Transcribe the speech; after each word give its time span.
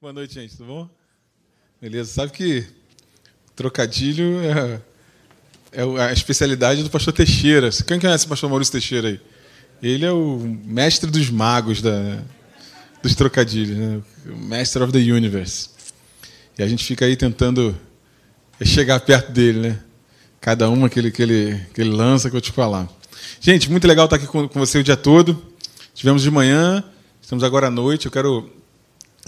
Boa 0.00 0.12
noite, 0.12 0.34
gente. 0.34 0.56
Tudo 0.56 0.68
bom? 0.68 0.88
Beleza. 1.82 2.12
Sabe 2.12 2.30
que 2.30 2.64
trocadilho 3.56 4.38
é, 4.42 4.80
é 5.72 6.02
a 6.02 6.12
especialidade 6.12 6.84
do 6.84 6.88
pastor 6.88 7.12
Teixeira. 7.12 7.68
Quem 7.84 7.98
conhece 7.98 8.24
o 8.24 8.28
pastor 8.28 8.48
Maurício 8.48 8.70
Teixeira 8.70 9.08
aí? 9.08 9.20
Ele 9.82 10.06
é 10.06 10.12
o 10.12 10.38
mestre 10.64 11.10
dos 11.10 11.28
magos 11.30 11.82
da, 11.82 12.22
dos 13.02 13.16
trocadilhos, 13.16 13.76
né? 13.76 14.00
Master 14.24 14.84
of 14.84 14.92
the 14.92 15.00
Universe. 15.00 15.70
E 16.56 16.62
a 16.62 16.68
gente 16.68 16.84
fica 16.84 17.04
aí 17.04 17.16
tentando 17.16 17.76
chegar 18.64 19.00
perto 19.00 19.32
dele, 19.32 19.70
né? 19.70 19.80
Cada 20.40 20.70
uma 20.70 20.88
que 20.88 21.00
ele, 21.00 21.10
que 21.10 21.22
ele, 21.22 21.66
que 21.74 21.80
ele 21.80 21.90
lança, 21.90 22.30
que 22.30 22.36
eu 22.36 22.40
te 22.40 22.52
falar. 22.52 22.88
Gente, 23.40 23.68
muito 23.68 23.88
legal 23.88 24.04
estar 24.04 24.14
aqui 24.14 24.28
com, 24.28 24.46
com 24.46 24.60
você 24.60 24.78
o 24.78 24.84
dia 24.84 24.96
todo. 24.96 25.44
Tivemos 25.92 26.22
de 26.22 26.30
manhã, 26.30 26.84
estamos 27.20 27.42
agora 27.42 27.66
à 27.66 27.70
noite. 27.70 28.06
Eu 28.06 28.12
quero 28.12 28.57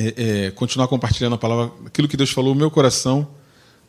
é, 0.01 0.47
é, 0.47 0.51
continuar 0.53 0.89
compartilhando 0.89 1.35
a 1.35 1.39
palavra, 1.39 1.71
aquilo 1.85 2.09
que 2.09 2.17
Deus 2.17 2.31
falou 2.31 2.55
no 2.55 2.59
meu 2.59 2.71
coração 2.71 3.29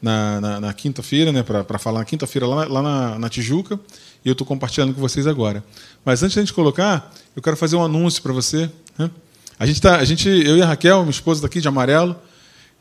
na, 0.01 0.41
na, 0.41 0.59
na 0.59 0.73
quinta-feira, 0.73 1.31
né, 1.31 1.41
para 1.41 1.79
falar 1.79 1.99
na 1.99 2.05
quinta-feira 2.05 2.45
lá, 2.45 2.65
lá 2.65 2.81
na, 2.81 3.19
na, 3.19 3.29
Tijuca, 3.29 3.79
e 4.25 4.27
eu 4.27 4.33
estou 4.33 4.45
compartilhando 4.45 4.93
com 4.93 4.99
vocês 4.99 5.25
agora. 5.25 5.63
Mas 6.03 6.21
antes 6.21 6.33
de 6.33 6.39
a 6.39 6.41
gente 6.41 6.53
colocar, 6.53 7.13
eu 7.33 7.41
quero 7.41 7.55
fazer 7.55 7.77
um 7.77 7.83
anúncio 7.83 8.21
para 8.21 8.33
você. 8.33 8.69
Né? 8.97 9.09
A 9.57 9.65
gente 9.65 9.79
tá, 9.79 9.97
a 9.97 10.03
gente, 10.03 10.27
eu 10.27 10.57
e 10.57 10.61
a 10.61 10.65
Raquel, 10.65 10.99
minha 10.99 11.11
esposa 11.11 11.37
está 11.37 11.47
aqui 11.47 11.61
de 11.61 11.67
amarelo, 11.67 12.15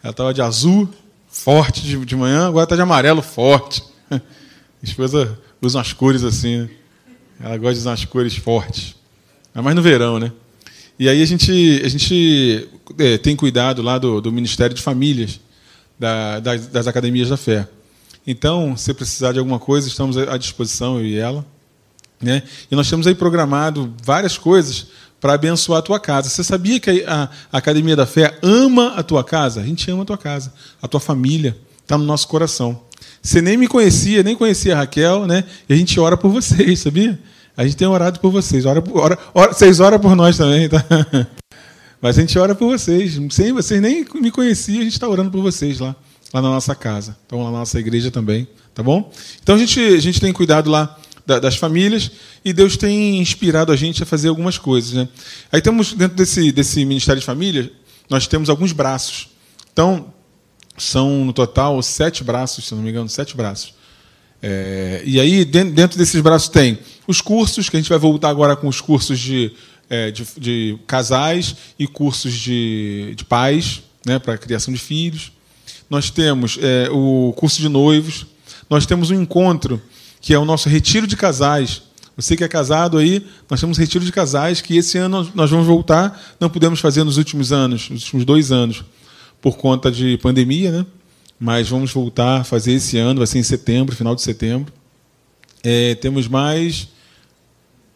ela 0.03 0.11
estava 0.11 0.35
de 0.35 0.43
azul, 0.43 0.89
forte 1.29 1.83
de, 1.83 2.05
de 2.05 2.17
manhã, 2.17 2.49
agora 2.49 2.65
está 2.65 2.75
de 2.75 2.83
amarelo, 2.83 3.23
forte. 3.23 3.85
Minha 4.11 4.91
esposa 4.91 5.39
usa 5.61 5.79
umas 5.79 5.93
cores 5.93 6.25
assim, 6.25 6.63
né? 6.63 6.71
ela 7.39 7.57
gosta 7.59 7.75
de 7.75 7.81
usar 7.81 7.91
umas 7.91 8.05
cores 8.07 8.35
fortes. 8.35 8.97
É 9.55 9.61
mais 9.61 9.77
no 9.77 9.83
verão, 9.83 10.19
né? 10.19 10.33
E 11.01 11.09
aí 11.09 11.23
a 11.23 11.25
gente, 11.25 11.81
a 11.83 11.89
gente 11.89 12.69
é, 12.99 13.17
tem 13.17 13.35
cuidado 13.35 13.81
lá 13.81 13.97
do, 13.97 14.21
do 14.21 14.31
Ministério 14.31 14.77
de 14.77 14.83
Famílias, 14.83 15.41
da, 15.99 16.41
das, 16.41 16.67
das, 16.67 16.87
Academias 16.87 17.31
da 17.31 17.39
Fé. 17.39 17.67
Então, 18.27 18.77
se 18.77 18.93
precisar 18.93 19.33
de 19.33 19.39
alguma 19.39 19.59
coisa, 19.59 19.89
estamos 19.89 20.19
à 20.19 20.37
disposição, 20.37 20.99
eu 20.99 21.07
e 21.07 21.17
ela. 21.17 21.43
Né? 22.21 22.43
E 22.71 22.77
nós 22.77 22.91
temos 22.91 23.07
aí 23.07 23.15
programado 23.15 23.95
várias 24.05 24.37
coisas 24.37 24.89
para 25.19 25.33
abençoar 25.33 25.79
a 25.79 25.83
tua 25.83 25.99
casa. 25.99 26.29
Você 26.29 26.45
sabia 26.45 26.79
que 26.79 27.03
a, 27.07 27.31
a, 27.51 27.57
Academia 27.57 27.97
da 27.97 28.05
Fé 28.05 28.39
ama 28.43 28.93
a 28.95 29.03
tua 29.03 29.25
casa? 29.25 29.63
A 29.63 29.65
gente 29.65 29.91
ama 29.91 30.03
a 30.03 30.07
tua 30.07 30.19
casa, 30.19 30.53
a 30.83 30.87
tua 30.87 31.01
família, 31.01 31.57
está 31.81 31.97
no 31.97 32.05
nosso 32.05 32.29
coração. 32.29 32.79
Você 33.23 33.41
nem 33.41 33.57
me 33.57 33.69
conhecia, 33.69 34.23
nem 34.23 34.37
conhecia 34.37 34.75
a 34.75 34.81
Raquel, 34.81 35.27
né? 35.27 35.45
E 35.67 35.73
a 35.73 35.77
gente 35.79 35.99
ora 35.99 36.19
por 36.19 36.31
vocês, 36.31 36.81
sabia? 36.81 37.19
A 37.61 37.65
gente 37.65 37.77
tem 37.77 37.87
orado 37.87 38.19
por 38.21 38.31
vocês. 38.31 38.65
Ora, 38.65 38.83
ora, 38.95 39.19
ora, 39.35 39.53
vocês 39.53 39.81
oram 39.81 39.99
por 39.99 40.17
nós 40.17 40.35
também, 40.35 40.67
tá? 40.67 40.83
Mas 42.01 42.17
a 42.17 42.23
gente 42.23 42.39
ora 42.39 42.55
por 42.55 42.69
vocês. 42.69 43.21
Sem 43.29 43.53
vocês 43.53 43.83
nem 43.83 44.03
me 44.15 44.31
conheciam, 44.31 44.81
a 44.81 44.85
gente 44.85 44.95
está 44.95 45.07
orando 45.07 45.31
por 45.31 45.43
vocês 45.43 45.79
lá, 45.79 45.95
lá 46.33 46.41
na 46.41 46.49
nossa 46.49 46.75
casa. 46.75 47.19
Então, 47.27 47.45
lá 47.45 47.51
na 47.51 47.59
nossa 47.59 47.79
igreja 47.79 48.11
também, 48.11 48.49
tá 48.75 48.83
bom? 48.83 49.13
Então 49.43 49.57
a 49.57 49.59
gente, 49.59 49.79
a 49.79 50.01
gente 50.01 50.19
tem 50.19 50.33
cuidado 50.33 50.71
lá 50.71 50.99
das 51.27 51.57
famílias 51.57 52.11
e 52.43 52.51
Deus 52.55 52.79
tem 52.79 53.21
inspirado 53.21 53.71
a 53.73 53.77
gente 53.77 54.03
a 54.03 54.07
fazer 54.07 54.29
algumas 54.29 54.57
coisas. 54.57 54.95
Né? 54.95 55.07
Aí 55.53 55.61
temos, 55.61 55.93
dentro 55.93 56.17
desse, 56.17 56.51
desse 56.51 56.83
Ministério 56.87 57.21
de 57.21 57.27
Família, 57.27 57.71
nós 58.09 58.27
temos 58.27 58.49
alguns 58.49 58.73
braços. 58.73 59.29
Então, 59.71 60.15
são 60.79 61.27
no 61.27 61.33
total 61.35 61.83
sete 61.83 62.25
braços, 62.25 62.69
se 62.69 62.75
não 62.75 62.83
me 62.83 62.89
engano, 62.89 63.07
sete 63.11 63.37
braços. 63.37 63.75
É, 64.43 65.03
e 65.05 65.21
aí, 65.21 65.45
dentro 65.45 65.99
desses 65.99 66.21
braços, 66.21 66.49
tem 66.49 66.79
os 67.07 67.21
cursos, 67.21 67.69
que 67.69 67.77
a 67.77 67.81
gente 67.81 67.89
vai 67.89 67.99
voltar 67.99 68.31
agora 68.31 68.57
com 68.57 68.69
os 68.69 68.81
cursos 68.81 69.19
de, 69.19 69.53
é, 69.89 70.11
de, 70.11 70.27
de, 70.39 70.79
casais 70.87 71.57
e 71.79 71.87
cursos 71.87 72.33
de, 72.33 73.13
de 73.17 73.25
pais, 73.25 73.83
né, 74.07 74.19
para 74.19 74.39
criação 74.39 74.73
de 74.73 74.81
filhos. 74.81 75.33
Nós 75.89 76.11
temos 76.11 76.59
é, 76.61 76.89
o 76.91 77.35
curso 77.37 77.61
de 77.61 77.69
noivos. 77.69 78.27
Nós 78.69 78.87
temos 78.87 79.11
um 79.11 79.21
encontro, 79.21 79.83
que 80.21 80.33
é 80.33 80.39
o 80.39 80.45
nosso 80.45 80.69
retiro 80.69 81.07
de 81.07 81.17
casais. 81.17 81.83
Você 82.17 82.37
que 82.37 82.45
é 82.45 82.49
casado 82.49 82.99
aí, 82.99 83.27
nós 83.49 83.61
temos 83.61 83.77
retiro 83.77 84.05
de 84.05 84.13
casais, 84.13 84.61
que 84.61 84.77
esse 84.77 84.97
ano 84.99 85.31
nós 85.35 85.51
vamos 85.51 85.67
voltar. 85.67 86.21
Não 86.39 86.49
pudemos 86.49 86.79
fazer 86.81 87.03
nos 87.03 87.17
últimos 87.17 87.53
anos, 87.53 87.91
nos 87.91 88.05
últimos 88.05 88.25
dois 88.25 88.53
anos, 88.53 88.85
por 89.41 89.57
conta 89.57 89.91
de 89.91 90.17
pandemia, 90.19 90.71
né? 90.71 90.87
Mas 91.41 91.71
vamos 91.71 91.91
voltar 91.91 92.43
a 92.43 92.45
fazer 92.45 92.73
esse 92.73 92.99
ano, 92.99 93.19
vai 93.19 93.27
ser 93.27 93.39
em 93.39 93.43
setembro, 93.43 93.97
final 93.97 94.15
de 94.15 94.21
setembro. 94.21 94.71
É, 95.65 95.95
temos 95.95 96.29
mais 96.29 96.89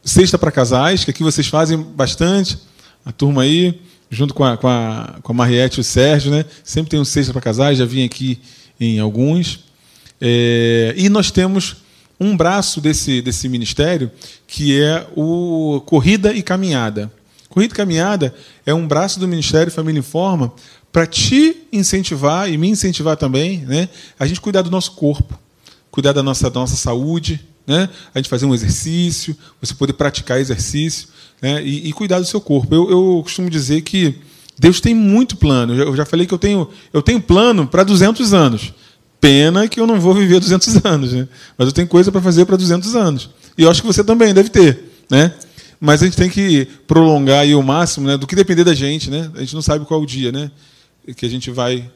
sexta 0.03 0.39
para 0.39 0.51
casais, 0.51 1.05
que 1.05 1.11
aqui 1.11 1.23
vocês 1.23 1.47
fazem 1.47 1.77
bastante, 1.77 2.59
a 3.05 3.13
turma 3.13 3.43
aí, 3.43 3.83
junto 4.11 4.33
com 4.33 4.45
a, 4.45 4.57
com 4.57 4.67
a, 4.67 5.19
com 5.23 5.33
a 5.33 5.35
Mariette 5.35 5.79
e 5.79 5.83
o 5.83 5.85
Sérgio, 5.85 6.31
né? 6.31 6.47
sempre 6.63 6.91
tem 6.91 7.01
um 7.01 7.05
sexta 7.05 7.33
para 7.33 7.43
casais, 7.43 7.77
já 7.77 7.85
vim 7.85 8.03
aqui 8.03 8.41
em 8.81 8.99
alguns. 8.99 9.61
É, 10.19 10.95
e 10.97 11.11
nós 11.11 11.31
temos 11.31 11.77
um 12.19 12.35
braço 12.35 12.81
desse, 12.81 13.21
desse 13.21 13.47
ministério, 13.47 14.11
que 14.47 14.81
é 14.81 15.07
o 15.15 15.83
Corrida 15.85 16.33
e 16.33 16.43
Caminhada. 16.43 17.13
Corrida 17.51 17.75
e 17.75 17.77
Caminhada 17.77 18.35
é 18.65 18.73
um 18.73 18.87
braço 18.87 19.21
do 19.21 19.29
Ministério 19.29 19.71
Família 19.71 19.99
Informa 19.99 20.53
para 20.95 21.09
te 21.09 21.57
incentivar 21.73 22.49
e 22.49 22.57
me 22.57 22.69
incentivar 22.69 23.17
também, 23.17 23.59
né? 23.67 23.89
A 24.17 24.29
gente 24.29 24.41
cuidar 24.41 24.63
do 24.63 24.71
nosso 24.71 24.93
corpo, 24.93 25.37
cuidar 25.91 26.13
da 26.13 26.23
nossa, 26.23 26.49
da 26.49 26.61
nossa 26.61 26.77
saúde, 26.77 27.41
né? 27.67 27.89
A 28.15 28.19
gente 28.21 28.29
fazer 28.29 28.47
um 28.47 28.55
exercício, 28.55 29.37
você 29.61 29.75
poder 29.75 29.95
praticar 29.95 30.39
exercício, 30.39 31.09
né? 31.43 31.61
E, 31.65 31.89
e 31.89 31.93
cuidar 31.93 32.21
do 32.21 32.25
seu 32.25 32.41
corpo. 32.41 32.73
Eu, 32.73 32.89
eu, 32.89 33.21
costumo 33.25 33.51
dizer 33.51 33.83
que 33.83 34.21
Deus 34.57 34.81
tem 34.81 34.95
muito 34.95 35.37
plano. 35.37 35.75
Eu 35.75 35.97
já 35.97 36.05
falei 36.05 36.29
que 36.29 36.33
eu 36.33 36.39
tenho, 36.39 36.71
eu 36.93 37.03
tenho 37.03 37.21
plano 37.21 37.67
para 37.67 37.83
200 37.83 38.33
anos. 38.33 38.73
Pena 39.21 39.67
que 39.67 39.81
eu 39.81 39.89
não 39.89 39.99
vou 40.01 40.15
viver 40.15 40.39
200 40.39 40.85
anos, 40.87 41.13
né? 41.13 41.27
Mas 41.59 41.67
eu 41.67 41.73
tenho 41.73 41.89
coisa 41.89 42.13
para 42.13 42.21
fazer 42.21 42.45
para 42.45 42.55
200 42.55 42.95
anos. 42.95 43.31
E 43.59 43.65
eu 43.65 43.71
acho 43.71 43.81
que 43.81 43.87
você 43.89 44.05
também 44.05 44.33
deve 44.33 44.49
ter, 44.49 44.79
né? 45.11 45.35
Mas 45.81 46.03
a 46.03 46.05
gente 46.05 46.17
tem 46.17 46.31
que 46.31 46.69
prolongar 46.87 47.41
aí 47.41 47.53
o 47.53 47.63
máximo, 47.65 48.07
né? 48.07 48.17
Do 48.17 48.29
que 48.29 48.37
depender 48.37 48.63
da 48.63 48.75
gente, 48.75 49.11
né? 49.11 49.29
A 49.35 49.41
gente 49.41 49.57
não 49.57 49.63
sabe 49.63 49.85
qual 49.85 49.99
é 49.99 50.03
o 50.05 50.07
dia, 50.07 50.31
né? 50.31 50.53
Que 51.17 51.27
a 51.27 51.29
gente 51.29 51.51
vai 51.51 51.91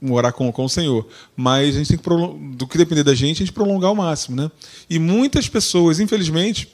morar 0.00 0.32
com, 0.32 0.50
com 0.52 0.64
o 0.64 0.68
Senhor. 0.68 1.06
Mas 1.36 1.74
a 1.74 1.78
gente 1.78 1.88
tem 1.88 1.98
que, 1.98 2.56
do 2.56 2.66
que 2.66 2.78
depender 2.78 3.02
da 3.02 3.14
gente, 3.14 3.42
a 3.42 3.46
gente 3.46 3.52
prolongar 3.52 3.90
ao 3.90 3.96
máximo. 3.96 4.36
Né? 4.36 4.50
E 4.88 4.98
muitas 4.98 5.48
pessoas, 5.48 6.00
infelizmente, 6.00 6.68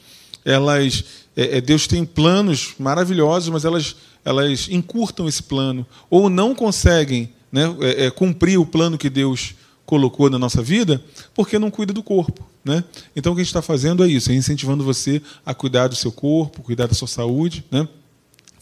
elas 0.45 1.05
é, 1.37 1.59
é, 1.59 1.61
Deus 1.61 1.87
tem 1.87 2.05
planos 2.05 2.75
maravilhosos, 2.79 3.49
mas 3.49 3.65
elas, 3.65 3.97
elas 4.25 4.69
encurtam 4.71 5.29
esse 5.29 5.43
plano, 5.43 5.87
ou 6.11 6.29
não 6.29 6.55
conseguem 6.55 7.31
né, 7.51 7.75
é, 7.81 8.07
é, 8.07 8.11
cumprir 8.11 8.59
o 8.59 8.67
plano 8.67 8.99
que 8.99 9.11
Deus 9.11 9.55
colocou 9.85 10.31
na 10.31 10.39
nossa 10.39 10.63
vida, 10.63 11.03
porque 11.35 11.59
não 11.59 11.71
cuida 11.71 11.93
do 11.93 12.03
corpo. 12.03 12.47
Né? 12.65 12.85
Então 13.17 13.33
o 13.33 13.35
que 13.35 13.41
a 13.41 13.45
gente 13.45 13.51
está 13.51 13.63
fazendo 13.63 14.05
é 14.05 14.09
isso, 14.09 14.31
é 14.31 14.35
incentivando 14.35 14.85
você 14.85 15.21
a 15.45 15.55
cuidar 15.55 15.89
do 15.89 15.97
seu 15.97 16.13
corpo, 16.13 16.63
cuidar 16.63 16.87
da 16.87 16.95
sua 16.95 17.09
saúde. 17.09 17.65
Né? 17.71 17.89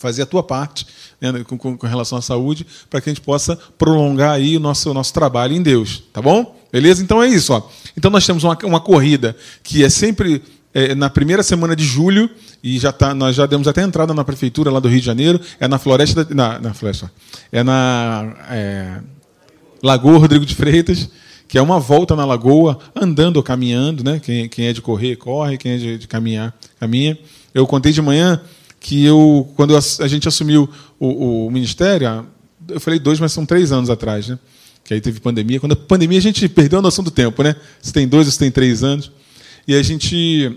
Fazer 0.00 0.22
a 0.22 0.26
tua 0.26 0.42
parte 0.42 0.86
né, 1.20 1.44
com, 1.46 1.58
com, 1.58 1.86
relação 1.86 2.16
à 2.16 2.22
saúde, 2.22 2.66
para 2.88 3.02
que 3.02 3.10
a 3.10 3.12
gente 3.12 3.20
possa 3.20 3.56
prolongar 3.78 4.32
aí 4.32 4.56
o 4.56 4.60
nosso, 4.60 4.92
nosso 4.94 5.12
trabalho 5.12 5.54
em 5.54 5.62
Deus. 5.62 6.02
Tá 6.10 6.22
bom? 6.22 6.56
Beleza? 6.72 7.02
Então 7.02 7.22
é 7.22 7.28
isso. 7.28 7.52
Ó. 7.52 7.62
Então 7.96 8.10
nós 8.10 8.26
temos 8.26 8.42
uma, 8.42 8.56
uma 8.64 8.80
corrida 8.80 9.36
que 9.62 9.84
é 9.84 9.90
sempre 9.90 10.42
é, 10.72 10.94
na 10.94 11.10
primeira 11.10 11.42
semana 11.42 11.76
de 11.76 11.84
julho, 11.84 12.30
e 12.64 12.78
já 12.78 12.92
tá, 12.92 13.14
nós 13.14 13.36
já 13.36 13.44
demos 13.44 13.68
até 13.68 13.82
entrada 13.82 14.14
na 14.14 14.24
prefeitura 14.24 14.70
lá 14.70 14.80
do 14.80 14.88
Rio 14.88 15.00
de 15.00 15.06
Janeiro, 15.06 15.38
é 15.58 15.68
na 15.68 15.78
floresta, 15.78 16.24
da, 16.24 16.34
na, 16.34 16.58
na 16.58 16.74
floresta, 16.74 17.12
é 17.52 17.62
na 17.62 18.34
é, 18.48 19.00
Lagoa 19.82 20.18
Rodrigo 20.18 20.46
de 20.46 20.54
Freitas, 20.54 21.10
que 21.46 21.58
é 21.58 21.62
uma 21.62 21.78
volta 21.78 22.16
na 22.16 22.24
lagoa, 22.24 22.78
andando 22.94 23.36
ou 23.36 23.42
caminhando, 23.42 24.04
né? 24.04 24.20
Quem, 24.22 24.48
quem 24.48 24.66
é 24.66 24.72
de 24.72 24.80
correr, 24.80 25.16
corre, 25.16 25.58
quem 25.58 25.72
é 25.72 25.76
de, 25.76 25.98
de 25.98 26.08
caminhar, 26.08 26.54
caminha. 26.78 27.18
Eu 27.52 27.66
contei 27.66 27.92
de 27.92 28.00
manhã 28.00 28.40
que 28.80 29.04
eu, 29.04 29.48
quando 29.54 29.76
a 29.76 30.08
gente 30.08 30.26
assumiu 30.26 30.68
o, 30.98 31.46
o, 31.46 31.50
ministério, 31.50 32.26
eu 32.66 32.80
falei 32.80 32.98
dois, 32.98 33.20
mas 33.20 33.30
são 33.30 33.44
três 33.44 33.70
anos 33.70 33.90
atrás, 33.90 34.28
né? 34.28 34.38
Que 34.82 34.94
aí 34.94 35.00
teve 35.00 35.20
pandemia. 35.20 35.60
Quando 35.60 35.72
a 35.72 35.76
pandemia 35.76 36.18
a 36.18 36.22
gente 36.22 36.48
perdeu 36.48 36.78
a 36.78 36.82
noção 36.82 37.04
do 37.04 37.10
tempo, 37.10 37.42
né? 37.42 37.54
Se 37.82 37.92
tem 37.92 38.08
dois, 38.08 38.26
se 38.26 38.38
tem 38.38 38.50
três 38.50 38.82
anos. 38.82 39.12
E 39.68 39.74
a 39.74 39.82
gente, 39.82 40.56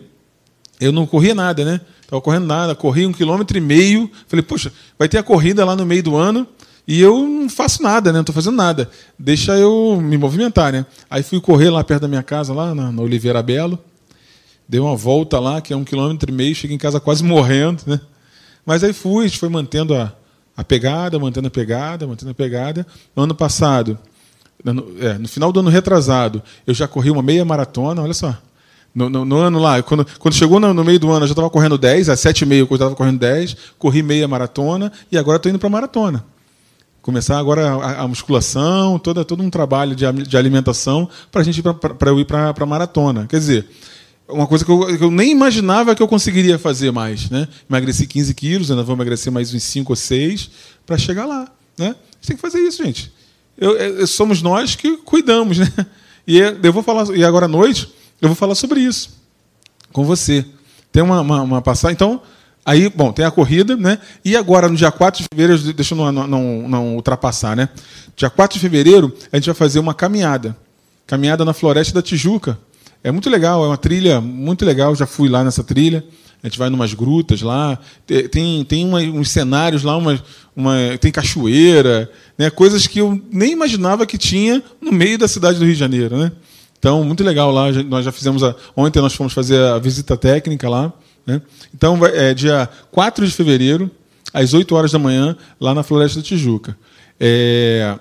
eu 0.79 0.93
não 0.93 1.05
corria 1.05 1.35
nada, 1.35 1.65
né? 1.65 1.81
Estava 2.01 2.21
correndo 2.21 2.45
nada, 2.45 2.73
corri 2.73 3.05
um 3.05 3.11
quilômetro 3.11 3.57
e 3.57 3.61
meio. 3.61 4.09
Falei, 4.27 4.41
poxa, 4.41 4.71
vai 4.97 5.09
ter 5.09 5.17
a 5.17 5.23
corrida 5.23 5.65
lá 5.65 5.75
no 5.75 5.85
meio 5.85 6.01
do 6.01 6.15
ano 6.15 6.47
e 6.87 7.01
eu 7.01 7.27
não 7.27 7.49
faço 7.49 7.83
nada, 7.83 8.11
né? 8.11 8.17
Não 8.17 8.21
estou 8.21 8.35
fazendo 8.35 8.55
nada. 8.55 8.89
Deixa 9.19 9.57
eu 9.57 9.99
me 10.01 10.17
movimentar, 10.17 10.71
né? 10.71 10.85
Aí 11.09 11.23
fui 11.23 11.41
correr 11.41 11.69
lá 11.69 11.83
perto 11.83 12.03
da 12.03 12.07
minha 12.07 12.23
casa, 12.23 12.53
lá 12.53 12.73
na, 12.73 12.91
na 12.91 13.01
Oliveira 13.01 13.43
Belo. 13.43 13.77
Dei 14.67 14.79
uma 14.79 14.95
volta 14.95 15.39
lá, 15.39 15.59
que 15.59 15.73
é 15.73 15.75
um 15.75 15.83
quilômetro 15.83 16.31
e 16.31 16.33
meio, 16.33 16.55
cheguei 16.55 16.75
em 16.75 16.79
casa 16.79 16.99
quase 16.99 17.23
morrendo, 17.23 17.83
né? 17.85 17.99
Mas 18.65 18.83
aí 18.83 18.93
fui, 18.93 19.29
foi 19.29 19.49
mantendo 19.49 19.95
a, 19.95 20.13
a 20.55 20.63
pegada, 20.63 21.19
mantendo 21.19 21.47
a 21.47 21.51
pegada, 21.51 22.07
mantendo 22.07 22.31
a 22.31 22.35
pegada. 22.35 22.85
No 23.15 23.23
ano 23.23 23.35
passado, 23.35 23.97
no, 24.63 24.95
é, 24.99 25.17
no 25.17 25.27
final 25.27 25.51
do 25.51 25.59
ano 25.59 25.69
retrasado, 25.69 26.41
eu 26.65 26.73
já 26.73 26.87
corri 26.87 27.09
uma 27.11 27.21
meia 27.21 27.43
maratona, 27.43 28.01
olha 28.01 28.13
só. 28.13 28.37
No, 28.95 29.09
no, 29.09 29.25
no 29.25 29.37
ano 29.37 29.59
lá, 29.59 29.81
quando, 29.81 30.05
quando 30.19 30.35
chegou 30.35 30.59
no, 30.59 30.71
no, 30.73 30.83
meio 30.83 30.99
do 30.99 31.09
ano, 31.09 31.23
eu 31.23 31.27
já 31.27 31.31
estava 31.31 31.49
correndo 31.49 31.77
10, 31.79 32.09
às 32.09 32.19
7 32.19 32.41
e 32.41 32.45
meia 32.45 32.59
eu 32.61 32.67
estava 32.71 32.95
correndo 32.95 33.19
10, 33.19 33.57
corri 33.79 34.03
meia 34.03 34.27
maratona 34.27 34.91
e 35.11 35.17
agora 35.17 35.37
estou 35.37 35.49
indo 35.49 35.57
para 35.57 35.67
maratona. 35.67 36.23
começar 37.01 37.39
agora 37.39 37.71
a, 37.71 38.01
a 38.03 38.07
musculação, 38.07 38.99
toda, 38.99 39.25
todo 39.25 39.41
um 39.41 39.49
trabalho 39.49 39.95
de, 39.95 40.05
de 40.27 40.37
alimentação 40.37 41.09
para 41.31 41.41
gente 41.41 41.63
eu 42.05 42.19
ir 42.19 42.25
para 42.25 42.53
a 42.57 42.65
maratona. 42.67 43.25
Quer 43.27 43.39
dizer, 43.39 43.67
uma 44.27 44.47
coisa 44.47 44.63
que 44.63 44.71
eu, 44.71 44.97
que 44.97 45.03
eu, 45.03 45.11
nem 45.11 45.31
imaginava 45.31 45.95
que 45.95 46.01
eu 46.01 46.07
conseguiria 46.07 46.57
fazer 46.57 46.91
mais. 46.91 47.29
Né? 47.29 47.47
Emagreci 47.69 48.07
15 48.07 48.33
quilos, 48.33 48.71
ainda 48.71 48.83
vou 48.83 48.95
emagrecer 48.95 49.31
mais 49.31 49.53
uns 49.53 49.63
5 49.63 49.91
ou 49.91 49.95
6 49.95 50.49
para 50.85 50.97
chegar 50.97 51.25
lá. 51.25 51.51
Né? 51.77 51.87
A 51.87 51.89
gente 51.89 52.27
tem 52.27 52.35
que 52.35 52.41
fazer 52.41 52.59
isso, 52.59 52.83
gente. 52.83 53.11
Eu, 53.57 53.77
eu, 53.77 54.07
somos 54.07 54.41
nós 54.41 54.75
que 54.75 54.97
cuidamos. 54.97 55.57
Né? 55.59 55.71
E 56.25 56.39
eu 56.39 56.71
vou 56.71 56.81
falar, 56.81 57.13
e 57.13 57.25
agora 57.25 57.47
à 57.47 57.49
noite 57.49 57.93
eu 58.21 58.29
vou 58.29 58.35
falar 58.35 58.55
sobre 58.55 58.79
isso 58.79 59.09
com 59.93 60.03
você. 60.03 60.45
Tem 60.91 61.01
uma, 61.01 61.21
uma, 61.21 61.41
uma 61.41 61.61
passagem. 61.61 61.93
Então, 61.93 62.21
aí, 62.65 62.89
bom, 62.89 63.13
tem 63.13 63.23
a 63.23 63.31
corrida, 63.31 63.77
né? 63.77 63.99
E 64.25 64.35
agora, 64.35 64.67
no 64.67 64.75
dia 64.75 64.91
4 64.91 65.21
de 65.21 65.27
fevereiro, 65.31 65.73
deixa 65.73 65.93
eu 65.93 65.97
não, 65.97 66.11
não, 66.11 66.27
não, 66.27 66.67
não 66.67 66.95
ultrapassar, 66.95 67.55
né? 67.55 67.69
Dia 68.15 68.29
4 68.29 68.55
de 68.55 68.59
fevereiro, 68.59 69.15
a 69.31 69.37
gente 69.37 69.45
vai 69.45 69.55
fazer 69.55 69.79
uma 69.79 69.93
caminhada. 69.93 70.57
Caminhada 71.07 71.45
na 71.45 71.53
Floresta 71.53 71.93
da 71.93 72.01
Tijuca. 72.01 72.57
É 73.03 73.11
muito 73.11 73.29
legal, 73.29 73.63
é 73.65 73.67
uma 73.67 73.77
trilha 73.77 74.21
muito 74.21 74.63
legal. 74.63 74.95
Já 74.95 75.05
fui 75.05 75.27
lá 75.27 75.43
nessa 75.43 75.63
trilha. 75.63 76.03
A 76.41 76.47
gente 76.47 76.57
vai 76.57 76.69
numas 76.69 76.93
grutas 76.93 77.41
lá. 77.41 77.77
Tem, 78.31 78.63
tem 78.63 78.85
uma, 78.85 78.99
uns 78.99 79.29
cenários 79.29 79.83
lá, 79.83 79.95
uma, 79.97 80.21
uma, 80.55 80.75
tem 80.99 81.11
cachoeira, 81.11 82.09
né? 82.37 82.49
coisas 82.49 82.87
que 82.87 82.99
eu 82.99 83.21
nem 83.31 83.51
imaginava 83.51 84.05
que 84.05 84.17
tinha 84.17 84.61
no 84.81 84.91
meio 84.91 85.17
da 85.17 85.27
cidade 85.27 85.57
do 85.57 85.65
Rio 85.65 85.73
de 85.73 85.79
Janeiro. 85.79 86.17
Né? 86.17 86.31
Então, 86.79 87.03
muito 87.03 87.23
legal 87.23 87.51
lá. 87.51 87.71
Nós 87.71 88.05
já 88.05 88.11
fizemos. 88.11 88.43
A, 88.43 88.55
ontem 88.75 89.01
nós 89.01 89.13
fomos 89.13 89.33
fazer 89.33 89.57
a 89.57 89.79
visita 89.79 90.17
técnica 90.17 90.69
lá. 90.69 90.91
Né? 91.25 91.41
Então, 91.73 91.97
é 92.05 92.33
dia 92.33 92.69
4 92.91 93.25
de 93.25 93.33
fevereiro, 93.33 93.89
às 94.33 94.53
8 94.53 94.75
horas 94.75 94.91
da 94.91 94.99
manhã, 94.99 95.35
lá 95.59 95.73
na 95.73 95.83
Floresta 95.83 96.19
da 96.19 96.25
Tijuca. 96.25 96.77
É, 97.19 97.97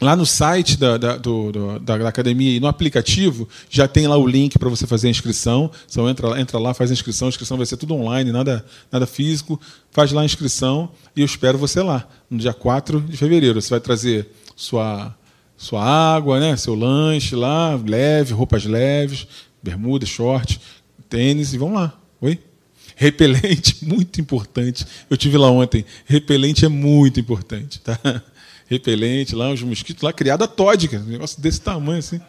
Lá 0.00 0.16
no 0.16 0.26
site 0.26 0.76
da, 0.76 0.98
da, 0.98 1.16
do, 1.16 1.52
do, 1.52 1.78
da, 1.78 2.08
academia 2.08 2.56
e 2.56 2.60
no 2.60 2.66
aplicativo 2.66 3.48
já 3.70 3.86
tem 3.86 4.08
lá 4.08 4.16
o 4.16 4.26
link 4.26 4.58
para 4.58 4.68
você 4.68 4.86
fazer 4.86 5.06
a 5.06 5.10
inscrição. 5.10 5.70
Então 5.88 6.08
entra, 6.08 6.40
entra 6.40 6.58
lá, 6.58 6.74
faz 6.74 6.90
a 6.90 6.92
inscrição. 6.92 7.28
A 7.28 7.30
inscrição 7.30 7.56
vai 7.56 7.64
ser 7.64 7.76
tudo 7.76 7.94
online, 7.94 8.32
nada, 8.32 8.64
nada 8.90 9.06
físico. 9.06 9.60
Faz 9.92 10.10
lá 10.10 10.22
a 10.22 10.24
inscrição 10.24 10.90
e 11.14 11.20
eu 11.20 11.24
espero 11.24 11.56
você 11.56 11.80
lá, 11.80 12.08
no 12.28 12.38
dia 12.38 12.52
4 12.52 13.00
de 13.02 13.16
fevereiro. 13.16 13.60
Você 13.62 13.70
vai 13.70 13.80
trazer 13.80 14.28
sua, 14.56 15.14
sua 15.56 15.84
água, 15.84 16.40
né, 16.40 16.56
seu 16.56 16.74
lanche 16.74 17.36
lá, 17.36 17.80
leve, 17.86 18.34
roupas 18.34 18.64
leves, 18.64 19.28
bermuda, 19.62 20.04
short, 20.04 20.60
tênis 21.08 21.54
e 21.54 21.58
vamos 21.58 21.76
lá. 21.76 21.96
Oi? 22.20 22.40
Repelente, 22.96 23.76
muito 23.86 24.20
importante. 24.20 24.84
Eu 25.08 25.16
tive 25.16 25.38
lá 25.38 25.50
ontem. 25.50 25.84
Repelente 26.04 26.64
é 26.64 26.68
muito 26.68 27.20
importante, 27.20 27.80
tá? 27.80 27.98
Repelente 28.66 29.34
lá, 29.34 29.52
os 29.52 29.62
mosquitos 29.62 30.02
lá, 30.02 30.12
criado 30.12 30.44
a 30.44 30.46
Todd, 30.46 30.88
cara, 30.88 31.02
um 31.02 31.06
negócio 31.06 31.40
desse 31.40 31.60
tamanho 31.60 31.98
assim. 31.98 32.20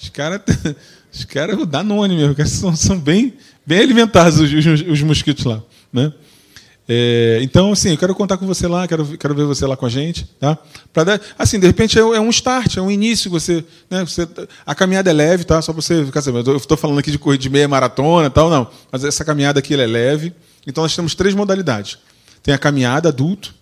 Os 0.00 0.08
caras, 0.08 0.40
os 1.12 1.24
caras, 1.24 1.58
o 1.58 1.64
Danone 1.64 2.16
mesmo, 2.16 2.46
são, 2.46 2.74
são 2.74 2.98
bem, 2.98 3.34
bem 3.64 3.80
alimentados 3.80 4.40
os, 4.40 4.52
os, 4.52 4.80
os 4.82 5.02
mosquitos 5.02 5.44
lá, 5.44 5.62
né? 5.92 6.12
É, 6.86 7.38
então, 7.40 7.72
assim, 7.72 7.90
eu 7.90 7.98
quero 7.98 8.14
contar 8.14 8.36
com 8.36 8.46
você 8.46 8.68
lá, 8.68 8.86
quero, 8.86 9.16
quero 9.16 9.34
ver 9.34 9.44
você 9.44 9.66
lá 9.66 9.74
com 9.74 9.86
a 9.86 9.88
gente, 9.88 10.26
tá? 10.38 10.58
Para 10.92 11.18
assim, 11.38 11.58
de 11.58 11.66
repente 11.66 11.98
é, 11.98 12.02
é, 12.02 12.20
um 12.20 12.28
start, 12.28 12.76
é 12.76 12.82
um 12.82 12.90
início, 12.90 13.30
você, 13.30 13.64
né? 13.88 14.04
Você, 14.04 14.28
a 14.66 14.74
caminhada 14.74 15.08
é 15.08 15.12
leve, 15.12 15.44
tá? 15.44 15.62
Só 15.62 15.72
para 15.72 15.80
você 15.80 16.04
ficar 16.04 16.20
sabendo. 16.20 16.50
Eu 16.50 16.58
estou 16.58 16.76
falando 16.76 16.98
aqui 16.98 17.10
de 17.10 17.18
corrida 17.18 17.42
de 17.42 17.48
meia 17.48 17.66
maratona, 17.66 18.28
tal, 18.28 18.50
não. 18.50 18.70
Mas 18.92 19.02
essa 19.02 19.24
caminhada 19.24 19.60
aqui 19.60 19.72
é 19.72 19.86
leve. 19.86 20.34
Então 20.66 20.82
nós 20.84 20.94
temos 20.94 21.14
três 21.14 21.34
modalidades. 21.34 21.98
Tem 22.42 22.52
a 22.52 22.58
caminhada 22.58 23.08
adulto, 23.08 23.54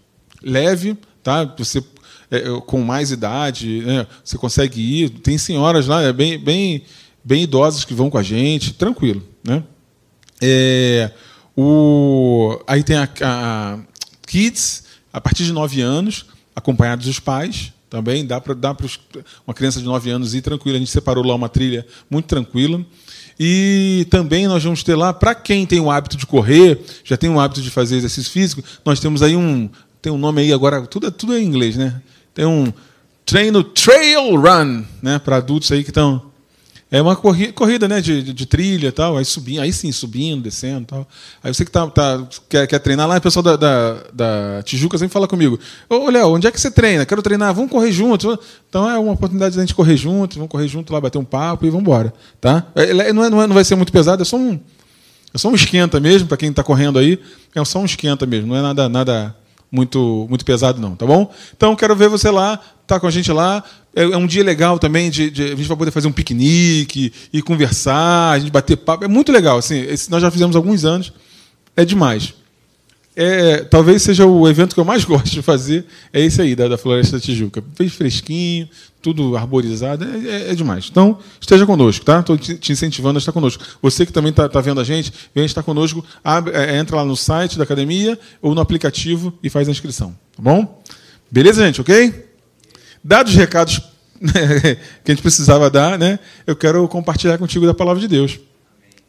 leve, 0.42 0.98
tá? 1.22 1.44
Você 1.58 1.82
é, 2.30 2.40
com 2.66 2.80
mais 2.80 3.10
idade, 3.10 3.82
né? 3.82 4.06
você 4.24 4.38
consegue 4.38 4.80
ir. 4.80 5.10
Tem 5.10 5.36
senhoras 5.36 5.86
lá, 5.86 6.02
é 6.02 6.12
bem, 6.12 6.38
bem, 6.38 6.82
bem 7.22 7.42
idosas 7.42 7.84
que 7.84 7.94
vão 7.94 8.08
com 8.08 8.18
a 8.18 8.22
gente, 8.22 8.72
tranquilo. 8.72 9.22
Né? 9.44 9.62
É, 10.40 11.10
o, 11.56 12.58
aí 12.66 12.82
tem 12.82 12.96
a, 12.96 13.08
a, 13.22 13.78
Kids, 14.26 14.84
a 15.12 15.20
partir 15.20 15.44
de 15.44 15.52
9 15.52 15.80
anos, 15.82 16.26
acompanhados 16.56 17.06
dos 17.06 17.20
pais. 17.20 17.72
Também 17.90 18.24
dá 18.24 18.40
para 18.40 18.54
dá 18.54 18.74
uma 19.46 19.52
criança 19.52 19.78
de 19.78 19.84
9 19.84 20.10
anos 20.10 20.34
ir 20.34 20.40
tranquila. 20.40 20.76
A 20.76 20.78
gente 20.78 20.90
separou 20.90 21.22
lá 21.22 21.34
uma 21.34 21.50
trilha 21.50 21.86
muito 22.10 22.24
tranquila. 22.24 22.82
E 23.38 24.06
também 24.08 24.46
nós 24.46 24.64
vamos 24.64 24.82
ter 24.82 24.94
lá, 24.94 25.12
para 25.12 25.34
quem 25.34 25.66
tem 25.66 25.80
o 25.80 25.90
hábito 25.90 26.16
de 26.16 26.26
correr, 26.26 26.80
já 27.04 27.16
tem 27.16 27.28
o 27.28 27.38
hábito 27.38 27.60
de 27.60 27.70
fazer 27.70 27.96
exercício 27.96 28.30
físico, 28.30 28.62
nós 28.84 29.00
temos 29.00 29.22
aí 29.22 29.36
um. 29.36 29.68
Tem 30.02 30.12
um 30.12 30.18
nome 30.18 30.42
aí 30.42 30.52
agora, 30.52 30.82
tudo, 30.82 31.10
tudo 31.12 31.32
é 31.32 31.40
em 31.40 31.46
inglês, 31.46 31.76
né? 31.76 32.02
Tem 32.34 32.44
um 32.44 32.72
treino 33.24 33.62
trail 33.62 34.34
run, 34.34 34.84
né, 35.00 35.18
para 35.18 35.36
adultos 35.36 35.70
aí 35.70 35.84
que 35.84 35.90
estão 35.90 36.32
é 36.92 37.00
uma 37.00 37.16
corrida, 37.16 37.54
corrida 37.54 37.88
né, 37.88 38.02
de, 38.02 38.22
de, 38.22 38.34
de 38.34 38.44
trilha 38.44 38.88
e 38.88 38.92
tal, 38.92 39.16
aí 39.16 39.24
subindo, 39.24 39.62
aí 39.62 39.72
sim, 39.72 39.90
subindo, 39.90 40.42
descendo 40.42 40.84
tal. 40.84 41.08
Aí 41.42 41.52
você 41.52 41.64
que 41.64 41.70
tá, 41.70 41.86
tá 41.86 42.22
quer, 42.50 42.66
quer 42.66 42.78
treinar 42.80 43.08
lá, 43.08 43.16
o 43.16 43.20
pessoal 43.20 43.42
da, 43.42 43.56
da, 43.56 43.96
da 44.12 44.62
Tijuca 44.62 44.98
sempre 44.98 45.10
fala 45.10 45.26
comigo, 45.26 45.58
ô 45.88 46.10
Léo, 46.10 46.34
onde 46.34 46.46
é 46.46 46.50
que 46.50 46.60
você 46.60 46.70
treina? 46.70 47.06
Quero 47.06 47.22
treinar, 47.22 47.54
vamos 47.54 47.70
correr 47.70 47.90
juntos. 47.92 48.36
Então 48.68 48.90
é 48.90 48.98
uma 48.98 49.12
oportunidade 49.12 49.54
de 49.54 49.58
a 49.58 49.62
gente 49.62 49.74
correr 49.74 49.96
juntos, 49.96 50.36
vamos 50.36 50.50
correr 50.50 50.68
junto 50.68 50.92
lá, 50.92 51.00
bater 51.00 51.16
um 51.16 51.24
papo 51.24 51.64
e 51.64 51.70
vamos 51.70 51.80
embora. 51.82 52.12
Tá? 52.38 52.66
É, 52.74 52.92
não, 52.92 53.24
é, 53.24 53.30
não, 53.30 53.42
é, 53.42 53.46
não 53.46 53.54
vai 53.54 53.64
ser 53.64 53.74
muito 53.74 53.90
pesado, 53.90 54.20
é 54.20 54.24
só 54.26 54.36
um, 54.36 54.60
é 55.32 55.38
só 55.38 55.48
um 55.48 55.54
esquenta 55.54 55.98
mesmo, 55.98 56.28
para 56.28 56.36
quem 56.36 56.50
está 56.50 56.62
correndo 56.62 56.98
aí, 56.98 57.18
é 57.54 57.64
só 57.64 57.78
um 57.78 57.86
esquenta 57.86 58.26
mesmo, 58.26 58.48
não 58.48 58.56
é 58.56 58.60
nada, 58.60 58.86
nada 58.90 59.34
muito, 59.72 60.26
muito 60.28 60.44
pesado, 60.44 60.78
não, 60.78 60.94
tá 60.94 61.06
bom? 61.06 61.32
Então, 61.56 61.74
quero 61.74 61.96
ver 61.96 62.10
você 62.10 62.30
lá, 62.30 62.60
tá 62.86 63.00
com 63.00 63.06
a 63.06 63.10
gente 63.10 63.32
lá. 63.32 63.64
É, 63.96 64.02
é 64.02 64.16
um 64.16 64.26
dia 64.26 64.44
legal 64.44 64.78
também, 64.78 65.10
de, 65.10 65.30
de, 65.30 65.44
a 65.44 65.56
gente 65.56 65.66
vai 65.66 65.76
poder 65.76 65.90
fazer 65.90 66.08
um 66.08 66.12
piquenique 66.12 67.10
e 67.32 67.40
conversar, 67.40 68.32
a 68.32 68.38
gente 68.38 68.52
bater 68.52 68.76
papo. 68.76 69.04
É 69.04 69.08
muito 69.08 69.32
legal. 69.32 69.56
Assim, 69.56 69.80
esse, 69.80 70.10
nós 70.10 70.20
já 70.20 70.30
fizemos 70.30 70.54
alguns 70.54 70.84
anos, 70.84 71.10
é 71.74 71.86
demais. 71.86 72.34
É, 73.14 73.58
talvez 73.64 74.02
seja 74.02 74.24
o 74.24 74.48
evento 74.48 74.74
que 74.74 74.80
eu 74.80 74.84
mais 74.84 75.04
gosto 75.04 75.30
de 75.30 75.42
fazer, 75.42 75.84
é 76.12 76.20
esse 76.20 76.40
aí, 76.40 76.56
da, 76.56 76.68
da 76.68 76.78
Floresta 76.78 77.18
da 77.18 77.20
Tijuca. 77.20 77.62
Bem 77.78 77.88
fresquinho, 77.88 78.68
tudo 79.02 79.36
arborizado, 79.36 80.04
é, 80.04 80.28
é, 80.28 80.50
é 80.52 80.54
demais. 80.54 80.88
Então, 80.90 81.18
esteja 81.40 81.66
conosco, 81.66 82.04
tá? 82.04 82.20
Estou 82.20 82.38
te 82.38 82.72
incentivando 82.72 83.18
a 83.18 83.20
estar 83.20 83.32
conosco. 83.32 83.62
Você 83.82 84.06
que 84.06 84.12
também 84.12 84.30
está 84.30 84.48
tá 84.48 84.60
vendo 84.60 84.80
a 84.80 84.84
gente, 84.84 85.12
vem 85.34 85.44
estar 85.44 85.62
conosco, 85.62 86.04
abre, 86.24 86.54
é, 86.54 86.78
entra 86.78 86.96
lá 86.96 87.04
no 87.04 87.16
site 87.16 87.58
da 87.58 87.64
academia 87.64 88.18
ou 88.40 88.54
no 88.54 88.60
aplicativo 88.60 89.32
e 89.42 89.50
faz 89.50 89.68
a 89.68 89.70
inscrição, 89.70 90.16
tá 90.34 90.42
bom? 90.42 90.82
Beleza, 91.30 91.64
gente, 91.64 91.80
ok? 91.80 92.28
Dados 93.04 93.32
os 93.32 93.38
recados 93.38 93.80
que 95.04 95.10
a 95.10 95.14
gente 95.14 95.22
precisava 95.22 95.68
dar, 95.68 95.98
né? 95.98 96.18
Eu 96.46 96.54
quero 96.56 96.86
compartilhar 96.88 97.36
contigo 97.36 97.66
da 97.66 97.74
palavra 97.74 98.00
de 98.00 98.08
Deus. 98.08 98.38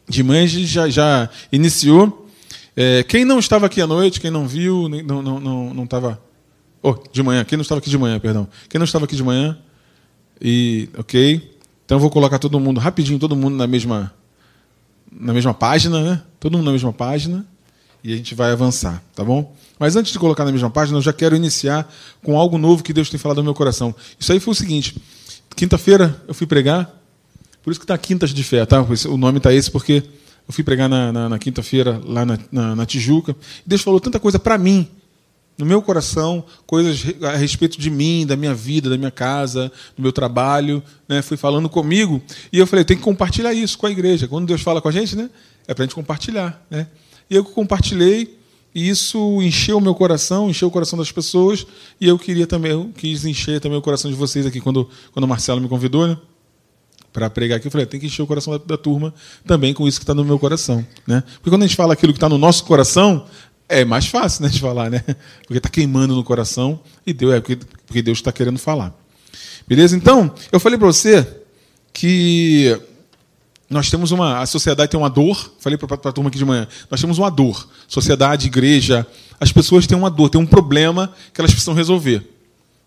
De 0.06 0.22
manhã 0.22 0.46
já, 0.46 0.88
já 0.90 1.30
iniciou 1.50 2.23
é, 2.76 3.02
quem 3.02 3.24
não 3.24 3.38
estava 3.38 3.66
aqui 3.66 3.80
à 3.80 3.86
noite, 3.86 4.20
quem 4.20 4.30
não 4.30 4.46
viu, 4.46 4.88
não 4.88 5.22
não 5.22 5.40
não, 5.40 5.74
não 5.74 5.84
estava. 5.84 6.20
Oh, 6.82 6.96
de 7.10 7.22
manhã. 7.22 7.44
Quem 7.44 7.56
não 7.56 7.62
estava 7.62 7.78
aqui 7.78 7.88
de 7.88 7.96
manhã, 7.96 8.18
perdão. 8.20 8.46
Quem 8.68 8.78
não 8.78 8.84
estava 8.84 9.06
aqui 9.06 9.16
de 9.16 9.22
manhã. 9.22 9.58
E 10.40 10.88
ok. 10.98 11.56
Então 11.84 11.96
eu 11.96 12.00
vou 12.00 12.10
colocar 12.10 12.38
todo 12.38 12.58
mundo 12.60 12.80
rapidinho, 12.80 13.18
todo 13.18 13.34
mundo 13.36 13.56
na 13.56 13.66
mesma 13.66 14.12
na 15.10 15.32
mesma 15.32 15.54
página, 15.54 16.02
né? 16.02 16.22
Todo 16.40 16.58
mundo 16.58 16.66
na 16.66 16.72
mesma 16.72 16.92
página 16.92 17.46
e 18.04 18.12
a 18.12 18.16
gente 18.16 18.34
vai 18.34 18.52
avançar, 18.52 19.02
tá 19.14 19.24
bom? 19.24 19.56
Mas 19.78 19.96
antes 19.96 20.12
de 20.12 20.18
colocar 20.18 20.44
na 20.44 20.52
mesma 20.52 20.68
página, 20.68 20.98
eu 20.98 21.02
já 21.02 21.12
quero 21.12 21.34
iniciar 21.34 21.90
com 22.22 22.38
algo 22.38 22.58
novo 22.58 22.82
que 22.82 22.92
Deus 22.92 23.08
tem 23.08 23.18
falado 23.18 23.38
no 23.38 23.44
meu 23.44 23.54
coração. 23.54 23.94
Isso 24.20 24.30
aí 24.30 24.38
foi 24.38 24.52
o 24.52 24.54
seguinte: 24.54 24.94
quinta-feira 25.56 26.22
eu 26.28 26.34
fui 26.34 26.46
pregar, 26.46 27.00
por 27.62 27.70
isso 27.70 27.80
que 27.80 27.84
está 27.84 27.96
Quintas 27.96 28.30
de 28.30 28.44
Fé, 28.44 28.66
tá? 28.66 28.84
O 29.08 29.16
nome 29.16 29.38
está 29.38 29.54
esse 29.54 29.70
porque 29.70 30.02
eu 30.46 30.52
fui 30.52 30.62
pregar 30.62 30.88
na, 30.88 31.12
na, 31.12 31.28
na 31.30 31.38
quinta-feira 31.38 32.00
lá 32.04 32.24
na, 32.24 32.38
na, 32.76 32.86
Tijuca. 32.86 33.34
Deus 33.64 33.82
falou 33.82 33.98
tanta 33.98 34.20
coisa 34.20 34.38
para 34.38 34.58
mim, 34.58 34.88
no 35.56 35.64
meu 35.64 35.80
coração, 35.80 36.44
coisas 36.66 37.04
a 37.22 37.36
respeito 37.36 37.80
de 37.80 37.88
mim, 37.88 38.26
da 38.26 38.36
minha 38.36 38.54
vida, 38.54 38.90
da 38.90 38.98
minha 38.98 39.10
casa, 39.10 39.72
do 39.96 40.02
meu 40.02 40.12
trabalho. 40.12 40.82
Né? 41.08 41.22
Fui 41.22 41.36
falando 41.36 41.68
comigo. 41.68 42.20
E 42.52 42.58
eu 42.58 42.66
falei, 42.66 42.84
tem 42.84 42.96
que 42.96 43.02
compartilhar 43.02 43.54
isso 43.54 43.78
com 43.78 43.86
a 43.86 43.90
igreja. 43.90 44.28
Quando 44.28 44.46
Deus 44.46 44.60
fala 44.60 44.82
com 44.82 44.88
a 44.88 44.92
gente, 44.92 45.16
né? 45.16 45.30
é 45.66 45.72
para 45.72 45.84
a 45.84 45.86
gente 45.86 45.94
compartilhar. 45.94 46.62
Né? 46.70 46.86
E 47.30 47.36
eu 47.36 47.44
compartilhei. 47.44 48.38
E 48.74 48.88
isso 48.88 49.40
encheu 49.40 49.78
o 49.78 49.80
meu 49.80 49.94
coração, 49.94 50.50
encheu 50.50 50.66
o 50.66 50.70
coração 50.70 50.98
das 50.98 51.12
pessoas, 51.12 51.64
e 52.00 52.08
eu 52.08 52.18
queria 52.18 52.44
também, 52.44 52.72
eu 52.72 52.90
quis 52.96 53.24
encher 53.24 53.60
também 53.60 53.78
o 53.78 53.80
coração 53.80 54.10
de 54.10 54.16
vocês 54.16 54.44
aqui 54.46 54.60
quando, 54.60 54.90
quando 55.12 55.24
o 55.24 55.28
Marcelo 55.28 55.60
me 55.60 55.68
convidou, 55.68 56.08
né? 56.08 56.18
Para 57.14 57.30
pregar 57.30 57.58
aqui, 57.58 57.68
eu 57.68 57.70
falei, 57.70 57.86
tem 57.86 58.00
que 58.00 58.06
encher 58.06 58.22
o 58.22 58.26
coração 58.26 58.58
da, 58.58 58.64
da 58.64 58.76
turma 58.76 59.14
também 59.46 59.72
com 59.72 59.86
isso 59.86 60.00
que 60.00 60.02
está 60.02 60.12
no 60.12 60.24
meu 60.24 60.36
coração. 60.36 60.84
Né? 61.06 61.22
Porque 61.36 61.48
quando 61.48 61.62
a 61.62 61.66
gente 61.66 61.76
fala 61.76 61.92
aquilo 61.92 62.12
que 62.12 62.16
está 62.16 62.28
no 62.28 62.36
nosso 62.36 62.64
coração, 62.64 63.24
é 63.68 63.84
mais 63.84 64.08
fácil 64.08 64.42
né, 64.42 64.48
de 64.48 64.60
falar, 64.60 64.90
né? 64.90 65.02
Porque 65.46 65.58
está 65.58 65.68
queimando 65.68 66.16
no 66.16 66.24
coração 66.24 66.80
e 67.06 67.12
Deus, 67.12 67.34
é 67.34 67.40
porque, 67.40 68.02
Deus 68.02 68.18
está 68.18 68.32
querendo 68.32 68.58
falar. 68.58 68.92
Beleza? 69.66 69.96
Então, 69.96 70.34
eu 70.50 70.58
falei 70.58 70.76
para 70.76 70.88
você 70.88 71.24
que 71.92 72.78
nós 73.70 73.88
temos 73.88 74.10
uma. 74.10 74.40
A 74.40 74.46
sociedade 74.46 74.90
tem 74.90 74.98
uma 74.98 75.08
dor. 75.08 75.54
Falei 75.60 75.78
para 75.78 75.94
a 75.94 76.12
turma 76.12 76.28
aqui 76.28 76.36
de 76.36 76.44
manhã. 76.44 76.66
Nós 76.90 77.00
temos 77.00 77.16
uma 77.16 77.30
dor. 77.30 77.66
Sociedade, 77.86 78.48
igreja, 78.48 79.06
as 79.40 79.52
pessoas 79.52 79.86
têm 79.86 79.96
uma 79.96 80.10
dor, 80.10 80.28
têm 80.28 80.40
um 80.40 80.46
problema 80.46 81.14
que 81.32 81.40
elas 81.40 81.52
precisam 81.52 81.74
resolver. 81.74 82.28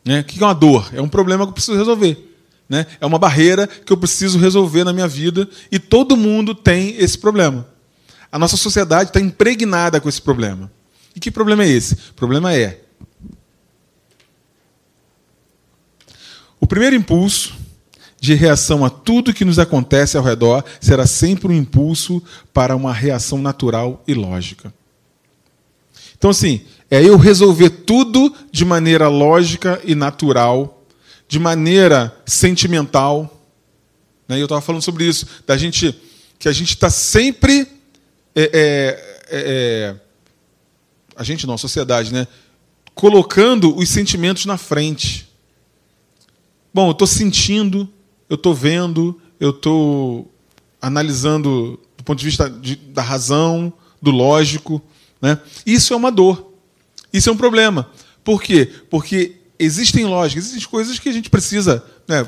Né? 0.04 0.20
O 0.20 0.24
que 0.26 0.44
é 0.44 0.46
uma 0.46 0.54
dor? 0.54 0.90
É 0.94 1.02
um 1.02 1.08
problema 1.10 1.46
que 1.46 1.50
eu 1.50 1.54
preciso 1.54 1.78
resolver. 1.78 2.27
Né? 2.70 2.86
É 3.00 3.06
uma 3.06 3.18
barreira 3.18 3.68
que 3.68 3.92
eu 3.92 3.98
preciso 3.98 4.38
resolver 4.38 4.84
na 4.84 4.92
minha 4.92 5.08
vida 5.08 5.48
e 5.72 5.80
todo 5.80 6.18
mundo 6.18 6.54
tem 6.54 6.96
esse 6.98 7.18
problema. 7.18 7.68
A 8.32 8.38
nossa 8.38 8.58
sociedade 8.58 9.10
está 9.10 9.20
impregnada 9.20 10.02
com 10.02 10.10
esse 10.10 10.22
problema. 10.22 10.70
E 11.16 11.20
que 11.20 11.32
problema 11.32 11.64
é 11.64 11.70
esse? 11.70 11.96
O 12.12 12.14
problema 12.14 12.54
é 12.54 12.82
o 16.60 16.68
primeiro 16.68 16.96
impulso 16.96 17.56
de 18.20 18.34
reação 18.34 18.84
a 18.84 18.90
tudo 18.90 19.34
que 19.34 19.46
nos 19.46 19.60
acontece 19.60 20.18
ao 20.18 20.24
redor 20.24 20.64
será 20.82 21.06
sempre 21.06 21.48
um 21.48 21.56
impulso 21.56 22.22
para 22.54 22.76
uma 22.76 22.92
reação 22.92 23.38
natural 23.38 24.04
e 24.08 24.14
lógica. 24.14 24.74
Então, 26.18 26.32
assim, 26.32 26.62
é 26.90 27.04
eu 27.04 27.16
resolver 27.16 27.70
tudo 27.70 28.34
de 28.52 28.66
maneira 28.66 29.08
lógica 29.08 29.80
e 29.86 29.94
natural, 29.94 30.77
de 31.28 31.40
maneira 31.40 32.16
sentimental. 32.26 33.42
Né? 34.28 34.40
Eu 34.40 34.46
estava 34.46 34.62
falando 34.62 34.82
sobre 34.82 35.06
isso, 35.06 35.26
da 35.46 35.58
gente 35.58 35.96
que 36.40 36.48
a 36.48 36.52
gente 36.52 36.70
está 36.70 36.90
sempre. 36.90 37.68
É, 38.36 38.42
é, 38.44 38.50
é, 38.50 39.26
é, 39.30 39.96
a 41.16 41.24
gente 41.24 41.48
não, 41.48 41.56
a 41.56 41.58
sociedade, 41.58 42.14
né? 42.14 42.28
Colocando 42.94 43.76
os 43.76 43.90
sentimentos 43.90 44.46
na 44.46 44.58
frente. 44.58 45.28
Bom, 46.74 46.88
eu 46.88 46.92
estou 46.92 47.08
sentindo, 47.08 47.90
eu 48.30 48.36
estou 48.36 48.54
vendo, 48.54 49.20
eu 49.40 49.50
estou 49.50 50.32
analisando 50.80 51.80
do 51.98 52.04
ponto 52.04 52.20
de 52.20 52.26
vista 52.26 52.50
de, 52.50 52.76
da 52.76 53.02
razão, 53.02 53.74
do 54.02 54.12
lógico. 54.12 54.82
Né? 55.22 55.40
Isso 55.66 55.94
é 55.94 55.98
uma 55.98 56.12
dor. 56.12 56.54
Isso 57.12 57.30
é 57.30 57.34
um 57.34 57.38
problema. 57.38 57.90
Por 58.24 58.42
quê? 58.42 58.72
Porque 58.90 59.37
existem 59.60 60.06
lógicas, 60.06 60.46
existem 60.46 60.70
coisas 60.70 61.00
que 61.00 61.10
a 61.10 61.12
gente 61.12 61.30
precisa 61.30 61.84
né, 62.08 62.28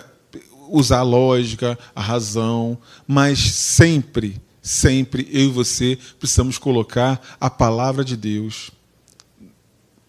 usar 0.69 0.99
a 0.99 1.03
lógica, 1.03 1.77
a 1.95 2.01
razão, 2.01 2.77
mas 3.07 3.39
sempre, 3.39 4.39
sempre 4.61 5.27
eu 5.31 5.45
e 5.45 5.51
você 5.51 5.97
precisamos 6.19 6.57
colocar 6.57 7.21
a 7.39 7.49
palavra 7.49 8.03
de 8.03 8.15
Deus 8.15 8.71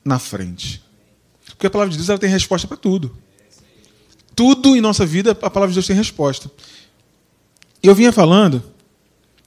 na 0.05 0.19
frente. 0.19 0.83
Porque 1.47 1.67
a 1.67 1.71
palavra 1.71 1.91
de 1.91 1.97
Deus 1.97 2.09
ela 2.09 2.19
tem 2.19 2.31
resposta 2.31 2.67
para 2.67 2.77
tudo. 2.77 3.17
Tudo 4.35 4.77
em 4.77 4.81
nossa 4.81 5.05
vida, 5.05 5.33
a 5.33 5.51
palavra 5.51 5.69
de 5.69 5.75
Deus 5.75 5.87
tem 5.87 5.97
resposta. 5.97 6.51
Eu 7.83 7.95
vinha 7.95 8.13
falando 8.13 8.63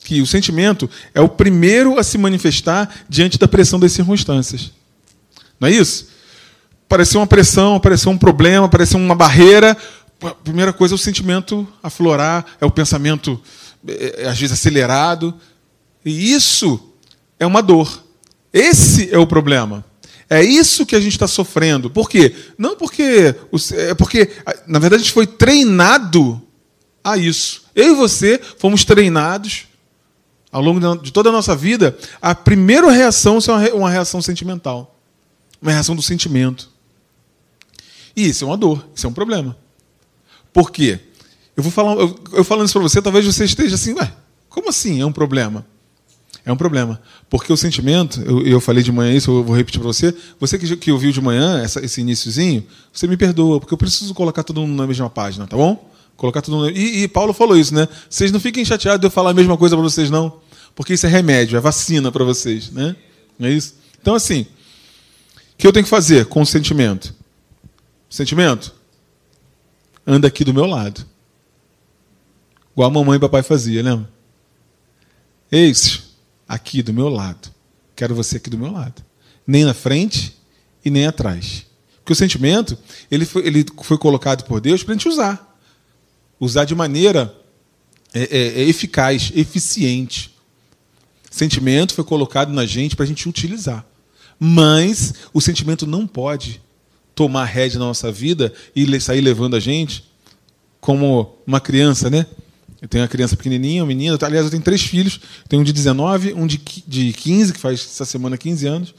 que 0.04 0.22
o 0.22 0.28
sentimento 0.28 0.90
é 1.14 1.22
o 1.22 1.30
primeiro 1.30 1.98
a 1.98 2.04
se 2.04 2.18
manifestar 2.18 3.04
diante 3.08 3.38
da 3.38 3.48
pressão 3.48 3.80
das 3.80 3.94
circunstâncias. 3.94 4.72
Não 5.60 5.68
é 5.68 5.72
isso? 5.72 6.13
Apareceu 6.86 7.20
uma 7.20 7.28
pressão, 7.28 7.76
apareceu 7.76 8.12
um 8.12 8.18
problema, 8.18 8.66
apareceu 8.66 9.00
uma 9.00 9.16
barreira. 9.16 9.76
A 10.22 10.32
primeira 10.32 10.72
coisa 10.72 10.94
é 10.94 10.96
o 10.96 11.00
sentimento 11.00 11.68
aflorar, 11.82 12.46
é 12.62 12.66
o 12.66 12.72
pensamento, 12.72 13.40
é, 13.88 14.24
é, 14.24 14.28
às 14.28 14.40
vezes, 14.40 14.54
acelerado. 14.54 15.34
E 16.06 16.34
isso 16.34 16.94
é 17.40 17.46
uma 17.46 17.62
dor. 17.62 18.04
Esse 18.52 19.14
é 19.14 19.18
o 19.18 19.28
problema. 19.28 19.84
É 20.30 20.44
isso 20.44 20.86
que 20.86 20.96
a 20.96 21.00
gente 21.00 21.14
está 21.14 21.28
sofrendo. 21.28 21.90
Por 21.90 22.10
quê? 22.10 22.36
Não 22.58 22.76
porque. 22.76 23.36
É 23.74 23.94
porque, 23.94 24.32
na 24.68 24.80
verdade, 24.80 25.02
a 25.02 25.04
gente 25.04 25.14
foi 25.14 25.28
treinado 25.28 26.42
a 27.04 27.18
isso. 27.18 27.64
Eu 27.76 27.94
e 27.94 27.96
você 27.96 28.40
fomos 28.58 28.86
treinados 28.86 29.68
ao 30.52 30.62
longo 30.62 30.98
de 30.98 31.12
toda 31.12 31.30
a 31.30 31.32
nossa 31.32 31.56
vida, 31.56 31.98
a 32.22 32.36
primeira 32.36 32.90
reação 32.92 33.40
é 33.68 33.74
uma 33.74 33.90
reação 33.90 34.22
sentimental. 34.22 34.96
Uma 35.60 35.72
reação 35.72 35.96
do 35.96 36.02
sentimento. 36.02 36.70
E 38.16 38.28
isso 38.28 38.44
é 38.44 38.48
uma 38.48 38.58
dor, 38.58 38.86
isso 38.96 39.06
é 39.06 39.10
um 39.10 39.14
problema. 39.14 39.58
Por 40.52 40.72
quê? 40.72 41.00
Eu 41.56 41.64
vou 41.64 41.72
falar, 41.72 41.96
eu, 41.96 42.16
eu 42.34 42.44
falando 42.44 42.66
isso 42.66 42.74
para 42.74 42.88
você, 42.88 43.02
talvez 43.02 43.26
você 43.26 43.46
esteja 43.46 43.76
assim, 43.76 43.94
ué, 43.94 44.12
como 44.50 44.70
assim 44.70 45.02
é 45.02 45.06
um 45.06 45.12
problema? 45.12 45.66
É 46.46 46.52
um 46.52 46.58
problema. 46.58 47.02
Porque 47.30 47.52
o 47.54 47.58
sentimento, 47.58 48.22
eu, 48.22 48.46
eu 48.46 48.60
falei 48.60 48.84
de 48.84 48.92
manhã 48.92 49.16
isso, 49.16 49.32
eu 49.32 49.44
vou 49.44 49.56
repetir 49.56 49.80
para 49.80 49.88
você. 49.88 50.14
Você 50.40 50.58
que, 50.58 50.76
que 50.76 50.92
ouviu 50.92 51.12
de 51.12 51.22
manhã 51.22 51.62
essa, 51.62 51.84
esse 51.84 52.02
iníciozinho, 52.02 52.66
você 52.92 53.08
me 53.08 53.16
perdoa, 53.16 53.60
porque 53.60 53.74
eu 53.74 53.78
preciso 53.78 54.14
colocar 54.14 54.44
todo 54.44 54.60
mundo 54.62 54.76
na 54.76 54.86
mesma 54.86 55.10
página, 55.10 55.48
tá 55.48 55.56
bom? 55.56 55.90
Colocar 56.18 56.42
todo 56.42 56.56
mundo. 56.58 56.70
E, 56.70 57.04
e 57.04 57.08
Paulo 57.08 57.34
falou 57.34 57.58
isso, 57.58 57.74
né? 57.74 57.88
Vocês 58.10 58.32
não 58.32 58.40
fiquem 58.40 58.66
chateados 58.66 59.00
de 59.00 59.08
eu 59.08 59.12
falar 59.12 59.30
a 59.32 59.34
mesma 59.34 59.58
coisa 59.58 59.76
para 59.76 59.84
vocês, 59.84 60.10
não. 60.10 60.34
Porque 60.76 60.94
isso 60.94 61.06
é 61.06 61.10
remédio, 61.10 61.58
é 61.58 61.62
vacina 61.62 62.12
para 62.12 62.26
vocês, 62.26 62.70
né? 62.72 62.96
Não 63.40 63.48
é 63.48 63.52
isso? 63.52 63.76
Então, 64.02 64.14
assim, 64.14 64.42
o 64.42 65.58
que 65.58 65.66
eu 65.66 65.72
tenho 65.72 65.86
que 65.86 65.90
fazer 65.90 66.26
com 66.26 66.42
o 66.42 66.46
sentimento? 66.46 67.16
Sentimento? 68.16 68.74
Anda 70.06 70.28
aqui 70.28 70.44
do 70.44 70.54
meu 70.54 70.66
lado. 70.66 71.06
Igual 72.74 72.90
a 72.90 72.94
mamãe 72.94 73.18
e 73.18 73.20
papai 73.20 73.44
fazia, 73.44 73.82
lembra? 73.82 74.10
Eis, 75.52 76.16
aqui 76.48 76.82
do 76.82 76.94
meu 76.94 77.10
lado. 77.10 77.50
Quero 77.96 78.16
você 78.16 78.38
aqui 78.38 78.50
do 78.50 78.58
meu 78.58 78.72
lado. 78.72 79.04
Nem 79.46 79.64
na 79.64 79.74
frente 79.74 80.36
e 80.84 80.90
nem 80.90 81.08
atrás. 81.08 81.66
Porque 81.98 82.14
o 82.14 82.16
sentimento, 82.16 82.78
ele 83.10 83.26
foi, 83.26 83.46
ele 83.48 83.66
foi 83.82 83.98
colocado 83.98 84.44
por 84.46 84.60
Deus 84.60 84.84
para 84.84 84.94
a 84.94 84.98
gente 84.98 85.08
usar 85.08 85.54
usar 86.40 86.66
de 86.66 86.76
maneira 86.76 87.34
é, 88.14 88.22
é, 88.22 88.62
é, 88.62 88.64
eficaz, 88.64 89.32
eficiente. 89.36 90.36
Sentimento 91.30 91.94
foi 91.94 92.04
colocado 92.04 92.52
na 92.52 92.66
gente 92.66 92.96
para 92.96 93.06
a 93.06 93.08
gente 93.08 93.28
utilizar. 93.28 93.86
Mas 94.40 95.14
o 95.34 95.42
sentimento 95.42 95.88
não 95.88 96.06
pode 96.06 96.62
tomar 97.16 97.46
rédea 97.46 97.80
na 97.80 97.86
nossa 97.86 98.12
vida 98.12 98.54
e 98.76 99.00
sair 99.00 99.22
levando 99.22 99.56
a 99.56 99.60
gente 99.60 100.04
como 100.80 101.38
uma 101.48 101.62
criança, 101.62 102.10
né? 102.10 102.26
Eu 102.82 102.88
tenho 102.90 103.02
uma 103.02 103.08
criança 103.08 103.38
pequenininha, 103.38 103.82
uma 103.82 103.88
menina. 103.88 104.18
Aliás, 104.22 104.46
eu 104.46 104.52
tenho 104.52 104.62
três 104.62 104.82
filhos. 104.82 105.18
Tenho 105.48 105.62
um 105.62 105.66
de 105.66 105.72
19, 105.72 106.34
um 106.34 106.46
de 106.46 106.58
15, 106.58 107.54
que 107.54 107.60
faz 107.60 107.80
essa 107.80 108.04
semana 108.04 108.38
15 108.38 108.68
anos, 108.68 108.96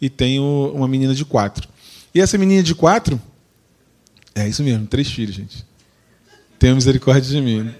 e 0.00 0.10
tenho 0.10 0.72
uma 0.74 0.88
menina 0.88 1.14
de 1.14 1.24
4. 1.24 1.68
E 2.12 2.20
essa 2.20 2.36
menina 2.36 2.64
de 2.64 2.74
4, 2.74 3.20
é 4.34 4.48
isso 4.48 4.64
mesmo, 4.64 4.86
três 4.88 5.08
filhos, 5.08 5.36
gente. 5.36 5.64
Tenha 6.58 6.74
misericórdia 6.74 7.30
de 7.30 7.40
mim. 7.40 7.72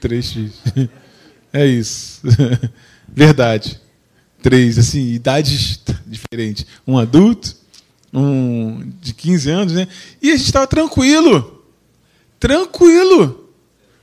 Três 0.00 0.30
filhos. 0.32 0.54
É 1.54 1.66
isso. 1.66 2.22
Verdade. 3.06 3.78
Três, 4.42 4.78
assim, 4.78 5.12
idades 5.12 5.78
diferentes. 6.06 6.64
Um 6.86 6.96
adulto, 6.96 7.54
um 8.12 8.92
de 9.00 9.14
15 9.14 9.50
anos, 9.50 9.72
né? 9.72 9.88
E 10.20 10.30
a 10.30 10.36
gente 10.36 10.46
estava 10.46 10.66
tranquilo. 10.66 11.62
Tranquilo. 12.38 13.48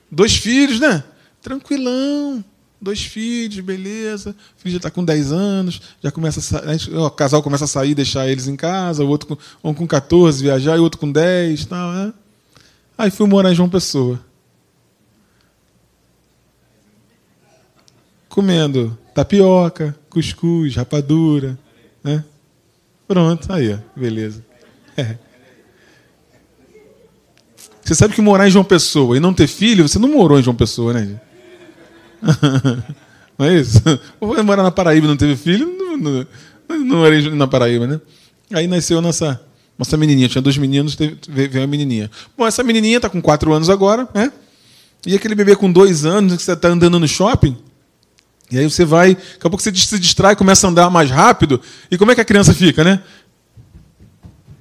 Dois 0.10 0.36
filhos, 0.36 0.80
né? 0.80 1.04
Tranquilão. 1.42 2.44
Dois 2.82 3.04
filhos, 3.04 3.60
beleza. 3.60 4.32
O 4.58 4.62
filho 4.62 4.72
já 4.72 4.78
está 4.78 4.90
com 4.90 5.04
10 5.04 5.32
anos, 5.32 5.82
já 6.02 6.12
começa 6.12 6.40
a 6.58 7.00
o 7.06 7.12
casal 7.12 7.44
começa 7.44 7.66
a 7.66 7.68
sair, 7.68 7.94
deixar 7.94 8.30
eles 8.30 8.48
em 8.48 8.56
casa, 8.56 9.04
o 9.04 9.10
outro 9.10 9.28
com, 9.28 9.70
um 9.70 9.74
com 9.74 9.86
14 9.86 10.42
viajar 10.42 10.78
e 10.78 10.80
o 10.80 10.84
outro 10.84 11.00
com 11.00 11.12
10, 11.12 11.66
tal, 11.66 11.92
né? 11.92 12.14
Aí 12.98 13.12
fui 13.12 13.28
morar 13.28 13.52
em 13.52 13.56
João 13.56 13.70
Pessoa. 13.70 14.20
Comendo 18.30 18.98
tapioca, 19.14 19.96
cuscuz, 20.10 20.76
rapadura. 20.76 21.60
Né? 22.04 22.24
Pronto, 23.10 23.52
aí, 23.52 23.74
ó, 23.74 23.78
beleza. 24.00 24.46
É. 24.96 25.18
Você 27.84 27.96
sabe 27.96 28.14
que 28.14 28.22
morar 28.22 28.48
em 28.48 28.52
João 28.52 28.64
Pessoa 28.64 29.18
e 29.18 29.20
não 29.20 29.34
ter 29.34 29.48
filho, 29.48 29.88
você 29.88 29.98
não 29.98 30.10
morou 30.10 30.40
em 30.40 30.44
João 30.44 30.56
Pessoa, 30.56 30.94
né? 30.94 31.20
Não 33.36 33.46
é 33.46 33.56
isso? 33.56 33.82
Ou 34.20 34.44
morar 34.44 34.64
na 34.64 34.70
Paraíba 34.70 35.06
e 35.08 35.10
não 35.10 35.16
teve 35.16 35.38
filho, 35.38 35.66
não, 35.66 35.98
não, 35.98 36.28
não 36.68 36.98
morei 36.98 37.30
na 37.30 37.48
Paraíba, 37.48 37.88
né? 37.88 38.02
Aí 38.52 38.68
nasceu 38.68 39.02
nossa 39.02 39.40
nossa 39.78 39.96
menininha, 39.96 40.28
tinha 40.28 40.42
dois 40.42 40.58
meninos, 40.58 40.98
veio 41.30 41.64
a 41.64 41.66
menininha. 41.66 42.12
Bom, 42.38 42.46
essa 42.46 42.62
menininha 42.62 42.98
está 42.98 43.10
com 43.10 43.22
quatro 43.22 43.54
anos 43.54 43.70
agora, 43.70 44.10
né? 44.14 44.30
E 45.08 45.16
aquele 45.16 45.36
bebê 45.36 45.56
com 45.56 45.72
dois 45.72 46.04
anos, 46.04 46.36
que 46.36 46.44
você 46.44 46.52
está 46.52 46.68
andando 46.68 47.00
no 47.00 47.08
shopping, 47.08 47.58
e 48.52 48.58
aí 48.58 48.70
você 48.70 48.84
vai, 48.84 49.16
daqui 49.16 49.48
a 49.48 49.50
pouco 49.50 49.62
você 49.62 49.74
se 49.76 50.00
distrai, 50.00 50.36
começa 50.36 50.66
a 50.66 50.70
andar 50.70 50.90
mais 50.90 51.12
rápido, 51.12 51.62
e 51.92 51.98
como 51.98 52.12
é 52.12 52.16
que 52.16 52.22
a 52.22 52.26
criança 52.26 52.54
fica, 52.54 52.84
né? 52.84 53.02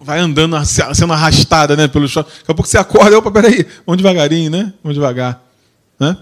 Vai 0.01 0.21
andando, 0.21 0.57
sendo 0.65 1.13
arrastada 1.13 1.77
né, 1.77 1.89
pelo 1.89 2.09
shopping. 2.09 2.31
Daqui 2.31 2.51
a 2.51 2.55
pouco 2.55 2.69
você 2.69 2.79
acorda, 2.79 3.19
opa, 3.19 3.31
peraí, 3.31 3.67
vamos 3.87 3.99
devagarinho, 3.99 4.51
né? 4.51 4.73
Vamos 4.83 4.95
devagar. 4.95 5.43
Né? 5.99 6.17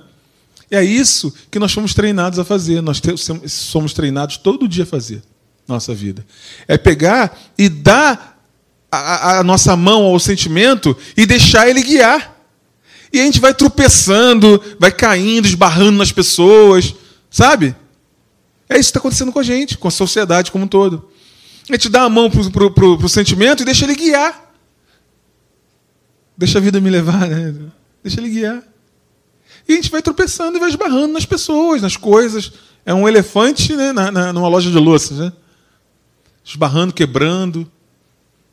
E 0.71 0.77
é 0.77 0.83
isso 0.83 1.33
que 1.51 1.59
nós 1.59 1.73
fomos 1.73 1.95
treinados 1.95 2.39
a 2.39 2.45
fazer. 2.45 2.81
Nós 2.81 3.01
somos 3.47 3.93
treinados 3.93 4.39
todo 4.39 4.67
dia 4.67 4.83
a 4.83 4.87
fazer 4.87 5.23
nossa 5.69 5.95
vida. 5.95 6.25
É 6.67 6.77
pegar 6.77 7.39
e 7.57 7.69
dar 7.69 8.41
a, 8.91 9.39
a 9.39 9.45
nossa 9.45 9.77
mão 9.77 10.05
ao 10.05 10.19
sentimento 10.19 10.97
e 11.17 11.27
deixar 11.27 11.69
ele 11.69 11.83
guiar. 11.83 12.37
E 13.13 13.21
a 13.21 13.25
gente 13.25 13.41
vai 13.41 13.55
tropeçando, 13.55 14.61
vai 14.79 14.91
caindo, 14.91 15.47
esbarrando 15.47 15.99
nas 15.99 16.13
pessoas, 16.13 16.95
sabe? 17.31 17.75
É 18.69 18.75
isso 18.75 18.89
que 18.89 18.91
está 18.91 18.99
acontecendo 18.99 19.33
com 19.33 19.39
a 19.39 19.43
gente, 19.43 19.79
com 19.79 19.89
a 19.89 19.91
sociedade 19.91 20.51
como 20.51 20.65
um 20.65 20.69
todo. 20.69 21.11
A 21.69 21.73
gente 21.73 21.89
dá 21.89 22.03
a 22.03 22.09
mão 22.09 22.31
para 22.31 22.41
o 22.67 23.09
sentimento 23.09 23.63
e 23.63 23.65
deixa 23.67 23.85
ele 23.85 23.95
guiar. 23.95 24.55
Deixa 26.37 26.59
a 26.59 26.61
vida 26.61 26.81
me 26.81 26.91
levar, 26.91 27.29
né? 27.29 27.55
Deixa 28.03 28.21
ele 28.21 28.29
guiar. 28.29 28.63
E 29.69 29.73
a 29.73 29.77
gente 29.77 29.91
vai 29.91 30.03
tropeçando 30.03 30.57
e 30.57 30.61
vai 30.61 30.69
esbarrando 30.69 31.13
nas 31.13 31.25
pessoas, 31.25 31.83
nas 31.83 31.97
coisas. 31.97 32.53
É 32.85 32.95
um 32.95 33.09
elefante 33.09 33.75
né, 33.75 33.93
na, 33.93 34.13
na, 34.13 34.33
numa 34.33 34.49
loja 34.49 34.71
de 34.71 34.79
louças, 34.79 35.19
né? 35.19 35.33
Esbarrando, 36.45 36.95
quebrando. 36.95 37.71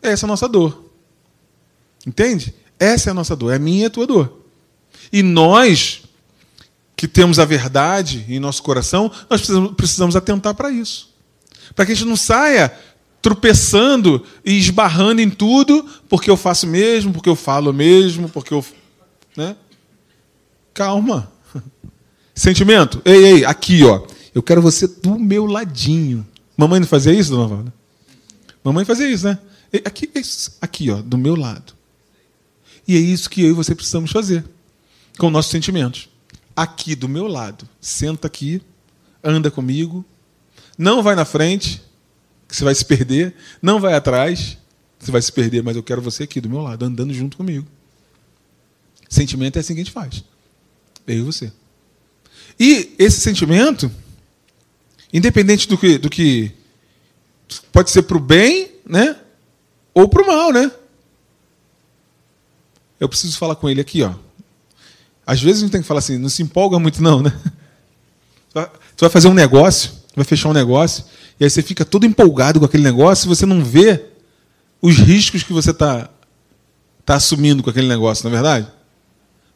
Essa 0.02 0.26
é 0.26 0.28
a 0.28 0.30
nossa 0.30 0.48
dor. 0.48 0.92
Entende? 2.06 2.54
Essa 2.80 3.10
é 3.10 3.12
a 3.12 3.14
nossa 3.14 3.36
dor. 3.36 3.52
É 3.52 3.58
a 3.58 3.60
minha 3.60 3.84
e 3.84 3.86
a 3.86 3.90
tua 3.90 4.08
dor. 4.08 4.40
E 5.12 5.22
nós, 5.22 6.03
que 7.04 7.08
temos 7.10 7.38
a 7.38 7.44
verdade 7.44 8.24
em 8.30 8.40
nosso 8.40 8.64
coração, 8.64 9.12
nós 9.30 9.42
precisamos, 9.76 10.16
atentar 10.16 10.56
para 10.56 10.72
isso. 10.72 11.10
Para 11.76 11.86
que 11.86 11.92
a 11.92 11.96
gente 11.96 12.08
não 12.08 12.16
saia 12.16 12.74
tropeçando 13.22 14.24
e 14.46 14.58
esbarrando 14.58 15.20
em 15.20 15.30
tudo, 15.30 15.86
porque 16.08 16.30
eu 16.30 16.38
faço 16.38 16.66
mesmo, 16.66 17.12
porque 17.12 17.28
eu 17.28 17.36
falo 17.36 17.74
mesmo, 17.74 18.30
porque 18.30 18.54
eu. 18.54 18.66
Né? 19.36 19.54
Calma. 20.74 21.30
Sentimento? 22.34 23.02
Ei, 23.04 23.26
ei, 23.26 23.46
aqui, 23.46 23.84
ó. 23.84 24.08
Eu 24.34 24.42
quero 24.42 24.62
você 24.62 24.88
do 24.88 25.20
meu 25.20 25.46
ladinho. 25.46 26.26
Mamãe 26.56 26.80
não 26.80 26.88
fazia 26.88 27.12
isso, 27.12 27.32
dona 27.32 27.48
Valda? 27.48 27.74
Mamãe 28.64 28.86
fazia 28.86 29.10
isso, 29.10 29.26
né? 29.26 29.38
Aqui, 29.84 30.10
aqui, 30.62 30.90
ó, 30.90 31.02
do 31.02 31.18
meu 31.18 31.36
lado. 31.36 31.74
E 32.88 32.96
é 32.96 33.00
isso 33.00 33.30
que 33.30 33.42
eu 33.42 33.50
e 33.50 33.54
você 33.54 33.76
precisamos 33.76 34.10
fazer 34.10 34.46
com 35.18 35.30
nossos 35.30 35.52
sentimentos. 35.52 36.13
Aqui 36.56 36.96
do 36.96 37.10
meu 37.10 37.28
lado. 37.28 37.68
Senta 37.82 38.28
aqui, 38.28 38.62
anda 39.24 39.50
comigo. 39.50 40.06
Não 40.78 41.02
vai 41.02 41.16
na 41.16 41.26
frente, 41.26 41.82
que 42.48 42.56
você 42.56 42.64
vai 42.64 42.76
se 42.76 42.86
perder. 42.86 43.36
Não 43.62 43.80
vai 43.80 43.94
atrás, 43.94 44.58
você 45.00 45.12
vai 45.12 45.22
se 45.22 45.32
perder, 45.32 45.64
mas 45.64 45.76
eu 45.76 45.84
quero 45.84 46.02
você 46.02 46.24
aqui 46.24 46.40
do 46.40 46.50
meu 46.50 46.62
lado, 46.62 46.86
andando 46.86 47.14
junto 47.14 47.38
comigo. 47.38 47.68
Sentimento 49.10 49.58
é 49.58 49.60
assim 49.60 49.74
que 49.74 49.82
a 49.82 49.84
gente 49.84 49.94
faz. 49.94 50.24
Eu 51.06 51.18
e 51.18 51.22
você. 51.22 51.52
E 52.60 52.96
esse 52.98 53.20
sentimento, 53.20 53.92
independente 55.12 55.68
do 55.68 55.78
que, 55.78 55.98
do 55.98 56.10
que 56.10 56.52
pode 57.72 57.92
ser 57.92 58.04
para 58.04 58.18
o 58.18 58.20
bem, 58.20 58.72
né? 58.86 59.20
Ou 59.94 60.08
para 60.08 60.24
o 60.24 60.28
mal, 60.28 60.52
né? 60.52 60.72
Eu 63.00 63.10
preciso 63.10 63.38
falar 63.38 63.56
com 63.56 63.70
ele 63.70 63.82
aqui, 63.82 64.02
ó. 64.02 64.14
Às 65.26 65.42
vezes 65.42 65.62
a 65.62 65.66
gente 65.66 65.72
tem 65.72 65.82
que 65.82 65.88
falar 65.88 66.00
assim, 66.00 66.18
não 66.18 66.30
se 66.30 66.44
empolga 66.44 66.78
muito 66.80 67.02
não, 67.02 67.22
né? 67.22 67.34
Tu 68.54 69.02
vai 69.02 69.10
fazer 69.10 69.28
um 69.28 69.34
negócio, 69.34 69.92
vai 70.16 70.26
fechar 70.26 70.50
um 70.50 70.54
negócio, 70.54 71.06
e 71.40 71.44
aí 71.44 71.50
você 71.50 71.62
fica 71.62 71.84
todo 71.84 72.06
empolgado 72.06 72.60
com 72.60 72.66
aquele 72.66 72.84
negócio 72.84 73.26
e 73.26 73.30
você 73.30 73.46
não 73.46 73.64
vê 73.64 74.06
os 74.82 74.98
riscos 74.98 75.44
que 75.44 75.54
você 75.54 75.72
está 75.72 76.10
tá 77.06 77.16
assumindo 77.16 77.64
com 77.64 77.70
aquele 77.70 77.88
negócio, 77.88 78.24
não 78.24 78.32
é 78.32 78.42
verdade? 78.42 78.68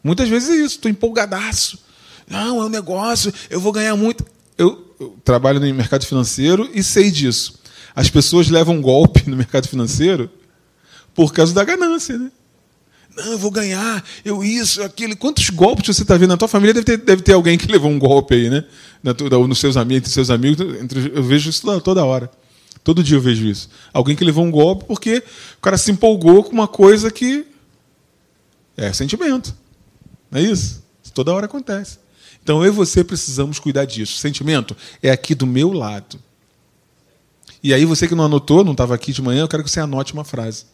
Muitas 0.04 0.30
vezes 0.30 0.50
é 0.50 0.56
isso, 0.56 0.76
estou 0.76 0.90
empolgadaço. 0.90 1.80
Não, 2.28 2.62
é 2.62 2.66
um 2.66 2.70
negócio, 2.70 3.34
eu 3.50 3.60
vou 3.60 3.72
ganhar 3.72 3.96
muito. 3.96 4.26
Eu, 4.58 4.96
eu, 5.00 5.18
trabalho 5.24 5.60
no 5.60 5.74
mercado 5.74 6.06
financeiro 6.06 6.70
e 6.74 6.84
sei 6.84 7.12
disso. 7.12 7.60
As 7.96 8.10
pessoas 8.10 8.50
levam 8.50 8.82
golpe 8.82 9.30
no 9.30 9.38
mercado 9.38 9.68
financeiro 9.68 10.30
por 11.14 11.34
causa 11.34 11.54
da 11.54 11.64
ganância, 11.64 12.18
né? 12.18 12.32
Não, 13.18 13.32
eu 13.32 13.38
vou 13.40 13.50
ganhar, 13.50 14.06
eu 14.24 14.44
isso, 14.44 14.84
aquilo. 14.84 15.18
Quantos 15.18 15.50
golpes 15.50 15.88
você 15.88 16.04
está 16.04 16.16
vendo? 16.16 16.30
Na 16.30 16.38
tua 16.38 16.48
família 16.48 16.72
deve 16.72 16.86
ter, 16.86 16.98
deve 16.98 17.24
ter 17.24 17.34
alguém 17.34 17.58
que 17.58 17.66
levou 17.66 17.90
um 17.90 17.98
golpe 17.98 18.36
aí, 18.36 18.48
né? 18.48 18.64
Na, 19.02 19.12
nos 19.48 19.58
seus 19.58 19.76
amigos, 19.76 19.98
entre 19.98 20.12
seus 20.12 20.30
amigos. 20.30 20.80
Entre, 20.80 21.12
eu 21.16 21.24
vejo 21.24 21.50
isso 21.50 21.82
toda 21.82 22.06
hora. 22.06 22.30
Todo 22.84 23.04
dia 23.04 23.18
eu 23.18 23.22
vejo 23.22 23.48
isso. 23.48 23.70
Alguém 23.92 24.16
que 24.16 24.24
levou 24.24 24.46
um 24.46 24.52
golpe 24.52 24.86
porque 24.86 25.24
o 25.58 25.62
cara 25.62 25.80
se 25.80 25.90
empolgou 25.90 26.44
com 26.44 26.52
uma 26.52 26.68
coisa 26.68 27.10
que 27.10 27.48
é 28.78 28.94
sentimento. 28.94 29.56
Não 30.30 30.40
é 30.40 30.44
isso? 30.44 30.84
isso 31.04 31.12
toda 31.12 31.34
hora 31.34 31.48
acontece. 31.48 31.98
Então 32.44 32.64
eu 32.64 32.72
e 32.72 32.76
você 32.76 33.04
precisamos 33.04 33.58
cuidar 33.58 33.86
disso. 33.86 34.18
Sentimento 34.20 34.78
é 35.02 35.10
aqui 35.10 35.34
do 35.34 35.48
meu 35.48 35.74
lado. 35.74 36.20
E 37.64 37.74
aí 37.74 37.84
você 37.84 38.08
que 38.08 38.14
não 38.14 38.26
anotou, 38.26 38.64
não 38.64 38.74
estava 38.74 38.94
aqui 38.94 39.12
de 39.12 39.24
manhã, 39.24 39.42
eu 39.42 39.48
quero 39.48 39.64
que 39.64 39.72
você 39.72 39.80
anote 39.80 40.14
uma 40.14 40.24
frase 40.24 40.66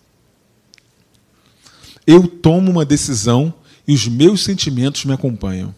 eu 2.05 2.27
tomo 2.27 2.69
uma 2.69 2.85
decisão 2.85 3.53
e 3.87 3.93
os 3.93 4.07
meus 4.07 4.43
sentimentos 4.43 5.05
me 5.05 5.13
acompanham. 5.13 5.73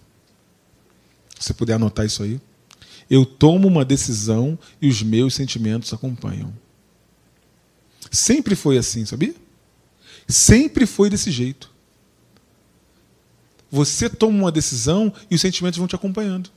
Se 1.40 1.54
puder 1.54 1.74
anotar 1.74 2.06
isso 2.06 2.24
aí. 2.24 2.40
Eu 3.10 3.26
tomo 3.26 3.68
uma 3.68 3.86
decisão 3.86 4.58
e 4.82 4.88
os 4.88 5.04
meus 5.04 5.36
sentimentos 5.36 5.94
acompanham. 5.94 6.52
Sempre 8.10 8.56
foi 8.56 8.78
assim, 8.78 9.06
sabia? 9.06 9.36
Sempre 10.28 10.86
foi 10.86 11.10
desse 11.10 11.30
jeito. 11.30 11.70
Você 13.70 14.10
toma 14.10 14.38
uma 14.38 14.52
decisão 14.52 15.14
e 15.30 15.36
os 15.36 15.42
sentimentos 15.42 15.78
vão 15.78 15.88
te 15.88 15.96
acompanhando. 15.96 16.50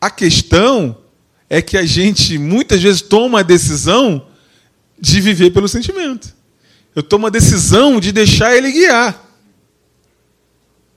A 0.00 0.10
questão 0.10 0.96
é 1.50 1.60
que 1.60 1.76
a 1.76 1.84
gente 1.84 2.38
muitas 2.38 2.80
vezes 2.80 3.02
toma 3.02 3.40
a 3.40 3.42
decisão 3.42 4.26
de 4.98 5.20
viver 5.20 5.50
pelo 5.50 5.68
sentimento. 5.68 6.37
Eu 6.98 7.02
tomo 7.04 7.28
a 7.28 7.30
decisão 7.30 8.00
de 8.00 8.10
deixar 8.10 8.56
ele 8.56 8.72
guiar. 8.72 9.24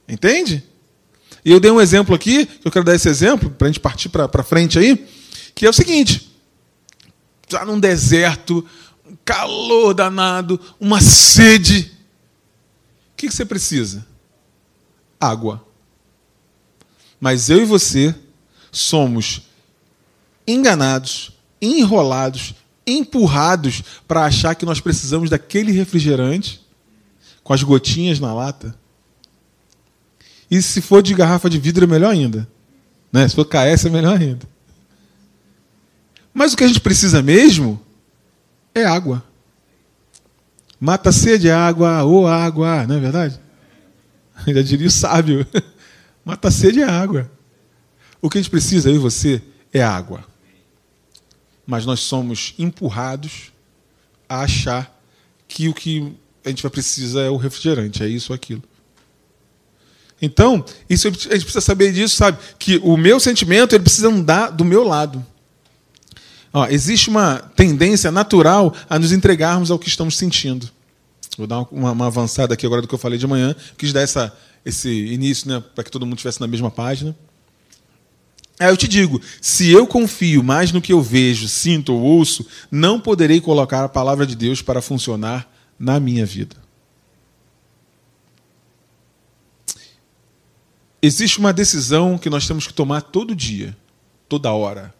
Entende? 0.08 0.64
E 1.44 1.52
eu 1.52 1.60
dei 1.60 1.70
um 1.70 1.80
exemplo 1.80 2.12
aqui, 2.12 2.44
que 2.44 2.66
eu 2.66 2.72
quero 2.72 2.84
dar 2.84 2.96
esse 2.96 3.08
exemplo, 3.08 3.48
para 3.50 3.68
a 3.68 3.70
gente 3.70 3.78
partir 3.78 4.08
para 4.08 4.42
frente 4.42 4.80
aí, 4.80 5.08
que 5.54 5.64
é 5.64 5.70
o 5.70 5.72
seguinte: 5.72 6.28
está 7.44 7.64
num 7.64 7.78
deserto, 7.78 8.68
um 9.06 9.16
calor 9.24 9.94
danado, 9.94 10.58
uma 10.80 11.00
sede. 11.00 11.92
O 13.12 13.16
que 13.16 13.30
você 13.30 13.44
precisa? 13.44 14.04
Água. 15.20 15.64
Mas 17.20 17.48
eu 17.48 17.62
e 17.62 17.64
você 17.64 18.12
somos 18.72 19.42
enganados, 20.48 21.30
enrolados, 21.60 22.56
empurrados 22.86 23.82
para 24.06 24.24
achar 24.24 24.54
que 24.54 24.66
nós 24.66 24.80
precisamos 24.80 25.30
daquele 25.30 25.72
refrigerante 25.72 26.60
com 27.42 27.52
as 27.52 27.62
gotinhas 27.62 28.18
na 28.18 28.32
lata. 28.32 28.74
E 30.50 30.60
se 30.60 30.80
for 30.80 31.02
de 31.02 31.14
garrafa 31.14 31.48
de 31.48 31.58
vidro 31.58 31.84
é 31.84 31.86
melhor 31.86 32.10
ainda. 32.10 32.48
Né? 33.12 33.28
Se 33.28 33.34
for 33.34 33.44
KS 33.44 33.86
é 33.86 33.90
melhor 33.90 34.20
ainda. 34.20 34.46
Mas 36.34 36.52
o 36.52 36.56
que 36.56 36.64
a 36.64 36.66
gente 36.66 36.80
precisa 36.80 37.22
mesmo 37.22 37.80
é 38.74 38.84
água. 38.84 39.22
Mata 40.80 41.12
sede, 41.12 41.50
água, 41.50 42.02
ou 42.02 42.26
água, 42.26 42.86
não 42.86 42.96
é 42.96 43.00
verdade? 43.00 43.40
Já 44.46 44.62
diria 44.62 44.88
o 44.88 44.90
sábio. 44.90 45.46
Mata 46.24 46.50
sede 46.50 46.80
é 46.80 46.88
água. 46.88 47.30
O 48.20 48.28
que 48.28 48.38
a 48.38 48.40
gente 48.40 48.50
precisa, 48.50 48.88
eu 48.88 48.96
e 48.96 48.98
você, 48.98 49.42
é 49.72 49.82
água 49.82 50.31
mas 51.66 51.86
nós 51.86 52.00
somos 52.00 52.54
empurrados 52.58 53.52
a 54.28 54.40
achar 54.42 54.98
que 55.46 55.68
o 55.68 55.74
que 55.74 56.12
a 56.44 56.48
gente 56.48 56.62
vai 56.62 56.70
precisar 56.70 57.22
é 57.22 57.30
o 57.30 57.36
refrigerante, 57.36 58.02
é 58.02 58.08
isso 58.08 58.32
ou 58.32 58.36
aquilo. 58.36 58.62
Então, 60.20 60.64
isso 60.88 61.08
a 61.08 61.10
gente 61.10 61.28
precisa 61.28 61.60
saber 61.60 61.92
disso, 61.92 62.16
sabe? 62.16 62.38
Que 62.58 62.80
o 62.84 62.96
meu 62.96 63.18
sentimento 63.18 63.74
ele 63.74 63.82
precisa 63.82 64.08
andar 64.08 64.50
do 64.50 64.64
meu 64.64 64.84
lado. 64.84 65.24
Ó, 66.52 66.66
existe 66.66 67.08
uma 67.08 67.38
tendência 67.56 68.10
natural 68.12 68.74
a 68.88 68.98
nos 68.98 69.10
entregarmos 69.10 69.70
ao 69.70 69.78
que 69.78 69.88
estamos 69.88 70.16
sentindo. 70.16 70.70
Vou 71.36 71.46
dar 71.46 71.62
uma, 71.72 71.92
uma 71.92 72.06
avançada 72.06 72.54
aqui 72.54 72.64
agora 72.66 72.82
do 72.82 72.88
que 72.88 72.94
eu 72.94 72.98
falei 72.98 73.18
de 73.18 73.26
manhã, 73.26 73.56
quis 73.76 73.92
dar 73.92 74.02
essa, 74.02 74.32
esse 74.64 74.88
início 74.88 75.48
né, 75.48 75.62
para 75.74 75.82
que 75.82 75.90
todo 75.90 76.04
mundo 76.04 76.18
estivesse 76.18 76.40
na 76.40 76.46
mesma 76.46 76.70
página. 76.70 77.16
Aí 78.62 78.68
eu 78.68 78.76
te 78.76 78.86
digo: 78.86 79.20
se 79.40 79.70
eu 79.70 79.86
confio 79.86 80.42
mais 80.42 80.70
no 80.70 80.80
que 80.80 80.92
eu 80.92 81.02
vejo, 81.02 81.48
sinto 81.48 81.92
ou 81.92 82.00
ouço, 82.00 82.46
não 82.70 83.00
poderei 83.00 83.40
colocar 83.40 83.84
a 83.84 83.88
palavra 83.88 84.24
de 84.24 84.36
Deus 84.36 84.62
para 84.62 84.80
funcionar 84.80 85.50
na 85.78 85.98
minha 85.98 86.24
vida. 86.24 86.56
Existe 91.02 91.40
uma 91.40 91.52
decisão 91.52 92.16
que 92.16 92.30
nós 92.30 92.46
temos 92.46 92.64
que 92.64 92.72
tomar 92.72 93.00
todo 93.00 93.34
dia, 93.34 93.76
toda 94.28 94.52
hora. 94.52 94.94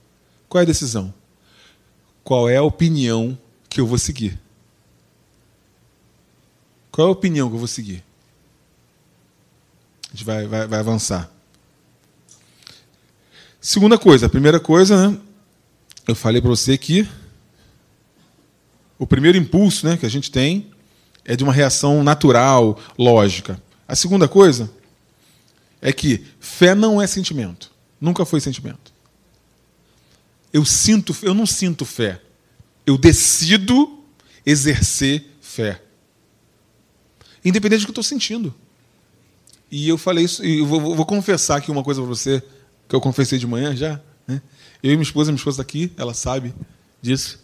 Qual 0.48 0.58
é 0.60 0.64
a 0.64 0.66
decisão? 0.66 1.14
Qual 2.24 2.48
é 2.48 2.56
a 2.56 2.62
opinião 2.62 3.38
que 3.68 3.80
eu 3.80 3.86
vou 3.86 3.98
seguir? 3.98 4.40
Qual 6.90 7.06
é 7.06 7.08
a 7.08 7.12
opinião 7.12 7.48
que 7.48 7.54
eu 7.54 7.60
vou 7.60 7.68
seguir? 7.68 8.02
A 10.08 10.16
gente 10.16 10.24
vai, 10.24 10.48
vai, 10.48 10.66
vai 10.66 10.80
avançar. 10.80 11.30
Segunda 13.64 13.96
coisa, 13.96 14.26
a 14.26 14.28
primeira 14.28 14.58
coisa, 14.58 15.08
né? 15.08 15.18
Eu 16.08 16.16
falei 16.16 16.40
para 16.40 16.50
você 16.50 16.76
que 16.76 17.08
o 18.98 19.06
primeiro 19.06 19.38
impulso, 19.38 19.86
né, 19.86 19.96
que 19.96 20.04
a 20.04 20.08
gente 20.08 20.32
tem 20.32 20.72
é 21.24 21.36
de 21.36 21.44
uma 21.44 21.52
reação 21.52 22.02
natural, 22.02 22.76
lógica. 22.98 23.62
A 23.86 23.94
segunda 23.94 24.26
coisa 24.26 24.68
é 25.80 25.92
que 25.92 26.26
fé 26.40 26.74
não 26.74 27.00
é 27.00 27.06
sentimento. 27.06 27.70
Nunca 28.00 28.24
foi 28.24 28.40
sentimento. 28.40 28.92
Eu 30.52 30.64
sinto, 30.64 31.14
eu 31.22 31.32
não 31.32 31.46
sinto 31.46 31.84
fé. 31.84 32.20
Eu 32.84 32.98
decido 32.98 34.02
exercer 34.44 35.24
fé. 35.40 35.80
independente 37.44 37.82
do 37.82 37.86
que 37.86 37.90
eu 37.90 37.92
estou 37.92 38.02
sentindo. 38.02 38.52
E 39.70 39.88
eu 39.88 39.96
falei 39.96 40.24
isso, 40.24 40.44
e 40.44 40.58
eu 40.58 40.66
vou, 40.66 40.96
vou 40.96 41.06
confessar 41.06 41.58
aqui 41.58 41.70
uma 41.70 41.84
coisa 41.84 42.00
para 42.00 42.08
você, 42.08 42.42
que 42.88 42.94
eu 42.94 43.00
confessei 43.00 43.38
de 43.38 43.46
manhã 43.46 43.74
já. 43.74 44.00
Né? 44.26 44.40
Eu 44.82 44.92
e 44.92 44.96
minha 44.96 45.02
esposa, 45.02 45.30
minha 45.30 45.38
esposa 45.38 45.56
está 45.56 45.62
aqui, 45.62 45.92
ela 45.96 46.14
sabe 46.14 46.54
disso. 47.00 47.40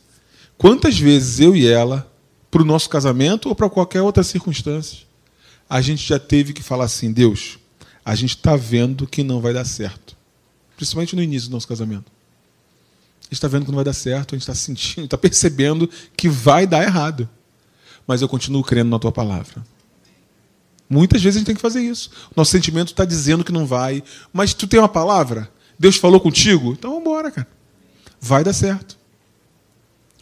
Quantas 0.56 0.98
vezes 0.98 1.40
eu 1.40 1.54
e 1.54 1.66
ela, 1.66 2.10
para 2.50 2.62
o 2.62 2.64
nosso 2.64 2.88
casamento 2.88 3.48
ou 3.48 3.54
para 3.54 3.70
qualquer 3.70 4.02
outra 4.02 4.22
circunstância, 4.22 5.06
a 5.68 5.80
gente 5.80 6.06
já 6.06 6.18
teve 6.18 6.52
que 6.52 6.62
falar 6.62 6.84
assim: 6.84 7.12
Deus, 7.12 7.58
a 8.04 8.14
gente 8.14 8.36
está 8.36 8.56
vendo 8.56 9.06
que 9.06 9.22
não 9.22 9.40
vai 9.40 9.52
dar 9.52 9.64
certo. 9.64 10.16
Principalmente 10.76 11.14
no 11.14 11.22
início 11.22 11.48
do 11.48 11.52
nosso 11.52 11.68
casamento. 11.68 12.10
A 13.20 13.24
gente 13.24 13.34
está 13.34 13.48
vendo 13.48 13.64
que 13.64 13.70
não 13.70 13.76
vai 13.76 13.84
dar 13.84 13.92
certo, 13.92 14.34
a 14.34 14.38
gente 14.38 14.42
está 14.42 14.54
sentindo, 14.54 15.04
está 15.04 15.18
percebendo 15.18 15.88
que 16.16 16.28
vai 16.28 16.66
dar 16.66 16.82
errado. 16.82 17.28
Mas 18.06 18.22
eu 18.22 18.28
continuo 18.28 18.64
crendo 18.64 18.88
na 18.88 18.98
tua 18.98 19.12
palavra. 19.12 19.62
Muitas 20.88 21.22
vezes 21.22 21.36
a 21.36 21.38
gente 21.40 21.46
tem 21.46 21.54
que 21.54 21.60
fazer 21.60 21.82
isso. 21.82 22.10
Nosso 22.34 22.50
sentimento 22.50 22.88
está 22.88 23.04
dizendo 23.04 23.44
que 23.44 23.52
não 23.52 23.66
vai, 23.66 24.02
mas 24.32 24.54
tu 24.54 24.66
tem 24.66 24.80
uma 24.80 24.88
palavra? 24.88 25.50
Deus 25.78 25.96
falou 25.96 26.20
contigo? 26.20 26.72
Então 26.72 26.90
vamos 26.90 27.06
embora, 27.06 27.30
cara. 27.30 27.46
Vai 28.20 28.42
dar 28.42 28.52
certo. 28.52 28.96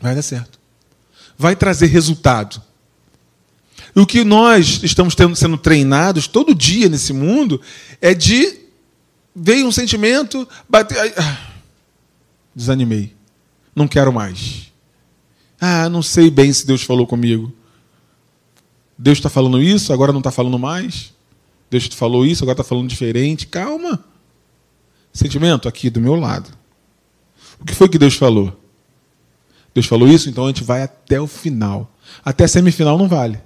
Vai 0.01 0.15
dar 0.15 0.23
certo. 0.23 0.59
Vai 1.39 1.55
trazer 1.55 1.87
resultado. 1.87 2.61
E 3.95 4.01
o 4.01 4.07
que 4.07 4.25
nós 4.25 4.83
estamos 4.83 5.15
tendo, 5.15 5.35
sendo 5.37 5.57
treinados 5.57 6.27
todo 6.27 6.55
dia 6.55 6.89
nesse 6.89 7.13
mundo 7.13 7.61
é 8.01 8.13
de 8.13 8.67
veio 9.35 9.67
um 9.67 9.73
sentimento, 9.73 10.49
bater, 10.69 11.15
ah, 11.19 11.39
desanimei, 12.55 13.15
não 13.75 13.87
quero 13.87 14.13
mais. 14.13 14.73
Ah, 15.61 15.89
não 15.89 16.03
sei 16.03 16.31
bem 16.31 16.53
se 16.53 16.67
Deus 16.67 16.83
falou 16.83 17.07
comigo. 17.07 17.53
Deus 18.99 19.19
está 19.19 19.29
falando 19.29 19.63
isso, 19.63 19.93
agora 19.93 20.13
não 20.13 20.21
está 20.21 20.31
falando 20.31 20.59
mais. 20.59 21.13
Deus 21.71 21.87
falou 21.87 22.25
isso, 22.25 22.45
agora 22.45 22.55
está 22.55 22.65
falando 22.65 22.89
diferente. 22.89 23.47
Calma. 23.47 24.05
Sentimento 25.13 25.69
aqui 25.69 25.91
do 25.91 26.01
meu 26.01 26.15
lado. 26.15 26.51
O 27.61 27.65
que 27.65 27.75
foi 27.75 27.89
que 27.89 27.99
Deus 27.99 28.15
falou? 28.15 28.59
Deus 29.75 29.87
falou 29.87 30.09
isso, 30.09 30.29
então 30.29 30.45
a 30.45 30.49
gente 30.49 30.65
vai 30.65 30.83
até 30.83 31.21
o 31.21 31.27
final. 31.27 31.93
Até 32.25 32.45
a 32.45 32.49
semifinal 32.49 32.97
não 32.97 33.09
vale. 33.09 33.41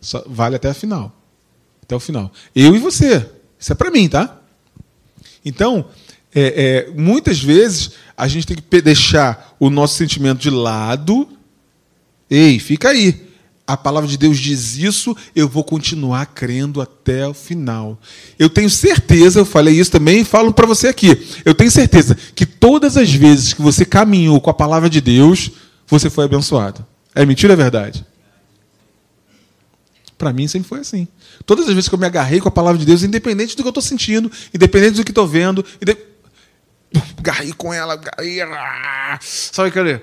Só 0.00 0.22
vale 0.26 0.56
até 0.56 0.68
a 0.68 0.74
final. 0.74 1.12
Até 1.82 1.96
o 1.96 2.00
final. 2.00 2.30
Eu 2.54 2.74
e 2.76 2.78
você. 2.78 3.28
Isso 3.58 3.72
é 3.72 3.74
para 3.74 3.90
mim, 3.90 4.08
tá? 4.08 4.40
Então, 5.44 5.86
é, 6.34 6.86
é, 6.86 6.90
muitas 6.90 7.40
vezes 7.40 7.92
a 8.16 8.28
gente 8.28 8.46
tem 8.46 8.56
que 8.56 8.82
deixar 8.82 9.56
o 9.58 9.70
nosso 9.70 9.94
sentimento 9.94 10.38
de 10.38 10.50
lado. 10.50 11.28
Ei, 12.30 12.58
fica 12.58 12.90
aí. 12.90 13.27
A 13.68 13.76
palavra 13.76 14.08
de 14.08 14.16
Deus 14.16 14.38
diz 14.38 14.78
isso, 14.78 15.14
eu 15.36 15.46
vou 15.46 15.62
continuar 15.62 16.24
crendo 16.24 16.80
até 16.80 17.28
o 17.28 17.34
final. 17.34 18.00
Eu 18.38 18.48
tenho 18.48 18.70
certeza, 18.70 19.40
eu 19.40 19.44
falei 19.44 19.78
isso 19.78 19.90
também 19.90 20.20
e 20.20 20.24
falo 20.24 20.54
para 20.54 20.66
você 20.66 20.88
aqui. 20.88 21.28
Eu 21.44 21.54
tenho 21.54 21.70
certeza 21.70 22.16
que 22.34 22.46
todas 22.46 22.96
as 22.96 23.12
vezes 23.12 23.52
que 23.52 23.60
você 23.60 23.84
caminhou 23.84 24.40
com 24.40 24.48
a 24.48 24.54
palavra 24.54 24.88
de 24.88 25.02
Deus, 25.02 25.50
você 25.86 26.08
foi 26.08 26.24
abençoado. 26.24 26.82
É 27.14 27.26
mentira 27.26 27.52
ou 27.52 27.60
é 27.60 27.62
verdade? 27.62 28.06
Para 30.16 30.32
mim 30.32 30.48
sempre 30.48 30.66
foi 30.66 30.80
assim. 30.80 31.06
Todas 31.44 31.68
as 31.68 31.74
vezes 31.74 31.90
que 31.90 31.94
eu 31.94 31.98
me 31.98 32.06
agarrei 32.06 32.40
com 32.40 32.48
a 32.48 32.50
palavra 32.50 32.78
de 32.78 32.86
Deus, 32.86 33.02
independente 33.02 33.54
do 33.54 33.62
que 33.62 33.66
eu 33.66 33.70
estou 33.70 33.82
sentindo, 33.82 34.32
independente 34.54 34.94
do 34.94 35.04
que 35.04 35.10
estou 35.10 35.28
vendo, 35.28 35.62
agarrei 37.18 37.52
com 37.52 37.70
ela, 37.70 37.92
agarrei, 37.92 38.40
ah, 38.40 39.18
sabe 39.20 39.68
aquele 39.68 40.00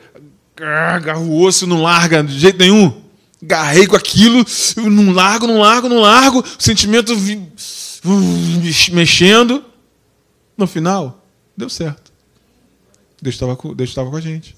agarro 0.56 1.26
o 1.26 1.42
osso 1.42 1.66
não 1.66 1.82
larga 1.82 2.24
de 2.24 2.38
jeito 2.38 2.60
nenhum. 2.60 3.05
Agarrei 3.42 3.86
com 3.86 3.96
aquilo, 3.96 4.46
não 4.78 5.12
largo, 5.12 5.46
não 5.46 5.60
largo, 5.60 5.90
não 5.90 6.00
largo, 6.00 6.40
o 6.40 6.64
sentimento 6.64 7.14
mexendo. 8.92 9.64
No 10.58 10.66
final, 10.66 11.26
deu 11.56 11.70
certo. 11.70 12.14
Deus 13.22 13.36
estava 13.36 13.56
com, 13.56 13.74
Deus 13.74 13.90
estava 13.90 14.10
com 14.10 14.16
a 14.16 14.22
gente. 14.22 14.56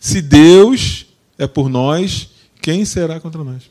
Se 0.00 0.20
Deus 0.20 1.06
é 1.38 1.46
por 1.46 1.68
nós, 1.68 2.30
quem 2.60 2.84
será 2.84 3.20
contra 3.20 3.44
nós? 3.44 3.70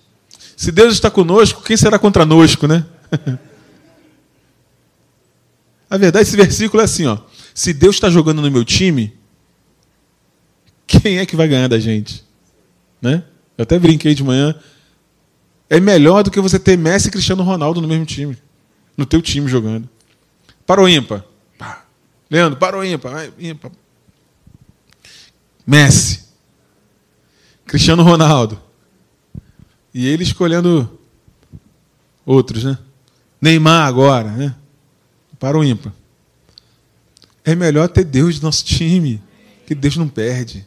Se 0.55 0.71
Deus 0.71 0.93
está 0.93 1.11
conosco, 1.11 1.63
quem 1.63 1.75
será 1.75 1.99
contra 1.99 2.25
nós, 2.25 2.57
né? 2.61 2.85
A 5.89 5.97
verdade, 5.97 6.23
esse 6.23 6.37
versículo 6.37 6.81
é 6.81 6.85
assim, 6.85 7.05
ó. 7.05 7.17
Se 7.53 7.73
Deus 7.73 7.95
está 7.95 8.09
jogando 8.09 8.41
no 8.41 8.49
meu 8.49 8.63
time, 8.63 9.13
quem 10.87 11.17
é 11.17 11.25
que 11.25 11.35
vai 11.35 11.49
ganhar 11.49 11.67
da 11.67 11.79
gente? 11.79 12.23
Né? 13.01 13.25
Eu 13.61 13.63
até 13.63 13.77
brinquei 13.77 14.15
de 14.15 14.23
manhã. 14.23 14.55
É 15.69 15.79
melhor 15.79 16.23
do 16.23 16.31
que 16.31 16.41
você 16.41 16.57
ter 16.57 16.75
Messi 16.75 17.09
e 17.09 17.11
Cristiano 17.11 17.43
Ronaldo 17.43 17.79
no 17.79 17.87
mesmo 17.87 18.07
time. 18.07 18.35
No 18.97 19.05
teu 19.05 19.21
time 19.21 19.47
jogando. 19.47 19.87
Para 20.65 20.81
o 20.81 20.89
ímpar. 20.89 21.23
Leandro, 22.27 22.57
para 22.57 22.75
o 22.75 22.83
ímpar. 22.83 23.31
ímpar. 23.37 23.71
Messi. 25.63 26.25
Cristiano 27.63 28.01
Ronaldo. 28.01 28.59
E 29.93 30.07
ele 30.07 30.23
escolhendo 30.23 30.99
outros, 32.25 32.63
né? 32.63 32.79
Neymar 33.39 33.85
agora, 33.85 34.31
né? 34.31 34.55
Para 35.39 35.55
o 35.55 35.63
ímpar. 35.63 35.93
É 37.45 37.53
melhor 37.53 37.87
ter 37.89 38.05
Deus 38.05 38.39
no 38.39 38.47
nosso 38.47 38.65
time, 38.65 39.21
que 39.67 39.75
Deus 39.75 39.97
não 39.97 40.09
perde. 40.09 40.65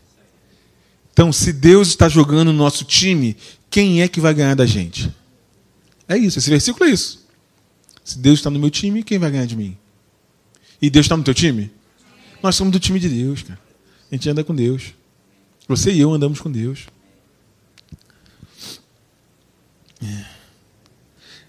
Então, 1.14 1.32
se 1.32 1.52
Deus 1.52 1.88
está 1.88 2.08
jogando 2.08 2.52
no 2.52 2.58
nosso 2.58 2.84
time, 2.84 3.36
quem 3.70 4.02
é 4.02 4.08
que 4.08 4.20
vai 4.20 4.34
ganhar 4.34 4.56
da 4.56 4.66
gente? 4.66 5.14
É 6.08 6.18
isso, 6.18 6.40
esse 6.40 6.50
versículo 6.50 6.90
é 6.90 6.92
isso. 6.92 7.24
Se 8.04 8.18
Deus 8.18 8.40
está 8.40 8.50
no 8.50 8.58
meu 8.58 8.68
time, 8.68 9.04
quem 9.04 9.16
vai 9.16 9.30
ganhar 9.30 9.46
de 9.46 9.56
mim? 9.56 9.78
E 10.82 10.90
Deus 10.90 11.06
está 11.06 11.16
no 11.16 11.22
teu 11.22 11.32
time? 11.32 11.70
Nós 12.42 12.56
somos 12.56 12.72
do 12.72 12.80
time 12.80 12.98
de 12.98 13.08
Deus, 13.08 13.44
cara. 13.44 13.60
A 14.10 14.14
gente 14.16 14.28
anda 14.28 14.42
com 14.42 14.52
Deus. 14.52 14.92
Você 15.68 15.92
e 15.92 16.00
eu 16.00 16.12
andamos 16.12 16.40
com 16.40 16.50
Deus. 16.50 16.86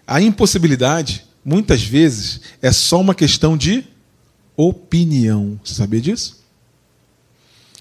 A 0.05 0.21
impossibilidade, 0.21 1.25
muitas 1.43 1.81
vezes, 1.81 2.39
é 2.61 2.71
só 2.71 3.01
uma 3.01 3.15
questão 3.15 3.57
de 3.57 3.83
opinião. 4.55 5.59
Você 5.63 5.73
sabia 5.73 5.99
disso? 5.99 6.44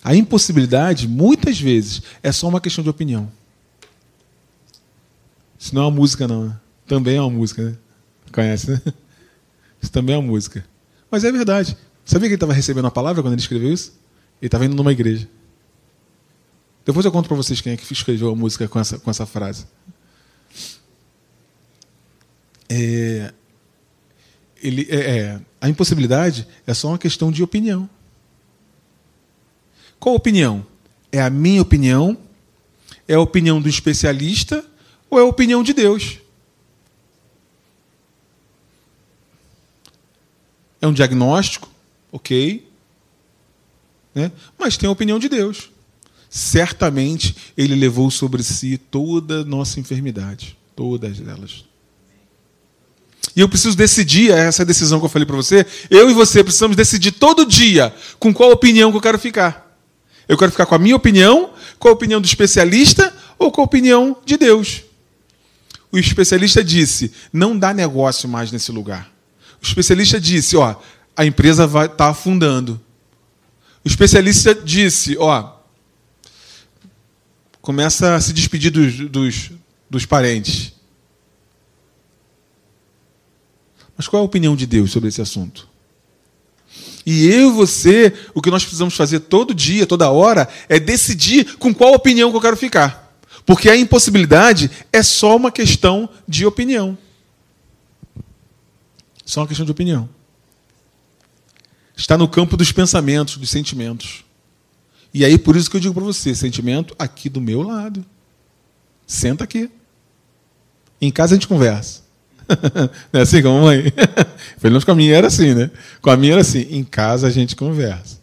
A 0.04 0.14
impossibilidade, 0.14 1.08
muitas 1.08 1.58
vezes, 1.58 2.02
é 2.22 2.30
só 2.30 2.46
uma 2.46 2.60
questão 2.60 2.84
de 2.84 2.90
opinião. 2.90 3.32
Isso 5.58 5.74
não 5.74 5.82
é 5.82 5.84
uma 5.86 5.90
música, 5.90 6.28
não. 6.28 6.48
Né? 6.48 6.60
Também 6.86 7.16
é 7.16 7.20
uma 7.22 7.30
música, 7.30 7.70
né? 7.70 7.76
Conhece, 8.30 8.70
né? 8.70 8.82
Isso 9.80 9.90
também 9.90 10.14
é 10.14 10.18
uma 10.18 10.28
música. 10.28 10.62
Mas 11.10 11.24
é 11.24 11.32
verdade. 11.32 11.74
Sabia 12.04 12.28
que 12.28 12.32
ele 12.32 12.36
estava 12.36 12.52
recebendo 12.52 12.86
a 12.86 12.90
palavra 12.90 13.22
quando 13.22 13.32
ele 13.32 13.40
escreveu 13.40 13.72
isso? 13.72 13.92
Ele 14.40 14.48
estava 14.48 14.66
indo 14.66 14.74
numa 14.74 14.92
igreja. 14.92 15.26
Depois 16.84 17.06
eu 17.06 17.12
conto 17.12 17.28
para 17.28 17.36
vocês 17.36 17.60
quem 17.60 17.72
é 17.72 17.76
que 17.76 17.90
escreveu 17.92 18.30
a 18.30 18.36
música 18.36 18.68
com 18.68 18.78
essa, 18.78 18.98
com 18.98 19.10
essa 19.10 19.24
frase. 19.24 19.66
É, 22.68 23.32
ele, 24.62 24.86
é, 24.90 25.18
é, 25.18 25.40
a 25.60 25.68
impossibilidade 25.68 26.46
é 26.66 26.74
só 26.74 26.88
uma 26.88 26.98
questão 26.98 27.30
de 27.30 27.42
opinião. 27.42 27.88
Qual 29.98 30.14
opinião? 30.14 30.66
É 31.10 31.20
a 31.20 31.30
minha 31.30 31.62
opinião? 31.62 32.16
É 33.06 33.14
a 33.14 33.20
opinião 33.20 33.60
do 33.60 33.68
especialista? 33.68 34.64
Ou 35.08 35.18
é 35.18 35.22
a 35.22 35.26
opinião 35.26 35.62
de 35.62 35.72
Deus? 35.72 36.18
É 40.80 40.86
um 40.86 40.92
diagnóstico, 40.92 41.70
ok. 42.12 42.68
Né? 44.14 44.30
Mas 44.58 44.76
tem 44.76 44.88
a 44.88 44.92
opinião 44.92 45.18
de 45.18 45.28
Deus. 45.28 45.70
Certamente 46.28 47.34
ele 47.56 47.74
levou 47.74 48.10
sobre 48.10 48.42
si 48.42 48.76
toda 48.76 49.40
a 49.40 49.44
nossa 49.44 49.78
enfermidade, 49.78 50.58
todas 50.74 51.20
elas. 51.20 51.64
E 53.36 53.40
eu 53.40 53.48
preciso 53.48 53.76
decidir, 53.76 54.30
é 54.30 54.46
essa 54.46 54.64
decisão 54.64 55.00
que 55.00 55.06
eu 55.06 55.10
falei 55.10 55.26
para 55.26 55.36
você, 55.36 55.66
eu 55.88 56.10
e 56.10 56.14
você 56.14 56.42
precisamos 56.44 56.76
decidir 56.76 57.12
todo 57.12 57.46
dia 57.46 57.94
com 58.18 58.32
qual 58.32 58.50
opinião 58.50 58.90
que 58.90 58.96
eu 58.96 59.00
quero 59.00 59.18
ficar. 59.18 59.63
Eu 60.28 60.38
quero 60.38 60.50
ficar 60.50 60.66
com 60.66 60.74
a 60.74 60.78
minha 60.78 60.96
opinião, 60.96 61.52
com 61.78 61.88
a 61.88 61.92
opinião 61.92 62.20
do 62.20 62.26
especialista 62.26 63.14
ou 63.38 63.50
com 63.50 63.60
a 63.60 63.64
opinião 63.64 64.16
de 64.24 64.36
Deus. 64.36 64.82
O 65.92 65.98
especialista 65.98 66.64
disse: 66.64 67.12
não 67.32 67.58
dá 67.58 67.72
negócio 67.72 68.28
mais 68.28 68.50
nesse 68.50 68.72
lugar. 68.72 69.10
O 69.62 69.64
especialista 69.64 70.20
disse: 70.20 70.56
ó, 70.56 70.76
a 71.16 71.24
empresa 71.24 71.66
vai 71.66 71.86
estar 71.86 71.96
tá 71.96 72.10
afundando. 72.10 72.80
O 73.84 73.88
especialista 73.88 74.54
disse: 74.54 75.16
ó, 75.18 75.52
começa 77.60 78.14
a 78.14 78.20
se 78.20 78.32
despedir 78.32 78.70
dos, 78.70 78.94
dos, 79.10 79.50
dos 79.88 80.06
parentes. 80.06 80.72
Mas 83.96 84.08
qual 84.08 84.20
é 84.20 84.24
a 84.24 84.26
opinião 84.26 84.56
de 84.56 84.66
Deus 84.66 84.90
sobre 84.90 85.08
esse 85.08 85.22
assunto? 85.22 85.68
E 87.06 87.26
eu 87.26 87.50
e 87.50 87.52
você, 87.52 88.12
o 88.32 88.40
que 88.40 88.50
nós 88.50 88.62
precisamos 88.62 88.94
fazer 88.94 89.20
todo 89.20 89.54
dia, 89.54 89.86
toda 89.86 90.10
hora, 90.10 90.48
é 90.68 90.80
decidir 90.80 91.56
com 91.56 91.74
qual 91.74 91.94
opinião 91.94 92.30
que 92.30 92.36
eu 92.36 92.40
quero 92.40 92.56
ficar. 92.56 93.14
Porque 93.44 93.68
a 93.68 93.76
impossibilidade 93.76 94.70
é 94.92 95.02
só 95.02 95.36
uma 95.36 95.52
questão 95.52 96.08
de 96.26 96.46
opinião. 96.46 96.96
Só 99.24 99.40
uma 99.40 99.46
questão 99.46 99.66
de 99.66 99.72
opinião. 99.72 100.08
Está 101.96 102.16
no 102.16 102.26
campo 102.28 102.56
dos 102.56 102.72
pensamentos, 102.72 103.36
dos 103.36 103.50
sentimentos. 103.50 104.24
E 105.12 105.24
aí, 105.24 105.38
por 105.38 105.56
isso 105.56 105.70
que 105.70 105.76
eu 105.76 105.80
digo 105.80 105.94
para 105.94 106.02
você: 106.02 106.34
sentimento 106.34 106.94
aqui 106.98 107.28
do 107.28 107.40
meu 107.40 107.62
lado. 107.62 108.04
Senta 109.06 109.44
aqui. 109.44 109.70
Em 111.00 111.10
casa 111.10 111.34
a 111.34 111.36
gente 111.36 111.46
conversa. 111.46 112.03
Não 113.12 113.20
é 113.20 113.22
assim 113.22 113.42
com 113.42 113.58
a 113.58 113.60
mãe? 113.60 113.92
Pelo 114.60 114.72
menos 114.72 114.84
com 114.84 114.90
a 114.90 114.94
minha 114.94 115.16
era 115.16 115.26
assim, 115.26 115.54
né? 115.54 115.70
Com 116.00 116.10
a 116.10 116.16
minha 116.16 116.32
era 116.32 116.40
assim: 116.40 116.66
em 116.70 116.84
casa 116.84 117.26
a 117.26 117.30
gente 117.30 117.56
conversa. 117.56 118.18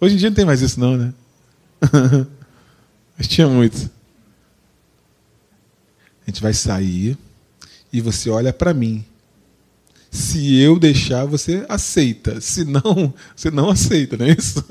Hoje 0.00 0.14
em 0.14 0.18
dia 0.18 0.30
não 0.30 0.34
tem 0.34 0.44
mais 0.44 0.60
isso, 0.60 0.80
não, 0.80 0.96
né? 0.96 1.12
Mas 3.16 3.28
tinha 3.28 3.46
muito. 3.46 3.90
A 6.26 6.30
gente 6.30 6.42
vai 6.42 6.52
sair 6.52 7.16
e 7.92 8.00
você 8.00 8.30
olha 8.30 8.52
para 8.52 8.72
mim. 8.72 9.04
Se 10.10 10.60
eu 10.60 10.78
deixar, 10.78 11.24
você 11.24 11.64
aceita. 11.68 12.40
Se 12.40 12.64
não, 12.64 13.14
você 13.34 13.50
não 13.50 13.70
aceita, 13.70 14.16
não 14.16 14.26
é 14.26 14.32
isso? 14.32 14.62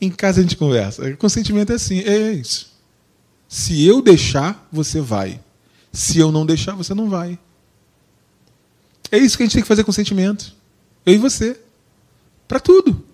Em 0.00 0.10
casa 0.10 0.40
a 0.40 0.42
gente 0.42 0.56
conversa. 0.56 1.14
Consentimento 1.16 1.72
é 1.72 1.74
assim, 1.74 2.00
é 2.00 2.32
isso. 2.32 2.69
Se 3.50 3.84
eu 3.84 4.00
deixar, 4.00 4.68
você 4.70 5.00
vai. 5.00 5.40
Se 5.92 6.20
eu 6.20 6.30
não 6.30 6.46
deixar, 6.46 6.76
você 6.76 6.94
não 6.94 7.10
vai. 7.10 7.36
É 9.10 9.18
isso 9.18 9.36
que 9.36 9.42
a 9.42 9.46
gente 9.46 9.54
tem 9.54 9.62
que 9.62 9.66
fazer 9.66 9.82
com 9.82 9.90
sentimento. 9.90 10.54
Eu 11.04 11.14
e 11.14 11.18
você. 11.18 11.60
Para 12.46 12.60
tudo. 12.60 13.04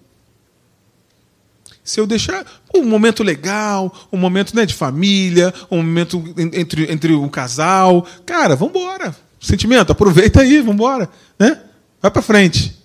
Se 1.83 1.99
eu 1.99 2.07
deixar 2.07 2.44
um 2.75 2.85
momento 2.85 3.22
legal, 3.22 3.90
um 4.12 4.18
momento 4.18 4.55
né, 4.55 4.66
de 4.66 4.75
família, 4.75 5.55
um 5.70 5.79
momento 5.79 6.22
entre, 6.37 6.92
entre 6.92 7.14
um 7.14 7.31
casal, 7.31 8.07
cara, 8.27 8.55
vamos 8.55 8.77
embora. 8.77 9.16
Sentimento, 9.40 9.90
aproveita 9.90 10.42
aí, 10.42 10.59
vamos 10.59 10.75
embora. 10.75 11.09
Né? 11.38 11.62
Vai 12.03 12.11
para 12.11 12.20
frente. 12.20 12.77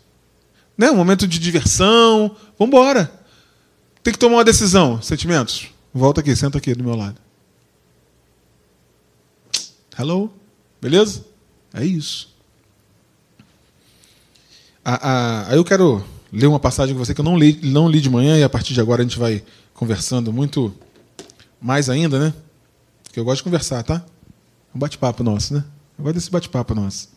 Né? 0.78 0.90
Um 0.90 0.96
momento 0.96 1.28
de 1.28 1.38
diversão, 1.38 2.34
vamos 2.58 2.74
embora. 2.74 3.12
Tem 4.02 4.14
que 4.14 4.20
tomar 4.20 4.38
uma 4.38 4.46
decisão. 4.46 5.02
Sentimentos, 5.02 5.68
volta 5.94 6.22
aqui, 6.22 6.34
senta 6.34 6.58
aqui 6.58 6.74
do 6.74 6.84
meu 6.86 6.96
lado. 6.96 7.20
Hello? 10.02 10.34
Beleza? 10.82 11.24
É 11.72 11.86
isso. 11.86 12.36
Aí 14.84 14.98
ah, 15.00 15.46
ah, 15.48 15.56
eu 15.56 15.64
quero 15.64 16.04
ler 16.34 16.48
uma 16.48 16.60
passagem 16.60 16.96
com 16.96 17.06
você 17.06 17.14
que 17.14 17.22
eu 17.22 17.26
não 17.26 17.38
li, 17.38 17.60
não 17.62 17.88
li 17.88 18.02
de 18.02 18.10
manhã 18.10 18.36
e 18.36 18.42
a 18.42 18.50
partir 18.50 18.74
de 18.74 18.82
agora 18.82 19.04
a 19.04 19.06
gente 19.06 19.20
vai 19.20 19.44
conversando 19.76 20.34
muito 20.34 20.74
mais 21.62 21.88
ainda, 21.88 22.18
né? 22.18 22.34
Porque 23.04 23.20
eu 23.20 23.24
gosto 23.24 23.38
de 23.38 23.44
conversar, 23.44 23.84
tá? 23.84 24.04
Um 24.74 24.80
bate-papo 24.80 25.24
nosso, 25.24 25.54
né? 25.54 25.64
Eu 26.00 26.04
gosto 26.04 26.16
desse 26.16 26.32
bate-papo 26.32 26.74
nosso. 26.74 27.08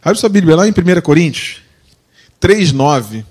Abre 0.00 0.16
sua 0.16 0.28
Bíblia 0.28 0.54
lá 0.54 0.68
em 0.68 0.70
1 0.70 1.00
Coríntios 1.02 1.60
3,9. 2.40 3.24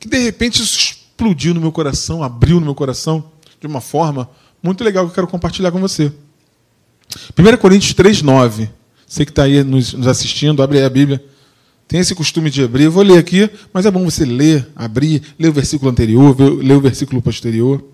Que 0.00 0.08
de 0.08 0.18
repente 0.18 0.60
isso 0.60 0.76
explodiu 0.76 1.54
no 1.54 1.60
meu 1.60 1.70
coração, 1.70 2.24
abriu 2.24 2.58
no 2.58 2.66
meu 2.66 2.74
coração 2.74 3.30
de 3.60 3.68
uma 3.68 3.80
forma 3.80 4.28
muito 4.62 4.84
legal 4.84 5.04
que 5.04 5.10
eu 5.10 5.14
quero 5.14 5.26
compartilhar 5.26 5.70
com 5.72 5.80
você. 5.80 6.12
1 7.38 7.56
Coríntios 7.58 7.94
3,9. 7.94 8.68
Você 9.06 9.24
que 9.24 9.32
está 9.32 9.42
aí 9.42 9.62
nos 9.62 10.06
assistindo, 10.06 10.62
abre 10.62 10.78
aí 10.78 10.84
a 10.84 10.90
Bíblia 10.90 11.22
tem 11.92 12.00
esse 12.00 12.14
costume 12.14 12.48
de 12.48 12.62
abrir. 12.62 12.84
Eu 12.84 12.90
vou 12.90 13.02
ler 13.02 13.18
aqui, 13.18 13.50
mas 13.70 13.84
é 13.84 13.90
bom 13.90 14.02
você 14.02 14.24
ler, 14.24 14.66
abrir, 14.74 15.22
ler 15.38 15.48
o 15.48 15.52
versículo 15.52 15.90
anterior, 15.90 16.34
ler 16.40 16.74
o 16.74 16.80
versículo 16.80 17.20
posterior. 17.20 17.84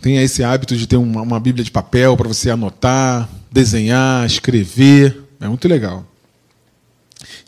Tenha 0.00 0.22
esse 0.22 0.44
hábito 0.44 0.76
de 0.76 0.86
ter 0.86 0.96
uma, 0.96 1.22
uma 1.22 1.40
Bíblia 1.40 1.64
de 1.64 1.72
papel 1.72 2.16
para 2.16 2.28
você 2.28 2.50
anotar, 2.50 3.28
desenhar, 3.50 4.24
escrever. 4.24 5.24
É 5.40 5.48
muito 5.48 5.66
legal. 5.66 6.06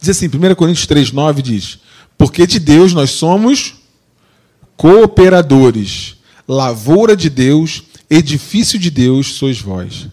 Diz 0.01 0.09
assim, 0.09 0.27
1 0.27 0.55
Coríntios 0.57 0.89
3,9 0.89 1.41
diz: 1.41 1.79
Porque 2.19 2.45
de 2.45 2.59
Deus 2.59 2.93
nós 2.93 3.11
somos 3.11 3.75
cooperadores, 4.77 6.16
lavoura 6.49 7.17
de 7.17 7.29
Deus, 7.29 7.83
edifício 8.09 8.79
de 8.79 8.91
Deus 8.91 9.35
sois 9.35 9.61
vós. 9.61 10.09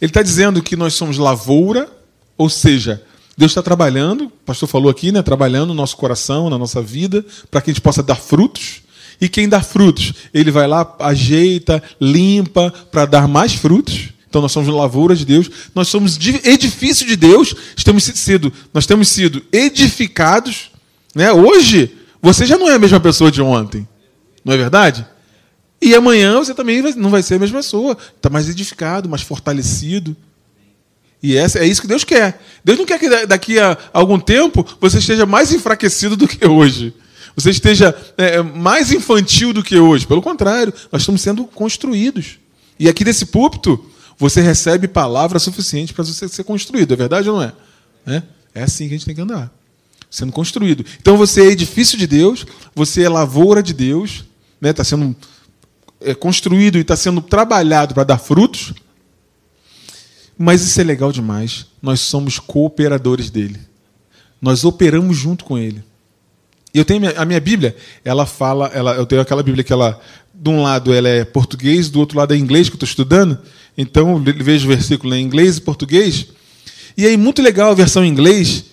Ele 0.00 0.10
está 0.10 0.22
dizendo 0.22 0.62
que 0.62 0.76
nós 0.76 0.94
somos 0.94 1.16
lavoura, 1.16 1.90
ou 2.36 2.50
seja, 2.50 3.02
Deus 3.36 3.52
está 3.52 3.62
trabalhando, 3.62 4.24
o 4.24 4.30
pastor 4.30 4.68
falou 4.68 4.90
aqui, 4.90 5.12
né, 5.12 5.22
trabalhando 5.22 5.68
no 5.68 5.74
nosso 5.74 5.96
coração, 5.96 6.48
na 6.48 6.58
nossa 6.58 6.80
vida, 6.80 7.24
para 7.50 7.60
que 7.60 7.70
a 7.70 7.72
gente 7.72 7.82
possa 7.82 8.02
dar 8.02 8.16
frutos. 8.16 8.82
E 9.20 9.28
quem 9.28 9.48
dá 9.48 9.62
frutos, 9.62 10.12
ele 10.32 10.50
vai 10.50 10.66
lá, 10.66 10.94
ajeita, 11.00 11.82
limpa, 12.00 12.72
para 12.90 13.06
dar 13.06 13.26
mais 13.26 13.54
frutos. 13.54 14.10
Então 14.28 14.42
nós 14.42 14.52
somos 14.52 14.68
lavoura 14.68 15.16
de 15.16 15.24
Deus, 15.24 15.50
nós 15.74 15.88
somos 15.88 16.18
edifício 16.44 17.06
de 17.06 17.16
Deus, 17.16 17.54
temos 17.82 18.04
sido, 18.04 18.52
nós 18.74 18.84
temos 18.84 19.08
sido 19.08 19.42
edificados. 19.50 20.70
Né? 21.14 21.32
Hoje, 21.32 21.92
você 22.20 22.44
já 22.44 22.58
não 22.58 22.68
é 22.68 22.74
a 22.74 22.78
mesma 22.78 23.00
pessoa 23.00 23.30
de 23.30 23.40
ontem, 23.40 23.88
não 24.46 24.54
é 24.54 24.56
verdade? 24.56 25.04
E 25.82 25.92
amanhã 25.92 26.38
você 26.38 26.54
também 26.54 26.80
não 26.94 27.10
vai 27.10 27.20
ser 27.20 27.34
a 27.34 27.38
mesma 27.40 27.58
pessoa. 27.58 27.98
Está 28.16 28.30
mais 28.30 28.48
edificado, 28.48 29.08
mais 29.08 29.22
fortalecido. 29.22 30.16
E 31.20 31.36
essa, 31.36 31.58
é 31.58 31.66
isso 31.66 31.82
que 31.82 31.88
Deus 31.88 32.04
quer. 32.04 32.40
Deus 32.64 32.78
não 32.78 32.86
quer 32.86 33.00
que 33.00 33.26
daqui 33.26 33.58
a 33.58 33.76
algum 33.92 34.20
tempo 34.20 34.64
você 34.80 34.98
esteja 34.98 35.26
mais 35.26 35.52
enfraquecido 35.52 36.16
do 36.16 36.28
que 36.28 36.46
hoje. 36.46 36.94
Você 37.34 37.50
esteja 37.50 37.92
é, 38.16 38.40
mais 38.40 38.92
infantil 38.92 39.52
do 39.52 39.64
que 39.64 39.76
hoje. 39.76 40.06
Pelo 40.06 40.22
contrário, 40.22 40.72
nós 40.92 41.02
estamos 41.02 41.20
sendo 41.20 41.44
construídos. 41.44 42.38
E 42.78 42.88
aqui 42.88 43.04
nesse 43.04 43.26
púlpito, 43.26 43.84
você 44.16 44.40
recebe 44.40 44.86
palavra 44.86 45.40
suficiente 45.40 45.92
para 45.92 46.04
você 46.04 46.28
ser 46.28 46.44
construído. 46.44 46.92
É 46.92 46.96
verdade 46.96 47.28
ou 47.28 47.36
não 47.36 47.42
é? 47.42 47.52
é? 48.06 48.22
É 48.54 48.62
assim 48.62 48.86
que 48.86 48.94
a 48.94 48.96
gente 48.96 49.06
tem 49.06 49.14
que 49.14 49.20
andar. 49.20 49.52
Sendo 50.08 50.30
construído. 50.30 50.86
Então 51.00 51.16
você 51.16 51.42
é 51.42 51.46
edifício 51.46 51.98
de 51.98 52.06
Deus, 52.06 52.46
você 52.76 53.02
é 53.02 53.08
lavoura 53.08 53.60
de 53.60 53.74
Deus, 53.74 54.24
está 54.56 54.68
né? 54.68 54.72
Tá 54.72 54.84
sendo 54.84 55.16
é, 56.00 56.14
construído 56.14 56.78
e 56.78 56.82
está 56.82 56.96
sendo 56.96 57.20
trabalhado 57.20 57.94
para 57.94 58.04
dar 58.04 58.18
frutos, 58.18 58.74
mas 60.38 60.62
isso 60.62 60.80
é 60.80 60.84
legal 60.84 61.10
demais. 61.10 61.66
Nós 61.80 62.00
somos 62.00 62.38
cooperadores 62.38 63.30
dele. 63.30 63.58
Nós 64.40 64.64
operamos 64.64 65.16
junto 65.16 65.44
com 65.44 65.56
ele. 65.56 65.82
E 66.74 66.78
eu 66.78 66.84
tenho 66.84 67.18
a 67.18 67.24
minha 67.24 67.40
Bíblia, 67.40 67.74
ela 68.04 68.26
fala, 68.26 68.66
ela, 68.74 68.94
eu 68.96 69.06
tenho 69.06 69.22
aquela 69.22 69.42
Bíblia 69.42 69.64
que 69.64 69.72
ela, 69.72 69.98
de 70.34 70.50
um 70.50 70.62
lado 70.62 70.92
ela 70.92 71.08
é 71.08 71.24
português, 71.24 71.88
do 71.88 71.98
outro 71.98 72.18
lado 72.18 72.34
é 72.34 72.36
inglês 72.36 72.68
que 72.68 72.74
eu 72.74 72.76
estou 72.76 72.86
estudando. 72.86 73.38
Então 73.78 74.10
eu 74.10 74.44
vejo 74.44 74.66
o 74.66 74.68
versículo 74.68 75.14
em 75.14 75.24
inglês 75.24 75.56
e 75.56 75.62
português. 75.62 76.26
E 76.94 77.06
aí 77.06 77.16
muito 77.16 77.40
legal 77.40 77.70
a 77.70 77.74
versão 77.74 78.04
em 78.04 78.08
inglês, 78.08 78.66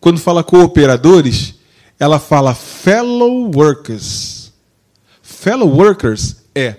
quando 0.00 0.20
fala 0.20 0.44
cooperadores, 0.44 1.54
ela 1.98 2.20
fala 2.20 2.54
fellow 2.54 3.50
workers. 3.52 4.39
Fellow 5.30 5.68
workers 5.68 6.36
é 6.54 6.76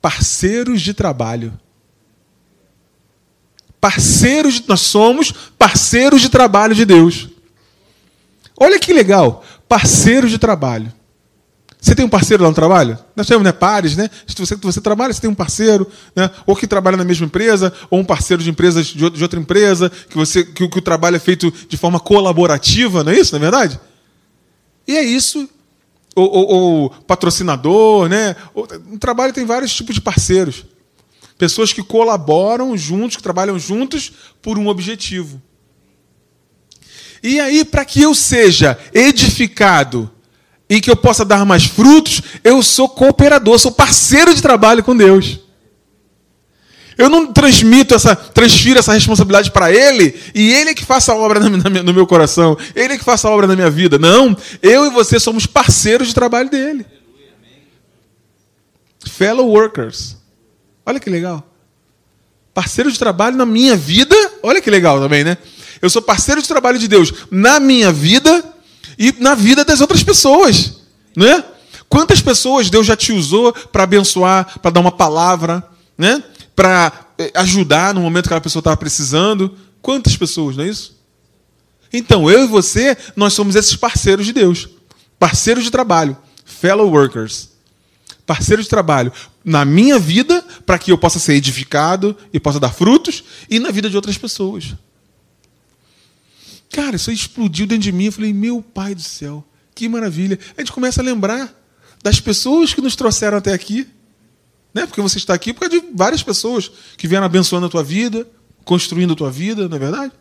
parceiros 0.00 0.80
de 0.80 0.94
trabalho. 0.94 1.52
Parceiros, 3.80 4.62
nós 4.66 4.80
somos 4.80 5.32
parceiros 5.58 6.22
de 6.22 6.28
trabalho 6.28 6.74
de 6.74 6.84
Deus. 6.84 7.28
Olha 8.58 8.78
que 8.78 8.92
legal, 8.92 9.44
parceiros 9.68 10.30
de 10.30 10.38
trabalho. 10.38 10.92
Você 11.80 11.96
tem 11.96 12.04
um 12.04 12.08
parceiro 12.08 12.44
lá 12.44 12.48
no 12.48 12.54
trabalho? 12.54 12.96
Nós 13.16 13.26
temos, 13.26 13.42
né, 13.42 13.50
pares, 13.50 13.96
né? 13.96 14.08
Se 14.26 14.36
você, 14.38 14.54
você 14.54 14.80
trabalha, 14.80 15.12
você 15.12 15.20
tem 15.20 15.28
um 15.28 15.34
parceiro, 15.34 15.90
né? 16.14 16.30
Ou 16.46 16.54
que 16.54 16.68
trabalha 16.68 16.96
na 16.96 17.04
mesma 17.04 17.26
empresa, 17.26 17.72
ou 17.90 17.98
um 17.98 18.04
parceiro 18.04 18.40
de 18.40 18.48
empresas 18.48 18.86
de 18.86 19.22
outra 19.22 19.40
empresa, 19.40 19.90
que 19.90 20.14
você 20.14 20.44
que, 20.44 20.68
que 20.68 20.78
o 20.78 20.82
trabalho 20.82 21.16
é 21.16 21.20
feito 21.20 21.52
de 21.68 21.76
forma 21.76 21.98
colaborativa, 21.98 23.02
não 23.02 23.10
é 23.10 23.18
isso, 23.18 23.32
não 23.32 23.40
é 23.40 23.50
verdade? 23.50 23.80
E 24.86 24.96
é 24.96 25.02
isso 25.02 25.48
ou, 26.14 26.30
ou, 26.30 26.48
ou 26.48 26.90
patrocinador, 26.90 28.08
né? 28.08 28.36
Um 28.90 28.98
trabalho 28.98 29.32
tem 29.32 29.44
vários 29.44 29.74
tipos 29.74 29.94
de 29.94 30.00
parceiros. 30.00 30.64
Pessoas 31.38 31.72
que 31.72 31.82
colaboram 31.82 32.76
juntos, 32.76 33.16
que 33.16 33.22
trabalham 33.22 33.58
juntos 33.58 34.12
por 34.40 34.58
um 34.58 34.68
objetivo. 34.68 35.40
E 37.22 37.38
aí, 37.38 37.64
para 37.64 37.84
que 37.84 38.02
eu 38.02 38.14
seja 38.14 38.78
edificado 38.92 40.10
e 40.68 40.80
que 40.80 40.90
eu 40.90 40.96
possa 40.96 41.24
dar 41.24 41.44
mais 41.44 41.64
frutos, 41.64 42.22
eu 42.42 42.62
sou 42.62 42.88
cooperador, 42.88 43.58
sou 43.58 43.70
parceiro 43.70 44.34
de 44.34 44.42
trabalho 44.42 44.82
com 44.82 44.96
Deus. 44.96 45.41
Eu 46.96 47.08
não 47.08 47.32
transmito 47.32 47.94
essa, 47.94 48.14
transfiro 48.14 48.78
essa 48.78 48.92
responsabilidade 48.92 49.50
para 49.50 49.72
ele 49.72 50.14
e 50.34 50.52
ele 50.52 50.70
é 50.70 50.74
que 50.74 50.84
faça 50.84 51.12
a 51.12 51.16
obra 51.16 51.40
no 51.40 51.94
meu 51.94 52.06
coração, 52.06 52.56
ele 52.74 52.94
é 52.94 52.98
que 52.98 53.04
faça 53.04 53.28
a 53.28 53.30
obra 53.30 53.46
na 53.46 53.56
minha 53.56 53.70
vida. 53.70 53.98
Não, 53.98 54.36
eu 54.62 54.86
e 54.86 54.90
você 54.90 55.18
somos 55.18 55.46
parceiros 55.46 56.08
de 56.08 56.14
trabalho 56.14 56.50
dele. 56.50 56.86
Fellow 59.04 59.48
workers. 59.48 60.16
Olha 60.84 61.00
que 61.00 61.10
legal. 61.10 61.46
Parceiros 62.54 62.92
de 62.92 62.98
trabalho 62.98 63.36
na 63.36 63.46
minha 63.46 63.76
vida, 63.76 64.14
olha 64.42 64.60
que 64.60 64.70
legal 64.70 65.00
também, 65.00 65.24
né? 65.24 65.38
Eu 65.80 65.88
sou 65.88 66.02
parceiro 66.02 66.42
de 66.42 66.48
trabalho 66.48 66.78
de 66.78 66.86
Deus 66.86 67.12
na 67.30 67.58
minha 67.58 67.90
vida 67.90 68.44
e 68.98 69.14
na 69.18 69.34
vida 69.34 69.64
das 69.64 69.80
outras 69.80 70.02
pessoas, 70.02 70.80
não 71.16 71.26
é? 71.26 71.44
Quantas 71.88 72.20
pessoas 72.20 72.70
Deus 72.70 72.86
já 72.86 72.96
te 72.96 73.12
usou 73.12 73.52
para 73.52 73.82
abençoar, 73.84 74.60
para 74.60 74.70
dar 74.70 74.80
uma 74.80 74.92
palavra, 74.92 75.66
né? 75.96 76.22
Para 76.54 76.92
eh, 77.18 77.32
ajudar 77.34 77.94
no 77.94 78.00
momento 78.00 78.24
que 78.24 78.28
aquela 78.28 78.40
pessoa 78.40 78.60
estava 78.60 78.76
precisando? 78.76 79.56
Quantas 79.80 80.16
pessoas, 80.16 80.56
não 80.56 80.64
é 80.64 80.68
isso? 80.68 80.96
Então, 81.92 82.30
eu 82.30 82.44
e 82.44 82.46
você, 82.46 82.96
nós 83.14 83.32
somos 83.32 83.54
esses 83.54 83.76
parceiros 83.76 84.26
de 84.26 84.32
Deus. 84.32 84.68
Parceiros 85.18 85.64
de 85.64 85.70
trabalho, 85.70 86.16
fellow 86.44 86.90
workers. 86.90 87.50
Parceiros 88.26 88.66
de 88.66 88.70
trabalho 88.70 89.12
na 89.44 89.64
minha 89.64 89.98
vida, 89.98 90.44
para 90.64 90.78
que 90.78 90.92
eu 90.92 90.98
possa 90.98 91.18
ser 91.18 91.34
edificado 91.34 92.16
e 92.32 92.38
possa 92.38 92.60
dar 92.60 92.72
frutos, 92.72 93.24
e 93.50 93.58
na 93.58 93.70
vida 93.70 93.90
de 93.90 93.96
outras 93.96 94.16
pessoas. 94.16 94.74
Cara, 96.70 96.96
isso 96.96 97.10
explodiu 97.10 97.66
dentro 97.66 97.84
de 97.84 97.92
mim. 97.92 98.06
Eu 98.06 98.12
falei, 98.12 98.32
meu 98.32 98.62
pai 98.62 98.94
do 98.94 99.02
céu, 99.02 99.44
que 99.74 99.88
maravilha. 99.88 100.38
A 100.56 100.60
gente 100.60 100.72
começa 100.72 101.02
a 101.02 101.04
lembrar 101.04 101.52
das 102.02 102.18
pessoas 102.20 102.72
que 102.72 102.80
nos 102.80 102.96
trouxeram 102.96 103.38
até 103.38 103.52
aqui. 103.52 103.86
Né? 104.74 104.86
Porque 104.86 105.00
você 105.00 105.18
está 105.18 105.34
aqui 105.34 105.52
por 105.52 105.60
causa 105.60 105.80
de 105.80 105.86
várias 105.94 106.22
pessoas 106.22 106.70
que 106.96 107.06
vieram 107.06 107.26
abençoando 107.26 107.66
a 107.66 107.68
tua 107.68 107.82
vida, 107.82 108.26
construindo 108.64 109.12
a 109.12 109.16
tua 109.16 109.30
vida, 109.30 109.68
não 109.68 109.76
é 109.76 109.80
verdade? 109.80 110.12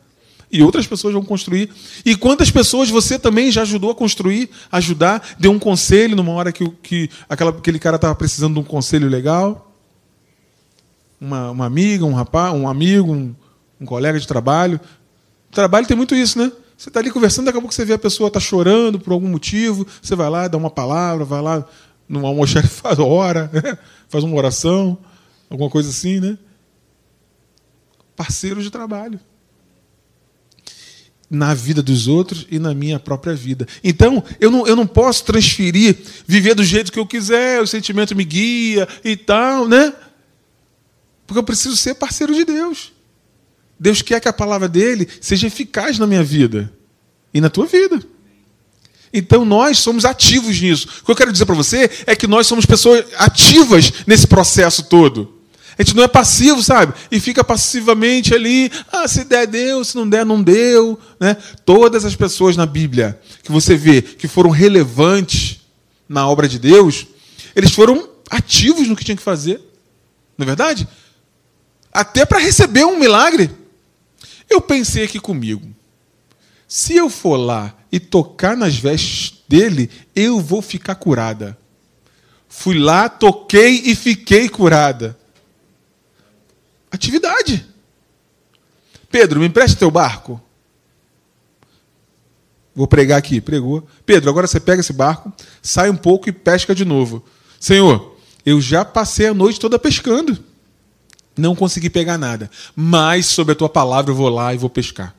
E 0.51 0.61
outras 0.61 0.85
pessoas 0.85 1.13
vão 1.13 1.23
construir. 1.23 1.69
E 2.05 2.15
quantas 2.15 2.51
pessoas 2.51 2.89
você 2.89 3.17
também 3.17 3.49
já 3.51 3.61
ajudou 3.61 3.91
a 3.91 3.95
construir, 3.95 4.49
ajudar, 4.69 5.35
deu 5.39 5.51
um 5.51 5.59
conselho 5.59 6.15
numa 6.15 6.33
hora 6.33 6.51
que, 6.51 6.67
que 6.83 7.09
aquela, 7.29 7.51
aquele 7.51 7.79
cara 7.79 7.95
estava 7.95 8.13
precisando 8.13 8.55
de 8.55 8.59
um 8.59 8.63
conselho 8.63 9.07
legal? 9.07 9.73
Uma, 11.19 11.51
uma 11.51 11.65
amiga, 11.65 12.03
um 12.03 12.13
rapaz, 12.13 12.53
um 12.53 12.67
amigo, 12.67 13.13
um, 13.13 13.33
um 13.79 13.85
colega 13.85 14.19
de 14.19 14.27
trabalho. 14.27 14.79
Trabalho 15.49 15.87
tem 15.87 15.95
muito 15.95 16.13
isso, 16.13 16.37
né? 16.37 16.51
Você 16.77 16.89
está 16.89 16.99
ali 16.99 17.11
conversando, 17.11 17.45
daqui 17.45 17.57
a 17.57 17.61
pouco 17.61 17.73
você 17.73 17.85
vê 17.85 17.93
a 17.93 17.99
pessoa 17.99 18.27
está 18.27 18.39
chorando 18.39 18.99
por 18.99 19.13
algum 19.13 19.27
motivo, 19.27 19.85
você 20.01 20.15
vai 20.15 20.29
lá, 20.29 20.47
dá 20.47 20.57
uma 20.57 20.69
palavra, 20.69 21.23
vai 21.23 21.41
lá 21.41 21.63
no 22.09 22.25
almoxarifado, 22.25 23.05
ora, 23.05 23.49
né? 23.53 23.77
Faz 24.11 24.23
uma 24.23 24.35
oração, 24.35 24.97
alguma 25.49 25.69
coisa 25.69 25.89
assim, 25.89 26.19
né? 26.19 26.37
Parceiros 28.15 28.63
de 28.63 28.69
trabalho 28.69 29.19
na 31.29 31.53
vida 31.53 31.81
dos 31.81 32.09
outros 32.09 32.45
e 32.51 32.59
na 32.59 32.73
minha 32.73 32.99
própria 32.99 33.33
vida. 33.33 33.65
Então, 33.81 34.21
eu 34.37 34.51
não, 34.51 34.67
eu 34.67 34.75
não 34.75 34.85
posso 34.85 35.23
transferir, 35.23 35.97
viver 36.27 36.53
do 36.53 36.63
jeito 36.63 36.91
que 36.91 36.99
eu 36.99 37.05
quiser, 37.05 37.61
o 37.61 37.67
sentimento 37.67 38.13
me 38.13 38.25
guia 38.25 38.85
e 39.01 39.15
tal, 39.15 39.65
né? 39.65 39.93
Porque 41.25 41.39
eu 41.39 41.43
preciso 41.43 41.77
ser 41.77 41.95
parceiro 41.95 42.35
de 42.35 42.43
Deus. 42.43 42.91
Deus 43.79 44.01
quer 44.01 44.19
que 44.19 44.27
a 44.27 44.33
palavra 44.33 44.67
dele 44.67 45.07
seja 45.21 45.47
eficaz 45.47 45.97
na 45.97 46.05
minha 46.05 46.21
vida 46.21 46.71
e 47.33 47.39
na 47.39 47.49
tua 47.49 47.65
vida. 47.65 48.03
Então 49.13 49.43
nós 49.43 49.79
somos 49.79 50.05
ativos 50.05 50.59
nisso. 50.59 50.87
O 51.01 51.05
que 51.05 51.11
eu 51.11 51.15
quero 51.15 51.31
dizer 51.31 51.45
para 51.45 51.55
você 51.55 51.89
é 52.05 52.15
que 52.15 52.27
nós 52.27 52.47
somos 52.47 52.65
pessoas 52.65 53.05
ativas 53.17 53.91
nesse 54.07 54.25
processo 54.25 54.83
todo. 54.83 55.41
A 55.77 55.83
gente 55.83 55.95
não 55.95 56.03
é 56.03 56.07
passivo, 56.07 56.61
sabe? 56.61 56.93
E 57.09 57.19
fica 57.19 57.43
passivamente 57.43 58.33
ali. 58.33 58.71
Ah, 58.91 59.07
se 59.07 59.23
der, 59.23 59.47
deu. 59.47 59.83
Se 59.83 59.95
não 59.95 60.07
der, 60.07 60.25
não 60.25 60.41
deu. 60.41 60.99
Né? 61.19 61.35
Todas 61.65 62.05
as 62.05 62.15
pessoas 62.15 62.55
na 62.55 62.65
Bíblia 62.65 63.19
que 63.43 63.51
você 63.51 63.75
vê 63.75 64.01
que 64.01 64.27
foram 64.27 64.49
relevantes 64.49 65.61
na 66.07 66.27
obra 66.27 66.47
de 66.47 66.59
Deus, 66.59 67.07
eles 67.55 67.71
foram 67.71 68.07
ativos 68.29 68.87
no 68.87 68.95
que 68.95 69.03
tinham 69.03 69.17
que 69.17 69.23
fazer. 69.23 69.59
Não 70.37 70.43
é 70.43 70.45
verdade? 70.45 70.87
Até 71.91 72.25
para 72.25 72.39
receber 72.39 72.85
um 72.85 72.99
milagre. 72.99 73.49
Eu 74.49 74.61
pensei 74.61 75.03
aqui 75.03 75.19
comigo. 75.19 75.67
Se 76.67 76.95
eu 76.95 77.09
for 77.09 77.37
lá 77.37 77.73
e 77.91 77.99
tocar 77.99 78.55
nas 78.55 78.75
vestes 78.75 79.43
dele, 79.47 79.89
eu 80.15 80.39
vou 80.39 80.61
ficar 80.61 80.95
curada. 80.95 81.57
Fui 82.47 82.77
lá, 82.77 83.09
toquei 83.09 83.81
e 83.85 83.95
fiquei 83.95 84.47
curada. 84.47 85.17
Atividade. 86.91 87.65
Pedro, 89.09 89.39
me 89.39 89.47
empreste 89.47 89.77
teu 89.77 89.91
barco. 89.91 90.41
Vou 92.73 92.87
pregar 92.87 93.17
aqui, 93.17 93.41
pregou. 93.41 93.85
Pedro, 94.05 94.29
agora 94.29 94.47
você 94.47 94.59
pega 94.59 94.79
esse 94.79 94.93
barco, 94.93 95.31
sai 95.61 95.89
um 95.89 95.97
pouco 95.97 96.29
e 96.29 96.31
pesca 96.31 96.73
de 96.73 96.85
novo. 96.85 97.23
Senhor, 97.59 98.17
eu 98.45 98.61
já 98.61 98.85
passei 98.85 99.27
a 99.27 99.33
noite 99.33 99.59
toda 99.59 99.77
pescando. 99.77 100.37
Não 101.37 101.55
consegui 101.55 101.89
pegar 101.89 102.17
nada. 102.17 102.49
Mas, 102.75 103.25
sob 103.27 103.51
a 103.51 103.55
tua 103.55 103.69
palavra, 103.69 104.11
eu 104.11 104.15
vou 104.15 104.29
lá 104.29 104.53
e 104.53 104.57
vou 104.57 104.69
pescar. 104.69 105.15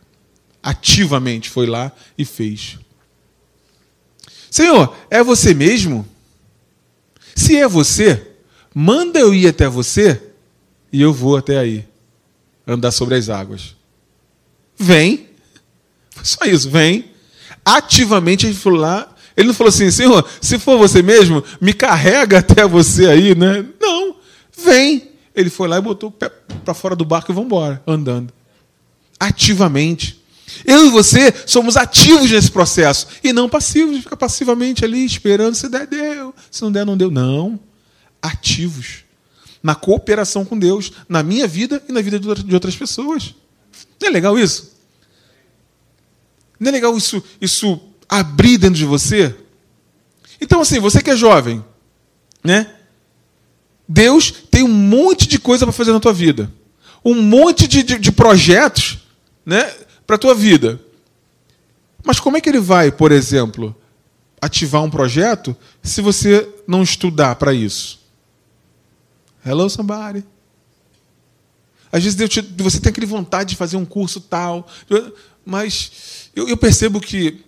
Ativamente 0.63 1.51
foi 1.51 1.67
lá 1.67 1.91
e 2.17 2.25
fez. 2.25 2.79
Senhor, 4.51 4.95
é 5.11 5.23
você 5.23 5.55
mesmo? 5.55 6.07
Se 7.35 7.57
é 7.57 7.67
você, 7.67 8.31
manda 8.75 9.19
eu 9.19 9.35
ir 9.35 9.49
até 9.49 9.69
você 9.69 10.21
e 10.93 11.01
eu 11.01 11.13
vou 11.13 11.37
até 11.37 11.59
aí 11.59 11.87
andar 12.67 12.91
sobre 12.91 13.17
as 13.17 13.29
águas. 13.29 13.75
Vem. 14.77 15.29
Só 16.23 16.45
isso, 16.45 16.71
vem. 16.71 17.11
Ativamente 17.65 18.47
ele 18.47 18.55
falou 18.55 18.81
lá. 18.81 19.09
Ele 19.37 19.49
não 19.49 19.55
falou 19.55 19.71
assim, 19.71 19.91
Senhor, 19.91 20.29
se 20.41 20.59
for 20.59 20.77
você 20.77 21.03
mesmo, 21.03 21.43
me 21.61 21.73
carrega 21.73 22.39
até 22.39 22.67
você 22.67 23.07
aí, 23.07 23.35
né? 23.35 23.65
Não, 23.81 24.17
vem. 24.65 25.11
Ele 25.35 25.49
foi 25.49 25.67
lá 25.67 25.79
e 25.79 25.81
botou 25.81 26.11
o 26.11 26.13
pé 26.13 26.29
para 26.63 26.75
fora 26.75 26.95
do 26.95 27.05
barco 27.05 27.33
e 27.33 27.35
vamos 27.35 27.47
embora, 27.47 27.83
andando. 27.87 28.33
Ativamente. 29.19 30.22
Eu 30.65 30.87
e 30.87 30.91
você 30.91 31.33
somos 31.47 31.77
ativos 31.77 32.31
nesse 32.31 32.51
processo 32.51 33.07
e 33.23 33.33
não 33.33 33.49
passivos, 33.49 34.03
fica 34.03 34.17
passivamente 34.17 34.85
ali 34.85 35.05
esperando 35.05 35.55
se 35.55 35.69
der, 35.69 35.87
deu, 35.87 36.35
se 36.51 36.63
não 36.63 36.73
der, 36.73 36.85
não 36.85 36.97
deu. 36.97 37.11
Não. 37.11 37.59
Ativos 38.21 39.05
na 39.63 39.75
cooperação 39.75 40.45
com 40.45 40.59
Deus, 40.59 40.93
na 41.09 41.23
minha 41.23 41.47
vida 41.47 41.83
e 41.89 41.93
na 41.93 42.03
vida 42.03 42.19
de 42.19 42.55
outras 42.55 42.75
pessoas. 42.75 43.35
Não 44.01 44.09
é 44.09 44.11
legal 44.11 44.39
isso? 44.39 44.73
Não 46.59 46.69
é 46.69 46.73
legal 46.73 46.97
isso, 46.97 47.23
isso 47.41 47.81
abrir 48.09 48.59
dentro 48.59 48.77
de 48.77 48.85
você? 48.85 49.35
Então, 50.41 50.61
assim, 50.61 50.81
você 50.81 51.01
que 51.01 51.11
é 51.11 51.17
jovem, 51.17 51.65
né? 52.43 52.75
Deus 53.89 54.33
tem 54.51 54.65
um 54.65 54.69
monte 54.69 55.29
de 55.29 55.39
coisa 55.39 55.65
para 55.65 55.73
fazer 55.73 55.93
na 55.93 56.01
tua 56.01 56.13
vida. 56.13 56.53
Um 57.05 57.21
monte 57.21 57.69
de, 57.69 57.83
de, 57.83 57.99
de 57.99 58.13
projetos 58.13 58.99
né, 59.45 59.73
para 60.13 60.17
a 60.17 60.19
tua 60.19 60.35
vida. 60.35 60.79
Mas 62.05 62.21
como 62.21 62.37
é 62.37 62.41
que 62.41 62.49
ele 62.49 62.61
vai, 62.61 62.93
por 62.93 63.11
exemplo, 63.11 63.75
ativar 64.43 64.83
um 64.83 64.91
projeto 64.91 65.57
se 65.83 66.03
você 66.03 66.47
não 66.69 66.83
estudar 66.83 67.37
para 67.37 67.55
isso? 67.55 67.99
Hello, 69.45 69.71
somebody. 69.71 70.23
Às 71.91 72.05
vezes 72.05 72.29
te, 72.29 72.43
você 72.59 72.79
tem 72.79 72.91
aquele 72.91 73.07
vontade 73.07 73.51
de 73.51 73.57
fazer 73.57 73.79
um 73.79 73.87
curso 73.87 74.21
tal, 74.21 74.67
mas 75.47 76.29
eu, 76.37 76.47
eu, 76.47 76.59
percebo 76.59 77.01
que 77.01 77.43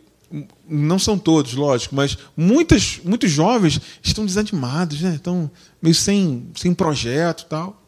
não 0.66 0.98
são 0.98 1.18
todos, 1.18 1.52
lógico, 1.52 1.94
mas 1.94 2.16
muitas, 2.34 2.98
muitos 3.04 3.30
jovens 3.30 3.78
estão 4.02 4.24
desanimados, 4.24 5.02
né? 5.02 5.16
estão 5.16 5.50
meio 5.82 5.94
sem, 5.94 6.48
sem 6.56 6.72
projeto 6.72 7.44
tal. 7.44 7.82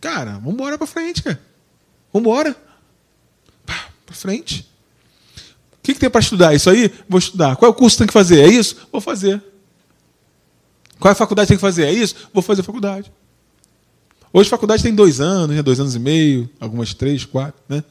Cara, 0.00 0.32
vamos 0.32 0.54
embora 0.54 0.76
para 0.76 0.86
frente, 0.86 1.22
cara. 1.22 1.40
Vamos 2.12 2.28
embora. 2.28 2.65
Para 4.06 4.14
frente. 4.14 4.66
O 5.72 5.82
que, 5.82 5.94
que 5.94 6.00
tem 6.00 6.08
para 6.08 6.20
estudar? 6.20 6.54
Isso 6.54 6.70
aí? 6.70 6.90
Vou 7.08 7.18
estudar. 7.18 7.56
Qual 7.56 7.68
é 7.68 7.72
o 7.72 7.76
curso 7.76 7.96
que 7.96 7.98
tem 7.98 8.06
que 8.06 8.12
fazer? 8.12 8.40
É 8.40 8.48
isso? 8.48 8.76
Vou 8.90 9.00
fazer. 9.00 9.42
Qual 10.98 11.10
é 11.10 11.12
a 11.12 11.16
faculdade 11.16 11.46
que 11.46 11.50
tem 11.50 11.56
que 11.56 11.60
fazer? 11.60 11.84
É 11.84 11.92
isso? 11.92 12.14
Vou 12.32 12.42
fazer 12.42 12.62
faculdade. 12.62 13.12
Hoje 14.32 14.50
faculdade 14.50 14.82
tem 14.82 14.94
dois 14.94 15.20
anos, 15.20 15.56
né? 15.56 15.62
dois 15.62 15.80
anos 15.80 15.94
e 15.94 15.98
meio, 15.98 16.48
algumas 16.60 16.92
três, 16.92 17.24
quatro. 17.24 17.60
Né? 17.68 17.82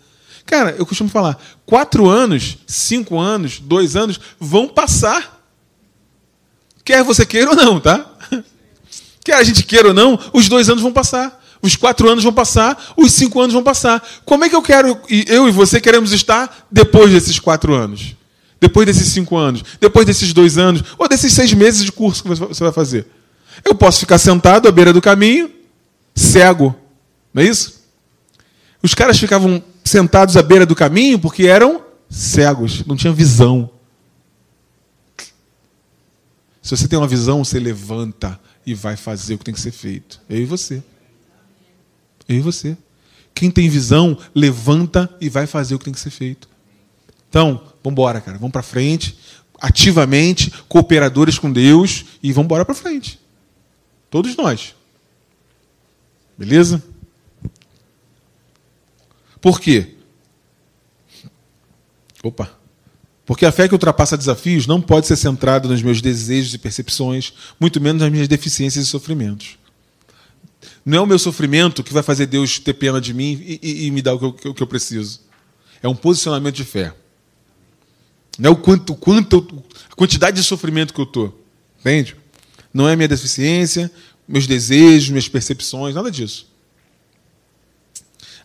Cara, 0.46 0.76
eu 0.78 0.86
costumo 0.86 1.10
falar, 1.10 1.42
quatro 1.66 2.08
anos, 2.08 2.58
cinco 2.68 3.20
anos, 3.20 3.60
dois 3.60 3.96
anos 3.96 4.20
vão 4.40 4.68
passar. 4.68 5.44
Quer 6.84 7.04
você 7.04 7.26
queira 7.26 7.50
ou 7.50 7.56
não, 7.56 7.80
tá? 7.80 8.12
Quer 9.24 9.34
a 9.34 9.44
gente 9.44 9.64
queira 9.64 9.88
ou 9.88 9.94
não, 9.94 10.20
os 10.34 10.48
dois 10.48 10.70
anos 10.70 10.84
vão 10.84 10.94
passar. 10.94 11.44
Os 11.66 11.76
quatro 11.76 12.08
anos 12.08 12.24
vão 12.24 12.32
passar, 12.32 12.94
os 12.96 13.12
cinco 13.12 13.42
anos 13.42 13.52
vão 13.52 13.64
passar. 13.64 14.08
Como 14.24 14.46
é 14.46 14.50
que 14.50 14.56
eu 14.56 14.62
quero, 14.62 15.00
eu 15.10 15.50
e 15.50 15.52
você 15.52 15.82
queremos 15.82 16.12
estar 16.12 16.68
depois 16.72 17.12
desses 17.12 17.40
quatro 17.40 17.74
anos? 17.74 18.16
Depois 18.62 18.86
desses 18.86 19.08
cinco 19.08 19.36
anos? 19.36 19.64
Depois 19.82 20.06
desses 20.06 20.32
dois 20.32 20.60
anos? 20.60 20.84
Ou 20.96 21.10
desses 21.10 21.34
seis 21.34 21.52
meses 21.56 21.84
de 21.84 21.92
curso 21.92 22.22
que 22.22 22.30
você 22.30 22.64
vai 22.64 22.72
fazer? 22.72 23.08
Eu 23.64 23.74
posso 23.74 24.00
ficar 24.00 24.20
sentado 24.20 24.68
à 24.68 24.72
beira 24.72 24.94
do 24.94 25.02
caminho, 25.02 25.50
cego. 26.14 26.76
Não 27.34 27.42
é 27.42 27.48
isso? 27.48 27.82
Os 28.84 28.94
caras 28.94 29.18
ficavam 29.18 29.64
sentados 29.84 30.38
à 30.38 30.44
beira 30.44 30.68
do 30.68 30.76
caminho 30.76 31.18
porque 31.18 31.48
eram 31.48 31.82
cegos, 32.08 32.86
não 32.86 32.96
tinham 32.96 33.16
visão. 33.16 33.72
Se 36.62 36.78
você 36.78 36.88
tem 36.88 37.00
uma 37.00 37.08
visão, 37.08 37.44
você 37.44 37.60
levanta 37.60 38.40
e 38.64 38.76
vai 38.76 38.96
fazer 38.96 39.34
o 39.34 39.40
que 39.40 39.46
tem 39.46 39.54
que 39.54 39.60
ser 39.60 39.72
feito. 39.72 40.22
Eu 40.30 40.42
e 40.42 40.46
você. 40.46 40.84
Eu 42.28 42.38
e 42.38 42.42
você. 42.42 42.78
Quem 43.34 43.52
tem 43.52 43.70
visão, 43.70 44.18
levanta 44.34 45.14
e 45.20 45.30
vai 45.30 45.46
fazer 45.46 45.76
o 45.76 45.80
que 45.80 45.86
tem 45.86 45.94
que 45.94 46.00
ser 46.00 46.10
feito. 46.10 46.48
Então, 47.30 47.62
vamos 47.84 47.92
embora, 47.94 48.22
cara. 48.22 48.38
Vamos 48.38 48.54
para 48.54 48.64
frente, 48.64 49.18
ativamente, 49.60 50.52
cooperadores 50.70 51.38
com 51.38 51.52
Deus 51.52 52.06
e 52.24 52.32
vamos 52.32 52.46
embora 52.46 52.64
para 52.64 52.74
frente. 52.74 53.20
Todos 54.10 54.36
nós. 54.38 54.74
Beleza? 56.38 56.82
Por 59.42 59.60
quê? 59.60 59.96
Opa. 62.24 62.50
Porque 63.26 63.46
a 63.46 63.52
fé 63.52 63.68
que 63.68 63.74
ultrapassa 63.74 64.18
desafios 64.18 64.68
não 64.68 64.80
pode 64.80 65.08
ser 65.08 65.16
centrada 65.16 65.68
nos 65.68 65.82
meus 65.82 66.02
desejos 66.02 66.54
e 66.54 66.58
percepções, 66.58 67.34
muito 67.60 67.82
menos 67.82 68.02
nas 68.02 68.12
minhas 68.12 68.28
deficiências 68.28 68.86
e 68.86 68.90
sofrimentos. 68.90 69.58
Não 70.86 71.00
é 71.00 71.02
o 71.02 71.06
meu 71.06 71.20
sofrimento 71.20 71.84
que 71.84 71.94
vai 71.94 72.04
fazer 72.04 72.26
Deus 72.26 72.60
ter 72.60 72.74
pena 72.74 73.02
de 73.02 73.14
mim 73.14 73.42
e, 73.46 73.60
e, 73.62 73.86
e 73.86 73.92
me 73.92 74.02
dar 74.02 74.14
o 74.14 74.20
que, 74.34 74.48
eu, 74.48 74.52
o 74.52 74.54
que, 74.54 74.64
eu, 74.64 74.68
preciso. 74.68 75.22
É 75.82 75.88
um 75.88 75.96
posicionamento 75.96 76.56
de 76.56 76.64
fé. 76.64 76.94
Não 78.38 78.50
é 78.50 78.54
o 78.54 78.56
quanto, 78.56 78.96
quanto 78.96 79.64
a 79.92 79.96
quantidade 79.96 80.38
de 80.38 80.44
sofrimento 80.44 80.94
que 80.94 81.00
eu 81.00 81.06
estou. 81.06 81.46
Entende? 81.80 82.16
Não 82.74 82.90
é 82.90 82.94
a 82.94 82.96
minha 82.96 83.08
deficiência, 83.08 83.92
meus 84.28 84.48
desejos, 84.48 85.10
minhas 85.10 85.30
percepções, 85.30 85.96
nada 85.96 86.12
disso. 86.12 86.48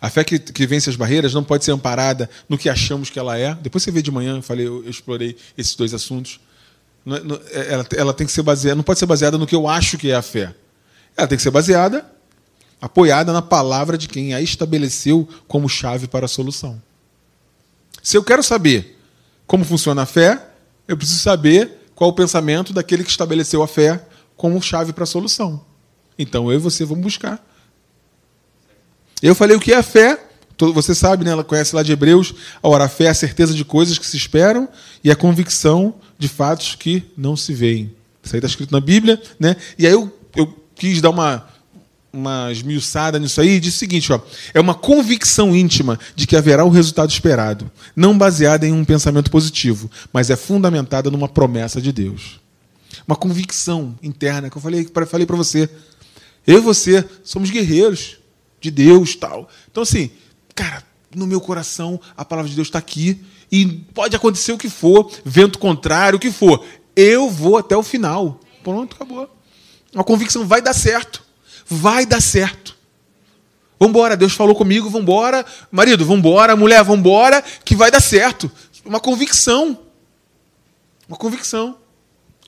A 0.00 0.08
fé 0.08 0.24
que, 0.24 0.38
que, 0.38 0.66
vence 0.66 0.88
as 0.88 0.96
barreiras 0.96 1.34
não 1.34 1.44
pode 1.44 1.64
ser 1.64 1.72
amparada 1.72 2.30
no 2.48 2.56
que 2.56 2.70
achamos 2.70 3.10
que 3.10 3.18
ela 3.18 3.36
é. 3.36 3.54
Depois 3.54 3.82
você 3.82 3.90
vê 3.90 4.00
de 4.00 4.10
manhã, 4.10 4.36
eu 4.36 4.42
falei, 4.42 4.66
eu, 4.66 4.88
explorei 4.88 5.36
esses 5.58 5.74
dois 5.74 5.92
assuntos. 5.92 6.40
É, 7.06 7.60
é, 7.60 7.72
ela, 7.74 7.86
ela, 7.96 8.14
tem 8.14 8.26
que 8.26 8.32
ser 8.32 8.42
baseada, 8.42 8.76
não 8.76 8.82
pode 8.82 8.98
ser 8.98 9.06
baseada 9.06 9.36
no 9.36 9.46
que 9.46 9.54
eu 9.54 9.68
acho 9.68 9.98
que 9.98 10.10
é 10.10 10.14
a 10.14 10.22
fé. 10.22 10.54
Ela 11.20 11.28
tem 11.28 11.36
que 11.36 11.42
ser 11.42 11.50
baseada, 11.50 12.04
apoiada 12.80 13.32
na 13.32 13.42
palavra 13.42 13.96
de 13.96 14.08
quem 14.08 14.34
a 14.34 14.40
estabeleceu 14.40 15.28
como 15.46 15.68
chave 15.68 16.06
para 16.06 16.24
a 16.24 16.28
solução. 16.28 16.80
Se 18.02 18.16
eu 18.16 18.24
quero 18.24 18.42
saber 18.42 18.98
como 19.46 19.64
funciona 19.64 20.02
a 20.02 20.06
fé, 20.06 20.42
eu 20.88 20.96
preciso 20.96 21.20
saber 21.20 21.86
qual 21.94 22.10
o 22.10 22.14
pensamento 22.14 22.72
daquele 22.72 23.04
que 23.04 23.10
estabeleceu 23.10 23.62
a 23.62 23.68
fé 23.68 24.04
como 24.36 24.60
chave 24.62 24.92
para 24.92 25.04
a 25.04 25.06
solução. 25.06 25.64
Então 26.18 26.50
eu 26.50 26.58
e 26.58 26.62
você 26.62 26.84
vamos 26.84 27.02
buscar 27.02 27.44
eu 29.22 29.34
falei 29.34 29.56
o 29.56 29.60
que 29.60 29.72
é 29.72 29.76
a 29.76 29.82
fé. 29.82 30.18
Você 30.74 30.94
sabe, 30.94 31.24
né? 31.24 31.30
Ela 31.30 31.44
conhece 31.44 31.74
lá 31.74 31.82
de 31.82 31.92
Hebreus. 31.92 32.34
Ora, 32.62 32.84
a 32.84 32.88
fé 32.88 33.04
é 33.04 33.08
a 33.08 33.14
certeza 33.14 33.54
de 33.54 33.64
coisas 33.64 33.98
que 33.98 34.06
se 34.06 34.16
esperam 34.16 34.68
e 35.02 35.10
a 35.10 35.16
convicção 35.16 35.94
de 36.18 36.28
fatos 36.28 36.74
que 36.74 37.02
não 37.16 37.36
se 37.36 37.54
veem. 37.54 37.94
Isso 38.22 38.34
aí 38.34 38.38
está 38.38 38.48
escrito 38.48 38.72
na 38.72 38.80
Bíblia, 38.80 39.20
né? 39.38 39.56
E 39.78 39.86
aí 39.86 39.92
eu, 39.92 40.12
quis 40.80 41.02
dar 41.02 41.10
uma, 41.10 41.46
uma 42.10 42.50
esmiuçada 42.50 43.18
nisso 43.18 43.40
aí 43.40 43.50
e 43.50 43.60
disse 43.60 43.76
o 43.76 43.80
seguinte: 43.80 44.12
ó, 44.12 44.20
é 44.54 44.58
uma 44.58 44.74
convicção 44.74 45.54
íntima 45.54 45.98
de 46.16 46.26
que 46.26 46.34
haverá 46.34 46.64
o 46.64 46.70
resultado 46.70 47.10
esperado, 47.10 47.70
não 47.94 48.16
baseada 48.16 48.66
em 48.66 48.72
um 48.72 48.84
pensamento 48.84 49.30
positivo, 49.30 49.90
mas 50.10 50.30
é 50.30 50.36
fundamentada 50.36 51.10
numa 51.10 51.28
promessa 51.28 51.80
de 51.80 51.92
Deus. 51.92 52.40
Uma 53.06 53.14
convicção 53.14 53.94
interna 54.02 54.48
que 54.48 54.56
eu 54.56 54.62
falei, 54.62 54.88
falei 55.06 55.26
para 55.26 55.36
você. 55.36 55.68
Eu 56.46 56.58
e 56.58 56.60
você 56.60 57.06
somos 57.22 57.50
guerreiros 57.50 58.16
de 58.60 58.70
Deus 58.70 59.14
tal. 59.14 59.48
Então, 59.70 59.82
assim, 59.82 60.10
cara, 60.54 60.82
no 61.14 61.26
meu 61.26 61.40
coração 61.40 62.00
a 62.16 62.24
palavra 62.24 62.48
de 62.48 62.56
Deus 62.56 62.68
está 62.68 62.78
aqui 62.78 63.22
e 63.52 63.66
pode 63.66 64.16
acontecer 64.16 64.52
o 64.52 64.58
que 64.58 64.70
for, 64.70 65.10
vento 65.24 65.58
contrário, 65.58 66.16
o 66.16 66.20
que 66.20 66.30
for, 66.30 66.64
eu 66.96 67.28
vou 67.28 67.58
até 67.58 67.76
o 67.76 67.82
final. 67.82 68.40
Pronto, 68.62 68.96
acabou. 68.96 69.39
A 69.94 70.04
convicção 70.04 70.46
vai 70.46 70.62
dar 70.62 70.74
certo. 70.74 71.22
Vai 71.66 72.06
dar 72.06 72.20
certo. 72.20 72.76
Vambora, 73.78 74.16
Deus 74.16 74.34
falou 74.34 74.54
comigo, 74.54 74.90
vambora. 74.90 75.44
Marido, 75.70 76.04
vambora. 76.04 76.54
Mulher, 76.56 76.82
vambora, 76.84 77.42
que 77.64 77.74
vai 77.74 77.90
dar 77.90 78.00
certo. 78.00 78.50
Uma 78.84 79.00
convicção. 79.00 79.78
Uma 81.08 81.16
convicção 81.16 81.78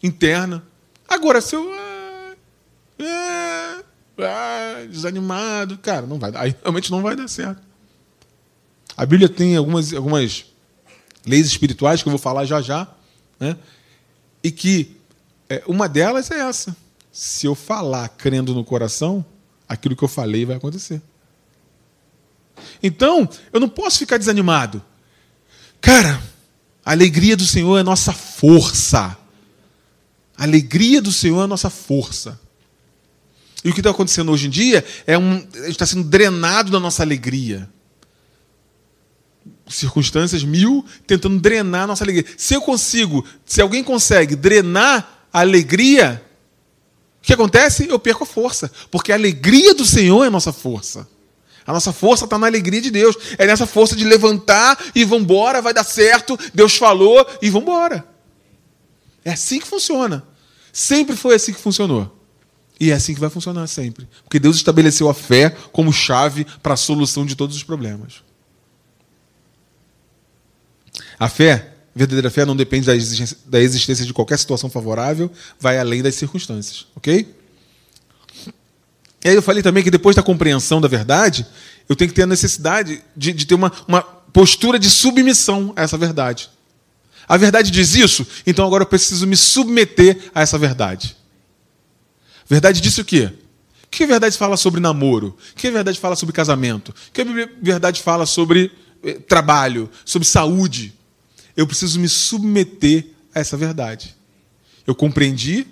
interna. 0.02 0.62
Agora, 1.08 1.40
se 1.40 1.56
eu. 1.56 1.72
É, 2.98 3.82
ah, 4.18 4.86
desanimado. 4.88 5.78
Cara, 5.78 6.06
não 6.06 6.18
vai 6.18 6.32
Aí 6.34 6.54
realmente 6.62 6.90
não 6.90 7.02
vai 7.02 7.16
dar 7.16 7.28
certo. 7.28 7.60
A 8.96 9.06
Bíblia 9.06 9.28
tem 9.28 9.56
algumas, 9.56 9.92
algumas 9.92 10.44
leis 11.26 11.46
espirituais 11.46 12.02
que 12.02 12.08
eu 12.08 12.12
vou 12.12 12.18
falar 12.18 12.44
já 12.44 12.60
já, 12.60 12.86
né? 13.40 13.56
e 14.42 14.50
que 14.50 14.96
é, 15.48 15.62
uma 15.66 15.88
delas 15.88 16.30
é 16.30 16.40
essa. 16.40 16.76
Se 17.12 17.46
eu 17.46 17.54
falar 17.54 18.08
crendo 18.08 18.54
no 18.54 18.64
coração, 18.64 19.24
aquilo 19.68 19.94
que 19.94 20.02
eu 20.02 20.08
falei 20.08 20.46
vai 20.46 20.56
acontecer. 20.56 21.02
Então, 22.82 23.28
eu 23.52 23.60
não 23.60 23.68
posso 23.68 23.98
ficar 23.98 24.16
desanimado. 24.16 24.82
Cara, 25.80 26.22
a 26.84 26.92
alegria 26.92 27.36
do 27.36 27.44
Senhor 27.44 27.78
é 27.78 27.82
nossa 27.82 28.12
força. 28.12 29.16
A 30.36 30.44
alegria 30.44 31.02
do 31.02 31.12
Senhor 31.12 31.44
é 31.44 31.46
nossa 31.46 31.68
força. 31.68 32.40
E 33.64 33.70
o 33.70 33.74
que 33.74 33.80
está 33.80 33.90
acontecendo 33.90 34.32
hoje 34.32 34.46
em 34.46 34.50
dia 34.50 34.84
é 35.06 35.16
um. 35.16 35.46
Está 35.66 35.86
sendo 35.86 36.04
drenado 36.04 36.70
da 36.70 36.80
nossa 36.80 37.02
alegria. 37.02 37.68
Circunstâncias 39.68 40.42
mil 40.42 40.84
tentando 41.06 41.38
drenar 41.38 41.82
a 41.82 41.86
nossa 41.86 42.04
alegria. 42.04 42.26
Se 42.36 42.54
eu 42.54 42.62
consigo, 42.62 43.24
se 43.44 43.60
alguém 43.60 43.84
consegue 43.84 44.34
drenar 44.34 45.28
a 45.32 45.40
alegria, 45.40 46.22
o 47.22 47.24
que 47.24 47.32
acontece? 47.32 47.88
Eu 47.88 48.00
perco 48.00 48.24
a 48.24 48.26
força. 48.26 48.68
Porque 48.90 49.12
a 49.12 49.14
alegria 49.14 49.72
do 49.74 49.86
Senhor 49.86 50.24
é 50.24 50.26
a 50.26 50.30
nossa 50.30 50.52
força. 50.52 51.08
A 51.64 51.72
nossa 51.72 51.92
força 51.92 52.24
está 52.24 52.36
na 52.36 52.48
alegria 52.48 52.80
de 52.80 52.90
Deus. 52.90 53.16
É 53.38 53.46
nessa 53.46 53.64
força 53.64 53.94
de 53.94 54.04
levantar 54.04 54.76
e 54.92 55.04
vambora, 55.04 55.62
vai 55.62 55.72
dar 55.72 55.84
certo, 55.84 56.36
Deus 56.52 56.76
falou 56.76 57.24
e 57.40 57.48
vambora. 57.48 58.04
É 59.24 59.30
assim 59.30 59.60
que 59.60 59.66
funciona. 59.68 60.26
Sempre 60.72 61.14
foi 61.14 61.36
assim 61.36 61.52
que 61.52 61.60
funcionou. 61.60 62.18
E 62.80 62.90
é 62.90 62.94
assim 62.94 63.14
que 63.14 63.20
vai 63.20 63.30
funcionar 63.30 63.68
sempre. 63.68 64.08
Porque 64.24 64.40
Deus 64.40 64.56
estabeleceu 64.56 65.08
a 65.08 65.14
fé 65.14 65.50
como 65.70 65.92
chave 65.92 66.44
para 66.60 66.74
a 66.74 66.76
solução 66.76 67.24
de 67.24 67.36
todos 67.36 67.54
os 67.54 67.62
problemas. 67.62 68.14
A 71.20 71.28
fé, 71.28 71.71
verdadeira 71.94 72.30
fé, 72.30 72.44
não 72.44 72.56
depende 72.56 72.86
da 72.86 72.96
existência, 72.96 73.36
da 73.46 73.60
existência 73.60 74.04
de 74.04 74.12
qualquer 74.12 74.38
situação 74.38 74.70
favorável, 74.70 75.30
vai 75.60 75.78
além 75.78 76.02
das 76.02 76.14
circunstâncias. 76.14 76.86
Ok? 76.94 77.34
E 79.24 79.28
aí 79.28 79.34
eu 79.34 79.42
falei 79.42 79.62
também 79.62 79.84
que 79.84 79.90
depois 79.90 80.16
da 80.16 80.22
compreensão 80.22 80.80
da 80.80 80.88
verdade, 80.88 81.46
eu 81.88 81.94
tenho 81.94 82.08
que 82.08 82.14
ter 82.14 82.22
a 82.22 82.26
necessidade 82.26 83.02
de, 83.16 83.32
de 83.32 83.46
ter 83.46 83.54
uma, 83.54 83.70
uma 83.86 84.02
postura 84.02 84.78
de 84.78 84.90
submissão 84.90 85.72
a 85.76 85.82
essa 85.82 85.96
verdade. 85.96 86.50
A 87.28 87.36
verdade 87.36 87.70
diz 87.70 87.94
isso, 87.94 88.26
então 88.46 88.66
agora 88.66 88.82
eu 88.82 88.86
preciso 88.86 89.26
me 89.26 89.36
submeter 89.36 90.30
a 90.34 90.42
essa 90.42 90.58
verdade. 90.58 91.16
Verdade 92.48 92.80
disso 92.80 93.02
o 93.02 93.04
quê? 93.04 93.30
O 93.84 93.88
que 93.88 94.04
a 94.04 94.06
verdade 94.06 94.36
fala 94.36 94.56
sobre 94.56 94.80
namoro? 94.80 95.36
O 95.52 95.56
que 95.56 95.68
a 95.68 95.70
verdade 95.70 96.00
fala 96.00 96.16
sobre 96.16 96.34
casamento? 96.34 96.88
O 96.88 97.12
que 97.12 97.20
a 97.20 97.24
verdade 97.60 98.02
fala 98.02 98.26
sobre 98.26 98.72
eh, 99.04 99.14
trabalho, 99.14 99.88
sobre 100.04 100.26
saúde? 100.26 100.92
Eu 101.56 101.66
preciso 101.66 101.98
me 102.00 102.08
submeter 102.08 103.06
a 103.34 103.40
essa 103.40 103.56
verdade. 103.56 104.16
Eu 104.86 104.94
compreendi 104.94 105.66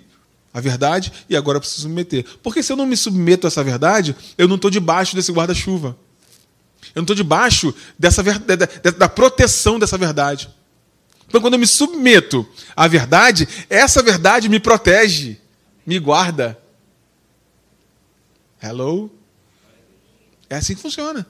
a 0.53 0.59
verdade 0.59 1.11
e 1.29 1.35
agora 1.35 1.57
eu 1.57 1.61
preciso 1.61 1.89
me 1.89 1.95
meter. 1.95 2.25
Porque 2.43 2.61
se 2.61 2.71
eu 2.71 2.77
não 2.77 2.85
me 2.85 2.97
submeto 2.97 3.47
a 3.47 3.49
essa 3.49 3.63
verdade, 3.63 4.15
eu 4.37 4.47
não 4.47 4.55
estou 4.55 4.71
debaixo 4.71 5.15
desse 5.15 5.31
guarda-chuva. 5.31 5.97
Eu 6.93 7.01
não 7.01 7.03
estou 7.03 7.15
debaixo 7.15 7.73
dessa, 7.97 8.21
da, 8.23 8.91
da 8.91 9.09
proteção 9.09 9.79
dessa 9.79 9.97
verdade. 9.97 10.49
Então, 11.27 11.39
quando 11.39 11.53
eu 11.53 11.59
me 11.59 11.67
submeto 11.67 12.47
à 12.75 12.87
verdade, 12.87 13.47
essa 13.69 14.03
verdade 14.03 14.49
me 14.49 14.59
protege, 14.59 15.39
me 15.85 15.97
guarda, 15.97 16.61
Hello? 18.61 19.09
É 20.47 20.55
assim 20.55 20.75
que 20.75 20.81
funciona. 20.81 21.25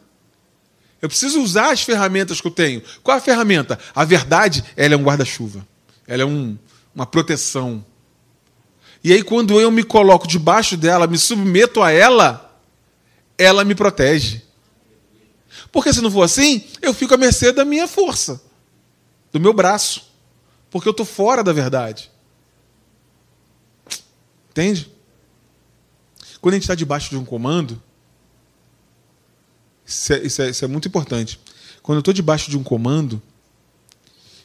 Eu 1.02 1.10
preciso 1.10 1.42
usar 1.42 1.72
as 1.72 1.82
ferramentas 1.82 2.40
que 2.40 2.48
eu 2.48 2.52
tenho. 2.52 2.84
Qual 3.02 3.18
a 3.18 3.22
ferramenta? 3.22 3.80
A 3.96 4.06
verdade, 4.06 4.64
ela 4.76 4.94
é 4.94 4.98
um 4.98 5.04
guarda-chuva. 5.04 5.68
Ela 6.08 6.22
é 6.22 6.26
um, 6.26 6.58
uma 6.94 7.06
proteção. 7.06 7.84
E 9.04 9.12
aí, 9.12 9.24
quando 9.24 9.60
eu 9.60 9.72
me 9.72 9.84
coloco 9.84 10.28
debaixo 10.28 10.78
dela, 10.78 11.08
me 11.08 11.18
submeto 11.18 11.82
a 11.82 11.92
ela, 11.92 12.60
ela 13.38 13.64
me 13.64 13.74
protege. 13.74 14.44
Porque 15.72 15.92
se 15.92 16.02
não 16.02 16.12
for 16.12 16.22
assim, 16.22 16.64
eu 16.82 16.94
fico 16.94 17.14
à 17.14 17.18
mercê 17.18 17.52
da 17.52 17.66
minha 17.66 17.88
força, 17.88 18.42
do 19.32 19.40
meu 19.40 19.54
braço. 19.54 20.12
Porque 20.70 20.88
eu 20.88 20.92
estou 20.92 21.06
fora 21.06 21.44
da 21.44 21.52
verdade. 21.52 22.12
Entende? 24.52 24.92
Quando 26.40 26.54
a 26.54 26.58
gente 26.58 26.64
está 26.64 26.76
debaixo 26.76 27.10
de 27.10 27.18
um 27.18 27.26
comando, 27.26 27.82
isso 29.86 30.14
é, 30.14 30.20
isso 30.20 30.42
é, 30.42 30.50
isso 30.50 30.66
é 30.66 30.68
muito 30.68 30.88
importante. 30.88 31.40
Quando 31.82 31.98
eu 31.98 32.02
estou 32.02 32.14
debaixo 32.14 32.50
de 32.50 32.58
um 32.58 32.64
comando, 32.64 33.22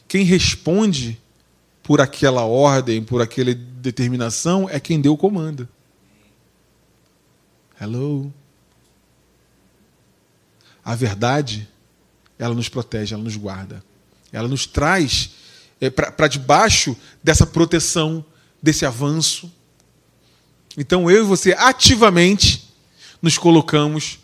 quem 0.07 0.23
responde 0.23 1.19
por 1.83 2.01
aquela 2.01 2.43
ordem, 2.43 3.03
por 3.03 3.21
aquela 3.21 3.53
determinação, 3.53 4.69
é 4.69 4.79
quem 4.79 4.99
deu 4.99 5.13
o 5.13 5.17
comando. 5.17 5.67
Hello. 7.79 8.33
A 10.83 10.95
verdade, 10.95 11.67
ela 12.39 12.55
nos 12.55 12.69
protege, 12.69 13.13
ela 13.13 13.23
nos 13.23 13.35
guarda. 13.35 13.83
Ela 14.31 14.47
nos 14.47 14.65
traz 14.65 15.31
é, 15.79 15.89
para 15.89 16.27
debaixo 16.27 16.97
dessa 17.23 17.45
proteção, 17.45 18.25
desse 18.61 18.85
avanço. 18.85 19.51
Então 20.77 21.09
eu 21.09 21.23
e 21.23 21.27
você 21.27 21.53
ativamente 21.53 22.67
nos 23.21 23.37
colocamos 23.37 24.19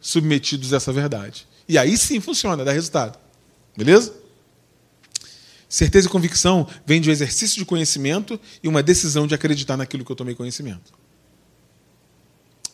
submetidos 0.00 0.72
a 0.72 0.76
essa 0.76 0.92
verdade. 0.92 1.46
E 1.68 1.78
aí 1.78 1.96
sim 1.96 2.20
funciona, 2.20 2.64
dá 2.64 2.72
resultado. 2.72 3.18
Beleza? 3.76 4.14
Certeza 5.68 6.08
e 6.08 6.10
convicção 6.10 6.66
vem 6.84 7.00
de 7.00 7.08
um 7.08 7.12
exercício 7.12 7.56
de 7.56 7.64
conhecimento 7.64 8.40
e 8.62 8.66
uma 8.66 8.82
decisão 8.82 9.26
de 9.26 9.34
acreditar 9.34 9.76
naquilo 9.76 10.04
que 10.04 10.10
eu 10.10 10.16
tomei 10.16 10.34
conhecimento. 10.34 10.92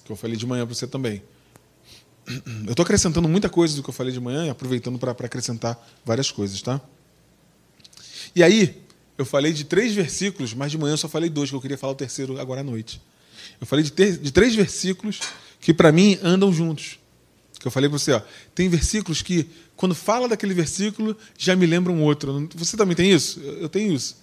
Que 0.05 0.13
eu 0.13 0.17
falei 0.17 0.37
de 0.37 0.47
manhã 0.47 0.65
para 0.65 0.75
você 0.75 0.87
também. 0.87 1.23
Eu 2.65 2.71
estou 2.71 2.83
acrescentando 2.83 3.29
muita 3.29 3.49
coisa 3.49 3.77
do 3.77 3.83
que 3.83 3.91
eu 3.91 3.95
falei 3.95 4.13
de 4.13 4.21
manhã 4.21 4.47
e 4.47 4.51
aproveitando 4.51 4.99
para 4.99 5.13
acrescentar 5.13 5.79
várias 6.05 6.31
coisas, 6.31 6.61
tá? 6.63 6.81
E 8.35 8.43
aí, 8.43 8.83
eu 9.19 9.25
falei 9.25 9.53
de 9.53 9.65
três 9.65 9.95
versículos, 9.95 10.53
mas 10.55 10.71
de 10.71 10.79
manhã 10.79 10.95
eu 10.95 10.99
só 10.99 11.09
falei 11.09 11.31
dois, 11.31 11.51
que 11.51 11.57
eu 11.57 11.61
queria 11.61 11.79
falar 11.79 11.93
o 11.93 11.97
terceiro 11.97 12.41
agora 12.41 12.63
à 12.63 12.65
noite. 12.65 13.01
Eu 13.61 13.67
falei 13.67 13.85
de, 13.85 13.93
ter, 13.93 14.19
de 14.19 14.33
três 14.33 14.55
versículos 14.55 15.21
que, 15.61 15.73
para 15.73 15.93
mim, 15.93 16.19
andam 16.23 16.53
juntos. 16.53 16.99
Que 17.67 17.69
eu 17.69 17.73
falei 17.73 17.91
para 17.91 17.99
você, 17.99 18.13
ó, 18.13 18.23
tem 18.55 18.69
versículos 18.69 19.23
que, 19.23 19.51
quando 19.75 19.93
fala 19.93 20.29
daquele 20.29 20.55
versículo, 20.55 21.17
já 21.37 21.57
me 21.57 21.67
lembra 21.67 21.93
um 21.93 22.01
outro. 22.01 22.49
Você 22.55 22.77
também 22.77 22.95
tem 22.95 23.11
isso? 23.11 23.41
Eu 23.41 23.69
tenho 23.69 23.93
isso. 23.93 24.19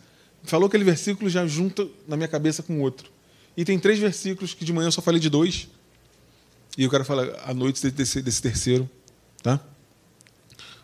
Falou 0.45 0.67
aquele 0.67 0.85
versículo, 0.85 1.29
já 1.29 1.45
junta 1.45 1.85
na 2.07 2.15
minha 2.15 2.29
cabeça 2.29 2.63
com 2.63 2.79
outro. 2.79 3.11
E 3.57 3.65
tem 3.65 3.77
três 3.77 3.99
versículos 3.99 4.53
que 4.53 4.63
de 4.63 4.71
manhã 4.71 4.87
eu 4.87 4.93
só 4.93 5.01
falei 5.01 5.19
de 5.19 5.29
dois. 5.29 5.67
E 6.77 6.85
eu 6.85 6.89
quero 6.89 7.03
falar 7.03 7.27
à 7.45 7.53
noite 7.53 7.85
desse, 7.91 8.21
desse 8.21 8.41
terceiro. 8.41 8.89
Tá? 9.41 9.59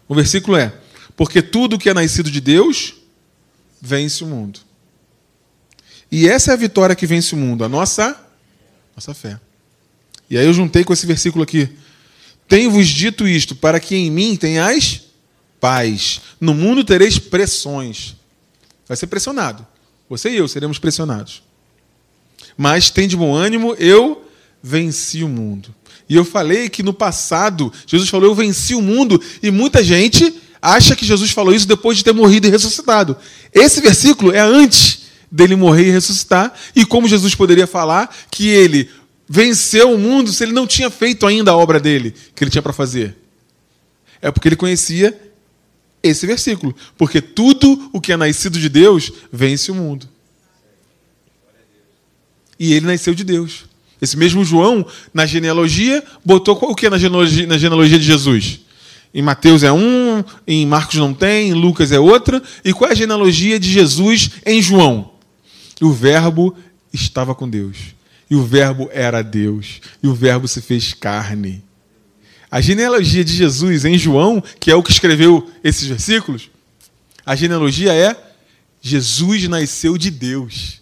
O 0.05 0.13
versículo 0.13 0.57
é: 0.57 0.77
Porque 1.15 1.41
tudo 1.41 1.79
que 1.79 1.89
é 1.89 1.93
nascido 1.93 2.29
de 2.29 2.41
Deus 2.41 2.95
vence 3.81 4.21
o 4.21 4.27
mundo. 4.27 4.59
E 6.11 6.27
essa 6.27 6.51
é 6.51 6.53
a 6.55 6.57
vitória 6.57 6.93
que 6.93 7.07
vence 7.07 7.33
o 7.33 7.37
mundo, 7.37 7.63
a 7.63 7.69
nossa, 7.69 8.21
nossa 8.97 9.13
fé. 9.13 9.39
E 10.29 10.37
aí 10.37 10.45
eu 10.45 10.53
juntei 10.53 10.83
com 10.83 10.91
esse 10.91 11.05
versículo 11.05 11.41
aqui. 11.41 11.73
Tenho-vos 12.49 12.87
dito 12.87 13.27
isto, 13.27 13.55
para 13.55 13.79
que 13.79 13.95
em 13.95 14.09
mim 14.09 14.35
tenhais 14.35 15.03
paz. 15.61 16.19
No 16.41 16.53
mundo 16.55 16.83
tereis 16.83 17.19
pressões. 17.19 18.15
Vai 18.87 18.97
ser 18.97 19.07
pressionado. 19.07 19.65
Você 20.09 20.31
e 20.31 20.37
eu 20.37 20.47
seremos 20.47 20.79
pressionados. 20.79 21.43
Mas 22.57 22.89
tem 22.89 23.07
de 23.07 23.15
bom 23.15 23.35
ânimo, 23.35 23.75
eu 23.75 24.25
venci 24.63 25.23
o 25.23 25.29
mundo. 25.29 25.73
E 26.09 26.15
eu 26.15 26.25
falei 26.25 26.69
que 26.69 26.81
no 26.81 26.91
passado, 26.91 27.71
Jesus 27.85 28.09
falou, 28.09 28.27
eu 28.27 28.35
venci 28.35 28.73
o 28.73 28.81
mundo, 28.81 29.21
e 29.43 29.51
muita 29.51 29.83
gente 29.83 30.33
acha 30.59 30.95
que 30.95 31.05
Jesus 31.05 31.29
falou 31.29 31.53
isso 31.53 31.67
depois 31.67 31.97
de 31.97 32.03
ter 32.03 32.13
morrido 32.13 32.47
e 32.47 32.49
ressuscitado. 32.49 33.15
Esse 33.53 33.79
versículo 33.79 34.33
é 34.33 34.39
antes 34.39 35.01
dele 35.31 35.55
morrer 35.55 35.87
e 35.87 35.91
ressuscitar, 35.91 36.51
e 36.75 36.83
como 36.83 37.07
Jesus 37.07 37.35
poderia 37.35 37.67
falar 37.67 38.13
que 38.31 38.47
ele 38.47 38.89
venceu 39.29 39.93
o 39.93 39.97
mundo 39.97 40.33
se 40.33 40.43
ele 40.43 40.51
não 40.51 40.65
tinha 40.65 40.89
feito 40.89 41.27
ainda 41.27 41.51
a 41.51 41.57
obra 41.57 41.79
dele, 41.79 42.15
que 42.35 42.43
ele 42.43 42.49
tinha 42.49 42.61
para 42.61 42.73
fazer? 42.73 43.15
É 44.21 44.31
porque 44.31 44.47
ele 44.47 44.55
conhecia 44.55 45.17
esse 46.01 46.25
versículo. 46.25 46.75
Porque 46.97 47.21
tudo 47.21 47.89
o 47.93 48.01
que 48.01 48.11
é 48.11 48.17
nascido 48.17 48.59
de 48.59 48.67
Deus 48.67 49.11
vence 49.31 49.71
o 49.71 49.75
mundo. 49.75 50.09
E 52.59 52.73
ele 52.73 52.87
nasceu 52.87 53.13
de 53.13 53.23
Deus. 53.23 53.65
Esse 54.01 54.17
mesmo 54.17 54.43
João, 54.43 54.85
na 55.13 55.25
genealogia, 55.25 56.03
botou 56.23 56.57
o 56.61 56.75
que 56.75 56.89
na 56.89 56.97
genealogia, 56.97 57.45
na 57.45 57.57
genealogia 57.57 57.99
de 57.99 58.05
Jesus? 58.05 58.61
Em 59.13 59.21
Mateus 59.21 59.63
é 59.63 59.71
um, 59.71 60.23
em 60.47 60.65
Marcos 60.65 60.95
não 60.95 61.13
tem, 61.13 61.49
em 61.49 61.53
Lucas 61.53 61.91
é 61.91 61.99
outra. 61.99 62.41
E 62.63 62.73
qual 62.73 62.89
é 62.89 62.93
a 62.93 62.95
genealogia 62.95 63.59
de 63.59 63.69
Jesus 63.69 64.31
em 64.45 64.61
João? 64.61 65.11
O 65.81 65.91
Verbo 65.91 66.55
estava 66.93 67.33
com 67.33 67.49
Deus. 67.49 67.98
E 68.29 68.35
o 68.35 68.43
Verbo 68.43 68.89
era 68.91 69.21
Deus. 69.21 69.81
E 70.03 70.07
o 70.07 70.13
Verbo 70.13 70.47
se 70.47 70.61
fez 70.61 70.93
carne. 70.93 71.63
A 72.51 72.61
genealogia 72.61 73.23
de 73.23 73.33
Jesus 73.33 73.85
em 73.85 73.97
João, 73.97 74.41
que 74.59 74.71
é 74.71 74.75
o 74.75 74.83
que 74.83 74.91
escreveu 74.91 75.49
esses 75.63 75.87
versículos, 75.87 76.49
a 77.25 77.35
genealogia 77.35 77.93
é 77.93 78.15
Jesus 78.81 79.47
nasceu 79.47 79.97
de 79.97 80.09
Deus. 80.09 80.81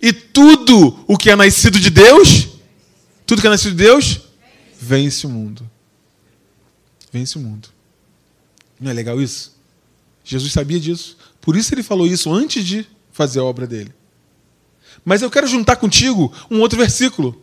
E 0.00 0.12
tudo 0.12 1.04
o 1.06 1.16
que 1.16 1.30
é 1.30 1.36
nascido 1.36 1.78
de 1.78 1.90
Deus, 1.90 2.48
tudo 3.26 3.40
que 3.40 3.46
é 3.46 3.50
nascido 3.50 3.76
de 3.76 3.84
Deus, 3.84 4.20
vence 4.80 5.26
o 5.26 5.30
mundo. 5.30 5.68
Vence 7.12 7.38
o 7.38 7.40
mundo. 7.40 7.68
Não 8.80 8.90
é 8.90 8.94
legal 8.94 9.20
isso? 9.20 9.56
Jesus 10.24 10.52
sabia 10.52 10.78
disso. 10.78 11.16
Por 11.40 11.56
isso 11.56 11.74
ele 11.74 11.82
falou 11.82 12.06
isso 12.06 12.32
antes 12.32 12.64
de 12.64 12.86
fazer 13.12 13.40
a 13.40 13.44
obra 13.44 13.66
dele. 13.66 13.92
Mas 15.04 15.22
eu 15.22 15.30
quero 15.30 15.46
juntar 15.46 15.76
contigo 15.76 16.32
um 16.50 16.60
outro 16.60 16.78
versículo. 16.78 17.40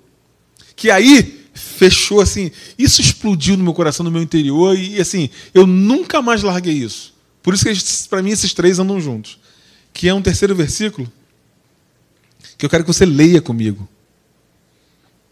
Que 0.75 0.91
aí 0.91 1.45
fechou 1.53 2.21
assim. 2.21 2.51
Isso 2.77 3.01
explodiu 3.01 3.57
no 3.57 3.63
meu 3.63 3.73
coração, 3.73 4.03
no 4.03 4.11
meu 4.11 4.21
interior. 4.21 4.77
E 4.77 4.99
assim, 4.99 5.29
eu 5.53 5.65
nunca 5.65 6.21
mais 6.21 6.43
larguei 6.43 6.73
isso. 6.73 7.13
Por 7.41 7.53
isso 7.53 7.65
que 7.65 8.09
para 8.09 8.21
mim 8.21 8.31
esses 8.31 8.53
três 8.53 8.79
andam 8.79 8.99
juntos. 8.99 9.39
Que 9.93 10.07
é 10.07 10.13
um 10.13 10.21
terceiro 10.21 10.55
versículo 10.55 11.11
que 12.57 12.65
eu 12.65 12.69
quero 12.69 12.83
que 12.83 12.93
você 12.93 13.05
leia 13.05 13.41
comigo. 13.41 13.87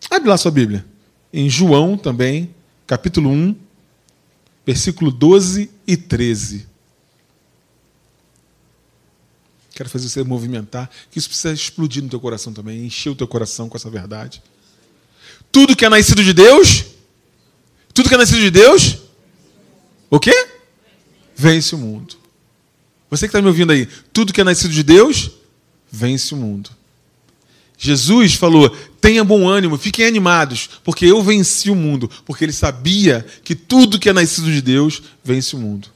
Abre 0.10 0.30
lá 0.30 0.38
sua 0.38 0.52
Bíblia. 0.52 0.86
Em 1.32 1.50
João 1.50 1.98
também, 1.98 2.54
capítulo 2.86 3.30
1, 3.30 3.56
versículo 4.66 5.12
12 5.12 5.70
e 5.88 5.98
13. 5.98 6.68
Quero 9.74 9.90
fazer 9.90 10.08
você 10.08 10.24
movimentar, 10.24 10.90
que 11.10 11.18
isso 11.18 11.28
precisa 11.28 11.54
explodir 11.54 12.04
no 12.04 12.10
teu 12.10 12.20
coração 12.20 12.54
também, 12.54 12.86
encher 12.86 13.10
o 13.10 13.16
teu 13.16 13.28
coração 13.28 13.68
com 13.68 13.76
essa 13.76 13.90
verdade. 13.90 14.42
Tudo 15.52 15.76
que 15.76 15.84
é 15.84 15.90
nascido 15.90 16.24
de 16.24 16.34
Deus, 16.34 16.86
tudo 17.94 18.08
que 18.08 18.16
é 18.16 18.18
nascido 18.18 18.40
de 18.40 18.52
Deus, 18.52 19.00
o 20.10 20.20
quê? 20.20 20.48
Vence 21.36 21.74
o 21.74 21.78
mundo. 21.78 22.16
Você 23.10 23.26
que 23.26 23.30
está 23.30 23.42
me 23.42 23.48
ouvindo 23.48 23.72
aí, 23.72 23.88
tudo 24.12 24.32
que 24.32 24.42
é 24.42 24.44
nascido 24.44 24.72
de 24.72 24.84
Deus, 24.84 25.32
vence 25.92 26.34
o 26.34 26.38
mundo. 26.38 26.70
Jesus 27.78 28.36
falou: 28.36 28.70
tenha 29.02 29.24
bom 29.24 29.48
ânimo, 29.48 29.78
fiquem 29.78 30.06
animados, 30.06 30.70
porque 30.84 31.06
eu 31.06 31.22
venci 31.22 31.70
o 31.70 31.76
mundo. 31.76 32.10
Porque 32.26 32.46
ele 32.46 32.54
sabia 32.54 33.26
que 33.44 33.56
tudo 33.56 34.00
que 34.00 34.10
é 34.10 34.14
nascido 34.14 34.52
de 34.52 34.62
Deus 34.62 35.02
vence 35.24 35.56
o 35.56 35.60
mundo. 35.60 35.90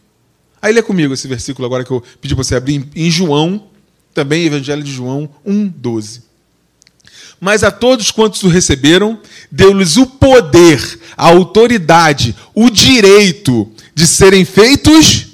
Aí 0.61 0.73
lê 0.73 0.81
comigo 0.81 1.13
esse 1.13 1.27
versículo 1.27 1.65
agora 1.65 1.83
que 1.83 1.91
eu 1.91 2.03
pedi 2.19 2.35
para 2.35 2.43
você 2.43 2.55
abrir 2.55 2.87
em 2.95 3.09
João, 3.09 3.66
também 4.17 4.45
Evangelho 4.45 4.81
de 4.81 4.91
João 4.91 5.29
1,12. 5.45 6.21
Mas 7.39 7.63
a 7.63 7.69
todos 7.69 8.09
quantos 8.09 8.41
o 8.41 8.47
receberam, 8.47 9.19
deu-lhes 9.51 9.95
o 9.95 10.07
poder, 10.07 10.81
a 11.15 11.27
autoridade, 11.27 12.35
o 12.55 12.67
direito 12.71 13.71
de 13.93 14.07
serem 14.07 14.43
feitos 14.43 15.27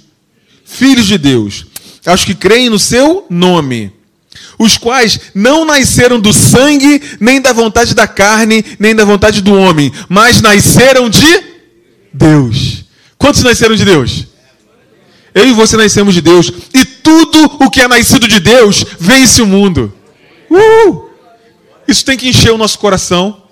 filhos 0.65 1.05
de 1.05 1.17
Deus, 1.17 1.65
aos 2.05 2.25
que 2.25 2.35
creem 2.35 2.69
no 2.69 2.77
seu 2.77 3.25
nome 3.29 3.93
os 4.59 4.77
quais 4.77 5.19
não 5.33 5.63
nasceram 5.63 6.19
do 6.19 6.33
sangue, 6.33 7.01
nem 7.21 7.39
da 7.41 7.53
vontade 7.53 7.93
da 7.93 8.07
carne, 8.07 8.65
nem 8.77 8.93
da 8.93 9.05
vontade 9.05 9.41
do 9.41 9.53
homem, 9.53 9.93
mas 10.09 10.41
nasceram 10.41 11.09
de 11.09 11.41
Deus. 12.13 12.83
Quantos 13.17 13.43
nasceram 13.43 13.75
de 13.75 13.85
Deus? 13.85 14.32
Eu 15.33 15.47
e 15.47 15.53
você 15.53 15.75
nascemos 15.75 16.13
de 16.13 16.21
Deus. 16.21 16.51
E 16.73 16.85
tudo 16.85 17.57
o 17.59 17.69
que 17.69 17.81
é 17.81 17.87
nascido 17.87 18.27
de 18.27 18.39
Deus 18.39 18.85
vence 18.99 19.41
o 19.41 19.47
mundo. 19.47 19.93
Uh! 20.49 21.09
Isso 21.87 22.05
tem 22.05 22.17
que 22.17 22.29
encher 22.29 22.51
o 22.51 22.57
nosso 22.57 22.77
coração. 22.79 23.43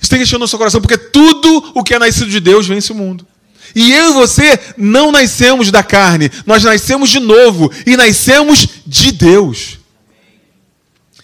Isso 0.00 0.10
tem 0.10 0.18
que 0.18 0.24
encher 0.24 0.36
o 0.36 0.40
nosso 0.40 0.58
coração, 0.58 0.80
porque 0.80 0.98
tudo 0.98 1.72
o 1.74 1.82
que 1.82 1.94
é 1.94 1.98
nascido 1.98 2.28
de 2.28 2.40
Deus 2.40 2.66
vence 2.66 2.92
o 2.92 2.94
mundo. 2.94 3.26
E 3.74 3.92
eu 3.92 4.10
e 4.10 4.12
você 4.12 4.58
não 4.76 5.10
nascemos 5.10 5.70
da 5.70 5.82
carne, 5.82 6.30
nós 6.46 6.62
nascemos 6.62 7.10
de 7.10 7.18
novo 7.18 7.72
e 7.86 7.96
nascemos 7.96 8.68
de 8.86 9.10
Deus. 9.12 9.78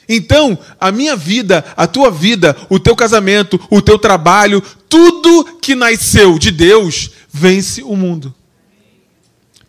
Então, 0.08 0.58
a 0.80 0.90
minha 0.90 1.14
vida, 1.14 1.64
a 1.76 1.86
tua 1.86 2.10
vida, 2.10 2.56
o 2.68 2.80
teu 2.80 2.96
casamento, 2.96 3.60
o 3.70 3.80
teu 3.80 3.96
trabalho, 3.96 4.60
tudo 4.88 5.44
que 5.60 5.76
nasceu 5.76 6.36
de 6.38 6.50
Deus 6.50 7.10
vence 7.32 7.82
o 7.82 7.94
mundo. 7.94 8.34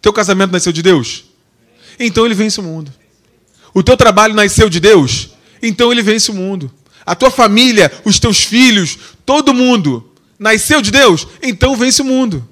Teu 0.01 0.11
casamento 0.11 0.51
nasceu 0.51 0.71
de 0.71 0.81
Deus? 0.81 1.25
Então 1.99 2.25
ele 2.25 2.33
vence 2.33 2.59
o 2.59 2.63
mundo. 2.63 2.91
O 3.73 3.83
teu 3.83 3.95
trabalho 3.95 4.33
nasceu 4.33 4.69
de 4.69 4.79
Deus? 4.79 5.29
Então 5.61 5.91
ele 5.91 6.01
vence 6.01 6.31
o 6.31 6.33
mundo. 6.33 6.71
A 7.05 7.15
tua 7.15 7.31
família, 7.31 7.91
os 8.03 8.19
teus 8.19 8.43
filhos, 8.43 8.97
todo 9.25 9.53
mundo 9.53 10.11
nasceu 10.37 10.81
de 10.81 10.91
Deus? 10.91 11.27
Então 11.41 11.75
vence 11.75 12.01
o 12.01 12.05
mundo. 12.05 12.47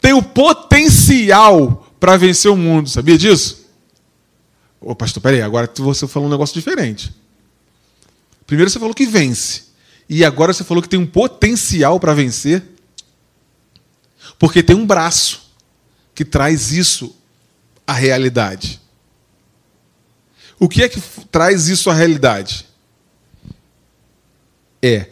Tem 0.00 0.12
o 0.12 0.22
potencial 0.22 1.90
para 1.98 2.16
vencer 2.16 2.50
o 2.50 2.56
mundo, 2.56 2.88
sabia 2.88 3.16
disso? 3.16 3.64
Ô, 4.80 4.94
pastor, 4.94 5.22
peraí, 5.22 5.40
agora 5.40 5.70
você 5.76 6.06
falou 6.06 6.28
um 6.28 6.30
negócio 6.30 6.54
diferente. 6.54 7.10
Primeiro 8.46 8.70
você 8.70 8.78
falou 8.78 8.94
que 8.94 9.06
vence. 9.06 9.62
E 10.08 10.24
agora 10.24 10.52
você 10.52 10.62
falou 10.62 10.82
que 10.82 10.88
tem 10.88 11.00
um 11.00 11.06
potencial 11.06 11.98
para 11.98 12.12
vencer. 12.12 12.62
Porque 14.44 14.62
tem 14.62 14.76
um 14.76 14.84
braço 14.84 15.50
que 16.14 16.22
traz 16.22 16.70
isso 16.70 17.16
à 17.86 17.94
realidade. 17.94 18.78
O 20.60 20.68
que 20.68 20.82
é 20.82 20.88
que 20.90 21.00
traz 21.32 21.68
isso 21.68 21.88
à 21.88 21.94
realidade? 21.94 22.66
É, 24.82 25.08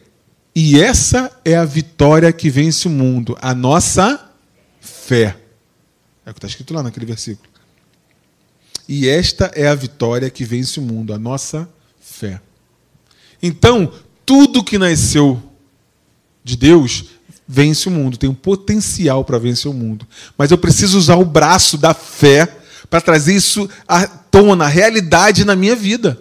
e 0.54 0.78
essa 0.78 1.34
é 1.46 1.56
a 1.56 1.64
vitória 1.64 2.30
que 2.30 2.50
vence 2.50 2.86
o 2.86 2.90
mundo, 2.90 3.34
a 3.40 3.54
nossa 3.54 4.22
fé. 4.82 5.34
É 6.26 6.30
o 6.30 6.34
que 6.34 6.38
está 6.38 6.48
escrito 6.48 6.74
lá 6.74 6.82
naquele 6.82 7.06
versículo. 7.06 7.48
E 8.86 9.08
esta 9.08 9.46
é 9.54 9.66
a 9.66 9.74
vitória 9.74 10.28
que 10.28 10.44
vence 10.44 10.78
o 10.78 10.82
mundo, 10.82 11.14
a 11.14 11.18
nossa 11.18 11.66
fé. 12.02 12.38
Então, 13.42 13.94
tudo 14.26 14.62
que 14.62 14.76
nasceu 14.76 15.42
de 16.44 16.54
Deus 16.54 17.06
vence 17.46 17.88
o 17.88 17.90
mundo, 17.90 18.16
tem 18.16 18.30
um 18.30 18.34
potencial 18.34 19.24
para 19.24 19.38
vencer 19.38 19.70
o 19.70 19.74
mundo. 19.74 20.06
Mas 20.36 20.50
eu 20.50 20.58
preciso 20.58 20.98
usar 20.98 21.16
o 21.16 21.24
braço 21.24 21.76
da 21.76 21.94
fé 21.94 22.48
para 22.88 23.00
trazer 23.00 23.34
isso 23.34 23.68
à 23.86 24.06
tona, 24.06 24.64
à 24.64 24.68
realidade 24.68 25.44
na 25.44 25.56
minha 25.56 25.74
vida. 25.74 26.18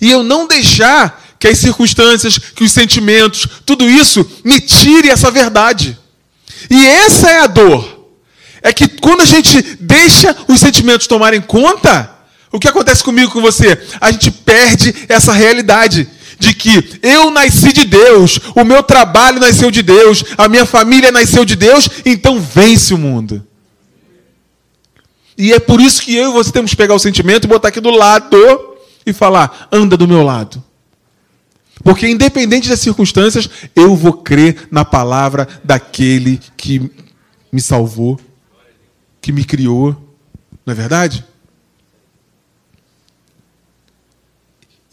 E 0.00 0.10
eu 0.10 0.22
não 0.22 0.46
deixar 0.46 1.22
que 1.38 1.48
as 1.48 1.58
circunstâncias, 1.58 2.38
que 2.38 2.64
os 2.64 2.72
sentimentos, 2.72 3.46
tudo 3.66 3.88
isso 3.88 4.28
me 4.42 4.60
tire 4.60 5.10
essa 5.10 5.30
verdade. 5.30 5.98
E 6.70 6.86
essa 6.86 7.30
é 7.30 7.40
a 7.40 7.46
dor. 7.46 8.08
É 8.62 8.72
que 8.72 8.88
quando 8.88 9.20
a 9.20 9.26
gente 9.26 9.60
deixa 9.78 10.34
os 10.48 10.58
sentimentos 10.58 11.06
tomarem 11.06 11.42
conta, 11.42 12.10
o 12.50 12.58
que 12.58 12.68
acontece 12.68 13.04
comigo 13.04 13.30
com 13.30 13.42
você? 13.42 13.78
A 14.00 14.10
gente 14.10 14.30
perde 14.30 14.94
essa 15.08 15.32
realidade 15.32 16.08
de 16.38 16.54
que 16.54 16.98
eu 17.02 17.30
nasci 17.30 17.72
de 17.72 17.84
Deus, 17.84 18.38
o 18.54 18.64
meu 18.64 18.82
trabalho 18.82 19.40
nasceu 19.40 19.70
de 19.70 19.82
Deus, 19.82 20.24
a 20.36 20.48
minha 20.48 20.66
família 20.66 21.10
nasceu 21.10 21.44
de 21.44 21.56
Deus, 21.56 21.88
então 22.04 22.40
vence 22.40 22.92
o 22.92 22.98
mundo. 22.98 23.46
E 25.36 25.52
é 25.52 25.58
por 25.58 25.80
isso 25.80 26.02
que 26.02 26.14
eu 26.14 26.30
e 26.30 26.32
você 26.32 26.52
temos 26.52 26.70
que 26.70 26.76
pegar 26.76 26.94
o 26.94 26.98
sentimento 26.98 27.44
e 27.44 27.48
botar 27.48 27.68
aqui 27.68 27.80
do 27.80 27.90
lado 27.90 28.36
e 29.04 29.12
falar: 29.12 29.68
anda 29.70 29.96
do 29.96 30.06
meu 30.06 30.22
lado. 30.22 30.62
Porque, 31.82 32.08
independente 32.08 32.68
das 32.68 32.80
circunstâncias, 32.80 33.48
eu 33.74 33.94
vou 33.94 34.14
crer 34.14 34.68
na 34.70 34.84
palavra 34.84 35.46
daquele 35.62 36.40
que 36.56 36.90
me 37.52 37.60
salvou, 37.60 38.18
que 39.20 39.32
me 39.32 39.44
criou. 39.44 39.94
Não 40.64 40.72
é 40.72 40.74
verdade? 40.74 41.24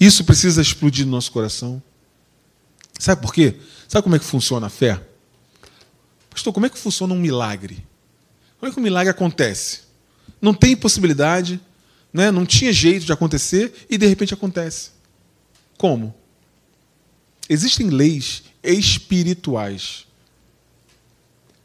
Isso 0.01 0.23
precisa 0.23 0.63
explodir 0.63 1.05
no 1.05 1.11
nosso 1.11 1.31
coração. 1.31 1.79
Sabe 2.97 3.21
por 3.21 3.31
quê? 3.31 3.57
Sabe 3.87 4.01
como 4.01 4.15
é 4.15 4.19
que 4.19 4.25
funciona 4.25 4.65
a 4.65 4.69
fé? 4.69 4.99
Pastor, 6.27 6.51
como 6.51 6.65
é 6.65 6.69
que 6.71 6.79
funciona 6.79 7.13
um 7.13 7.19
milagre? 7.19 7.85
Como 8.59 8.71
é 8.71 8.73
que 8.73 8.79
um 8.79 8.83
milagre 8.83 9.11
acontece? 9.11 9.81
Não 10.41 10.55
tem 10.55 10.75
possibilidade, 10.75 11.61
né? 12.11 12.31
não 12.31 12.47
tinha 12.47 12.73
jeito 12.73 13.05
de 13.05 13.13
acontecer 13.13 13.85
e 13.87 13.95
de 13.95 14.07
repente 14.07 14.33
acontece. 14.33 14.89
Como? 15.77 16.15
Existem 17.47 17.91
leis 17.91 18.41
espirituais. 18.63 20.07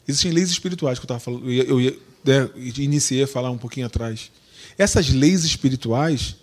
Existem 0.06 0.30
leis 0.30 0.50
espirituais 0.50 0.98
que 0.98 1.04
eu 1.04 1.06
estava 1.06 1.20
falando, 1.20 1.50
eu, 1.50 1.80
eu, 1.80 2.02
né, 2.22 2.50
iniciei 2.76 3.22
a 3.22 3.26
falar 3.26 3.50
um 3.50 3.58
pouquinho 3.58 3.86
atrás. 3.86 4.30
Essas 4.76 5.08
leis 5.08 5.42
espirituais 5.42 6.36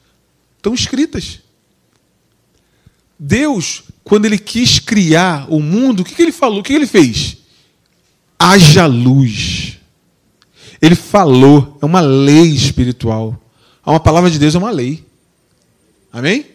estão 0.57 0.73
escritas. 0.73 1.42
Deus, 3.25 3.83
quando 4.03 4.25
ele 4.25 4.37
quis 4.37 4.79
criar 4.79 5.47
o 5.49 5.61
mundo, 5.61 6.01
o 6.01 6.03
que, 6.03 6.21
ele 6.21 6.33
falou? 6.33 6.59
O 6.59 6.63
que, 6.63 6.73
que 6.73 6.75
ele 6.75 6.85
fez? 6.85 7.37
Haja 8.37 8.85
luz. 8.85 9.77
Ele 10.81 10.95
falou, 10.95 11.77
é 11.81 11.85
uma 11.85 12.01
lei 12.01 12.49
espiritual. 12.49 13.41
Uma 13.85 13.99
palavra 13.99 14.29
de 14.29 14.37
Deus 14.37 14.55
é 14.55 14.57
uma 14.57 14.71
lei. 14.71 15.05
Amém? 16.11 16.45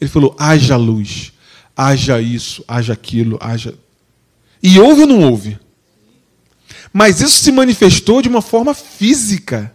Ele 0.00 0.10
falou: 0.10 0.34
haja 0.36 0.76
luz, 0.76 1.32
haja 1.76 2.20
isso, 2.20 2.64
haja 2.66 2.92
aquilo, 2.92 3.38
haja. 3.40 3.78
E 4.60 4.80
houve 4.80 5.02
ou 5.02 5.06
não 5.06 5.22
houve? 5.22 5.56
Mas 6.92 7.20
isso 7.20 7.38
se 7.38 7.52
manifestou 7.52 8.20
de 8.20 8.28
uma 8.28 8.42
forma 8.42 8.74
física. 8.74 9.73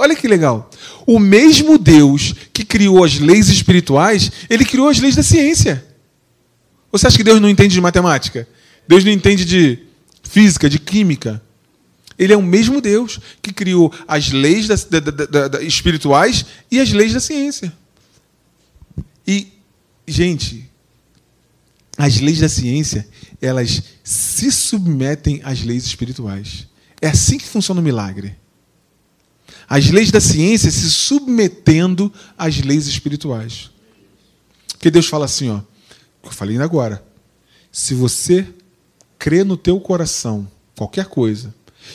Olha 0.00 0.16
que 0.16 0.26
legal. 0.26 0.70
O 1.06 1.18
mesmo 1.18 1.76
Deus 1.76 2.34
que 2.54 2.64
criou 2.64 3.04
as 3.04 3.18
leis 3.18 3.48
espirituais, 3.50 4.32
ele 4.48 4.64
criou 4.64 4.88
as 4.88 4.98
leis 4.98 5.14
da 5.14 5.22
ciência. 5.22 5.84
Você 6.90 7.06
acha 7.06 7.18
que 7.18 7.22
Deus 7.22 7.38
não 7.38 7.50
entende 7.50 7.74
de 7.74 7.82
matemática? 7.82 8.48
Deus 8.88 9.04
não 9.04 9.12
entende 9.12 9.44
de 9.44 9.78
física, 10.22 10.70
de 10.70 10.78
química? 10.78 11.42
Ele 12.18 12.32
é 12.32 12.36
o 12.36 12.42
mesmo 12.42 12.80
Deus 12.80 13.20
que 13.42 13.52
criou 13.52 13.92
as 14.08 14.32
leis 14.32 14.66
da, 14.66 14.76
da, 15.00 15.48
da, 15.48 15.62
espirituais 15.62 16.46
e 16.70 16.80
as 16.80 16.90
leis 16.92 17.12
da 17.12 17.20
ciência. 17.20 17.70
E, 19.26 19.48
gente, 20.08 20.66
as 21.98 22.18
leis 22.20 22.38
da 22.38 22.48
ciência, 22.48 23.06
elas 23.38 23.82
se 24.02 24.50
submetem 24.50 25.42
às 25.44 25.60
leis 25.62 25.84
espirituais. 25.84 26.66
É 27.02 27.08
assim 27.08 27.36
que 27.36 27.46
funciona 27.46 27.82
o 27.82 27.84
milagre. 27.84 28.40
As 29.70 29.88
leis 29.88 30.10
da 30.10 30.20
ciência 30.20 30.68
se 30.68 30.90
submetendo 30.90 32.12
às 32.36 32.58
leis 32.58 32.88
espirituais. 32.88 33.70
Porque 34.72 34.90
Deus 34.90 35.06
fala 35.06 35.26
assim, 35.26 35.48
ó, 35.48 35.60
eu 36.24 36.32
falei 36.32 36.54
ainda 36.54 36.64
agora. 36.64 37.00
Se 37.70 37.94
você 37.94 38.52
crê 39.16 39.44
no 39.44 39.56
teu 39.56 39.78
coração 39.78 40.50
qualquer 40.76 41.06
coisa, 41.06 41.54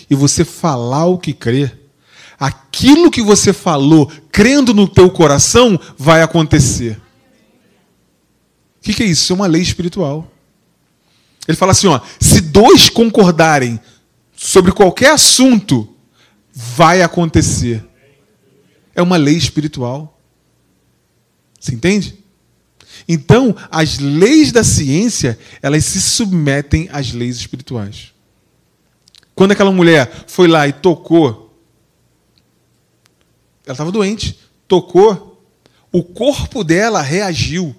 e 0.10 0.16
você 0.16 0.46
falar 0.46 1.06
o 1.08 1.18
que 1.18 1.34
crê, 1.34 1.70
aquilo 2.40 3.12
que 3.12 3.22
você 3.22 3.52
falou, 3.52 4.10
crendo 4.32 4.74
no 4.74 4.88
teu 4.88 5.10
coração, 5.12 5.78
vai 5.98 6.22
acontecer. 6.22 6.98
O 8.78 8.84
que, 8.84 8.94
que 8.94 9.04
é 9.04 9.06
isso? 9.06 9.24
Isso 9.24 9.34
é 9.34 9.36
uma 9.36 9.48
lei 9.48 9.62
espiritual. 9.62 10.32
Ele 11.46 11.58
fala 11.58 11.74
assim: 11.74 11.88
ó, 11.88 12.00
se 12.22 12.40
dois 12.40 12.88
concordarem 12.88 13.78
sobre 14.34 14.72
qualquer 14.72 15.12
assunto, 15.12 15.95
vai 16.56 17.02
acontecer. 17.02 17.86
É 18.96 19.02
uma 19.02 19.18
lei 19.18 19.36
espiritual. 19.36 20.18
Você 21.60 21.76
entende? 21.76 22.24
Então, 23.08 23.54
as 23.70 24.00
leis 24.00 24.54
da 24.54 24.64
ciência, 24.64 25.38
elas 25.62 25.84
se 25.84 26.02
submetem 26.02 26.88
às 26.94 27.12
leis 27.12 27.36
espirituais. 27.36 28.14
Quando 29.36 29.52
aquela 29.52 29.72
mulher 29.72 30.26
foi 30.28 30.48
lá 30.48 30.66
e 30.66 30.72
tocou, 30.72 31.54
ela 33.66 33.74
estava 33.74 33.92
doente, 33.92 34.40
tocou, 34.66 35.44
o 35.92 36.04
corpo 36.04 36.64
dela 36.64 37.02
reagiu 37.02 37.76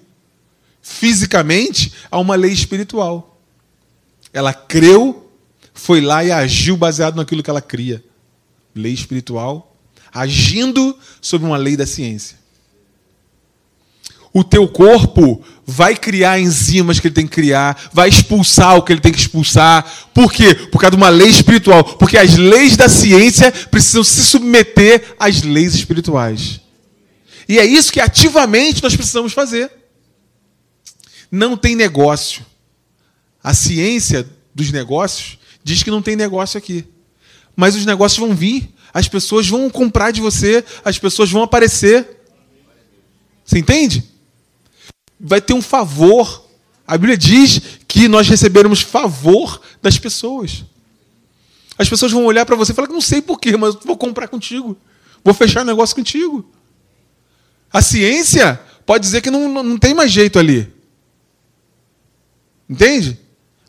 fisicamente 0.81 1.93
a 2.11 2.19
uma 2.19 2.35
lei 2.35 2.51
espiritual. 2.51 3.41
Ela 4.31 4.53
creu, 4.53 5.31
foi 5.73 5.99
lá 5.99 6.23
e 6.23 6.31
agiu 6.31 6.77
baseado 6.77 7.15
naquilo 7.15 7.41
que 7.41 7.49
ela 7.49 7.61
cria. 7.61 8.03
Lei 8.77 8.93
espiritual, 8.93 9.75
agindo 10.13 10.97
sobre 11.21 11.47
uma 11.47 11.57
lei 11.57 11.75
da 11.75 11.85
ciência 11.85 12.37
o 14.39 14.43
teu 14.43 14.67
corpo 14.67 15.43
vai 15.65 15.95
criar 15.95 16.39
enzimas 16.39 16.99
que 16.99 17.07
ele 17.07 17.15
tem 17.15 17.25
que 17.25 17.33
criar, 17.33 17.89
vai 17.91 18.07
expulsar 18.07 18.75
o 18.75 18.83
que 18.83 18.93
ele 18.93 19.01
tem 19.01 19.11
que 19.11 19.17
expulsar. 19.17 19.83
Por 20.13 20.31
quê? 20.31 20.53
Por 20.53 20.79
causa 20.79 20.91
de 20.91 20.97
uma 20.97 21.09
lei 21.09 21.29
espiritual. 21.29 21.83
Porque 21.83 22.15
as 22.15 22.35
leis 22.35 22.77
da 22.77 22.87
ciência 22.87 23.51
precisam 23.51 24.03
se 24.03 24.23
submeter 24.23 25.15
às 25.19 25.41
leis 25.41 25.73
espirituais. 25.73 26.61
E 27.49 27.57
é 27.57 27.65
isso 27.65 27.91
que 27.91 27.99
ativamente 27.99 28.83
nós 28.83 28.95
precisamos 28.95 29.33
fazer. 29.33 29.71
Não 31.31 31.57
tem 31.57 31.75
negócio. 31.75 32.45
A 33.43 33.55
ciência 33.55 34.27
dos 34.53 34.71
negócios 34.71 35.39
diz 35.63 35.81
que 35.81 35.89
não 35.89 36.01
tem 36.01 36.15
negócio 36.15 36.59
aqui. 36.59 36.85
Mas 37.57 37.75
os 37.75 37.85
negócios 37.85 38.19
vão 38.19 38.33
vir, 38.33 38.73
as 38.93 39.09
pessoas 39.09 39.49
vão 39.49 39.69
comprar 39.69 40.11
de 40.11 40.21
você, 40.21 40.63
as 40.85 40.97
pessoas 40.97 41.29
vão 41.29 41.43
aparecer. 41.43 42.07
Você 43.43 43.59
entende? 43.59 44.03
vai 45.19 45.41
ter 45.41 45.53
um 45.53 45.61
favor. 45.61 46.45
A 46.85 46.97
Bíblia 46.97 47.17
diz 47.17 47.61
que 47.87 48.07
nós 48.07 48.27
receberemos 48.27 48.81
favor 48.81 49.61
das 49.81 49.97
pessoas. 49.97 50.63
As 51.77 51.89
pessoas 51.89 52.11
vão 52.11 52.25
olhar 52.25 52.45
para 52.45 52.55
você 52.55 52.71
e 52.71 52.75
falar: 52.75 52.87
não 52.87 53.01
sei 53.01 53.21
porquê, 53.21 53.57
mas 53.57 53.75
vou 53.83 53.97
comprar 53.97 54.27
contigo. 54.27 54.77
Vou 55.23 55.33
fechar 55.33 55.65
negócio 55.65 55.95
contigo. 55.95 56.49
A 57.71 57.81
ciência 57.81 58.59
pode 58.85 59.03
dizer 59.03 59.21
que 59.21 59.29
não, 59.29 59.63
não 59.63 59.77
tem 59.77 59.93
mais 59.93 60.11
jeito 60.11 60.39
ali. 60.39 60.71
Entende? 62.69 63.19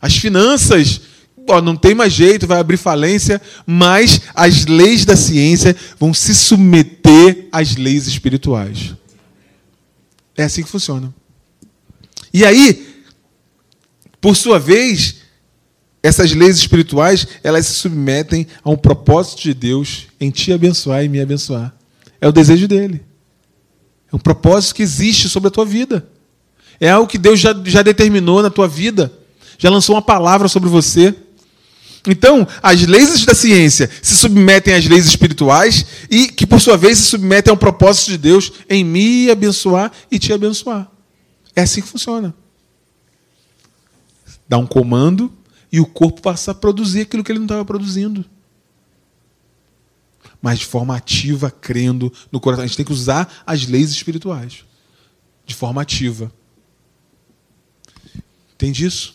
As 0.01 0.17
finanças, 0.17 1.01
ó, 1.49 1.61
não 1.61 1.77
tem 1.77 1.95
mais 1.95 2.13
jeito, 2.13 2.47
vai 2.47 2.59
abrir 2.59 2.77
falência, 2.77 3.41
mas 3.67 4.21
as 4.35 4.67
leis 4.67 5.05
da 5.05 5.17
ciência 5.17 5.75
vão 5.99 6.13
se 6.15 6.35
submeter 6.35 7.49
às 7.51 7.77
leis 7.77 8.07
espirituais. 8.07 8.95
É 10.37 10.45
assim 10.45 10.63
que 10.63 10.69
funciona. 10.69 11.13
E 12.33 12.45
aí, 12.45 13.05
por 14.21 14.37
sua 14.37 14.59
vez, 14.59 15.17
essas 16.03 16.33
leis 16.33 16.57
espirituais, 16.57 17.27
elas 17.43 17.67
se 17.67 17.75
submetem 17.75 18.47
a 18.63 18.71
um 18.71 18.77
propósito 18.77 19.43
de 19.43 19.55
Deus 19.55 20.07
em 20.21 20.31
te 20.31 20.53
abençoar 20.53 21.05
e 21.05 21.09
me 21.09 21.21
abençoar. 21.21 21.75
É 22.21 22.29
o 22.29 22.33
desejo 22.33 22.69
dele. 22.69 23.03
É 24.13 24.17
um 24.17 24.19
propósito 24.19 24.77
que 24.77 24.83
existe 24.83 25.29
sobre 25.29 25.49
a 25.49 25.51
tua 25.51 25.65
vida. 25.65 26.09
É 26.81 26.91
algo 26.91 27.09
que 27.09 27.19
Deus 27.19 27.41
já, 27.41 27.55
já 27.65 27.83
determinou 27.83 28.43
na 28.43 28.51
tua 28.51 28.69
vida. 28.69 29.13
Já 29.59 29.69
lançou 29.71 29.97
uma 29.97 30.03
palavra 30.03 30.49
sobre 30.49 30.69
você. 30.69 31.15
Então, 32.11 32.49
as 32.63 32.87
leis 32.87 33.27
da 33.27 33.35
ciência 33.35 33.91
se 34.03 34.17
submetem 34.17 34.73
às 34.73 34.87
leis 34.87 35.05
espirituais 35.05 35.85
e 36.11 36.29
que, 36.29 36.47
por 36.47 36.59
sua 36.59 36.75
vez, 36.75 36.97
se 36.97 37.05
submetem 37.05 37.51
ao 37.51 37.57
propósito 37.57 38.13
de 38.13 38.17
Deus 38.17 38.51
em 38.67 38.83
me 38.83 39.31
abençoar 39.31 39.93
e 40.11 40.19
te 40.19 40.33
abençoar. 40.33 40.91
É 41.55 41.61
assim 41.61 41.83
que 41.83 41.89
funciona. 41.89 42.35
Dá 44.49 44.57
um 44.57 44.67
comando 44.67 45.31
e 45.71 45.81
o 45.81 45.85
corpo 45.85 46.23
passa 46.23 46.53
a 46.53 46.55
produzir 46.55 47.03
aquilo 47.03 47.23
que 47.23 47.31
ele 47.31 47.41
não 47.41 47.45
estava 47.45 47.65
produzindo. 47.65 48.25
Mas 50.41 50.61
de 50.61 50.67
forma 50.67 50.97
ativa, 50.97 51.51
crendo 51.51 52.11
no 52.33 52.41
coração. 52.41 52.65
A 52.65 52.67
gente 52.67 52.77
tem 52.77 52.87
que 52.87 52.93
usar 52.93 53.43
as 53.45 53.67
leis 53.67 53.91
espirituais. 53.91 54.65
De 55.45 55.55
forma 55.55 55.83
ativa. 55.83 56.33
Entende 58.55 58.87
isso? 58.87 59.15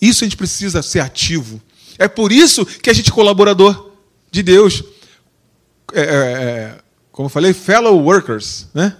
Isso 0.00 0.22
a 0.22 0.26
gente 0.26 0.36
precisa 0.36 0.82
ser 0.82 1.00
ativo. 1.00 1.60
É 1.98 2.08
por 2.08 2.32
isso 2.32 2.64
que 2.64 2.90
a 2.90 2.92
gente 2.92 3.10
é 3.10 3.14
colaborador 3.14 3.92
de 4.30 4.42
Deus. 4.42 4.82
É, 5.92 6.00
é, 6.00 6.04
é 6.04 6.78
como 7.10 7.26
eu 7.26 7.30
falei, 7.30 7.52
fellow 7.52 8.00
workers, 8.00 8.68
né? 8.72 8.96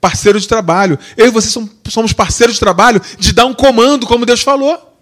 Parceiro 0.00 0.40
de 0.40 0.48
trabalho. 0.48 0.98
Eu 1.16 1.26
e 1.26 1.30
você 1.30 1.48
somos 1.88 2.12
parceiros 2.12 2.54
de 2.54 2.60
trabalho 2.60 3.00
de 3.18 3.32
dar 3.32 3.46
um 3.46 3.54
comando, 3.54 4.06
como 4.06 4.26
Deus 4.26 4.42
falou 4.42 4.92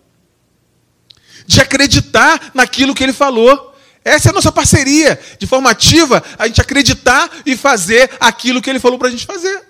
de 1.50 1.60
acreditar 1.60 2.52
naquilo 2.54 2.94
que 2.94 3.02
ele 3.02 3.12
falou. 3.12 3.74
Essa 4.04 4.28
é 4.28 4.30
a 4.30 4.32
nossa 4.32 4.52
parceria, 4.52 5.18
de 5.36 5.48
forma 5.48 5.68
ativa, 5.68 6.22
a 6.38 6.46
gente 6.46 6.60
acreditar 6.60 7.28
e 7.44 7.56
fazer 7.56 8.08
aquilo 8.20 8.62
que 8.62 8.70
ele 8.70 8.78
falou 8.78 8.96
para 8.96 9.08
a 9.08 9.10
gente 9.10 9.26
fazer. 9.26 9.60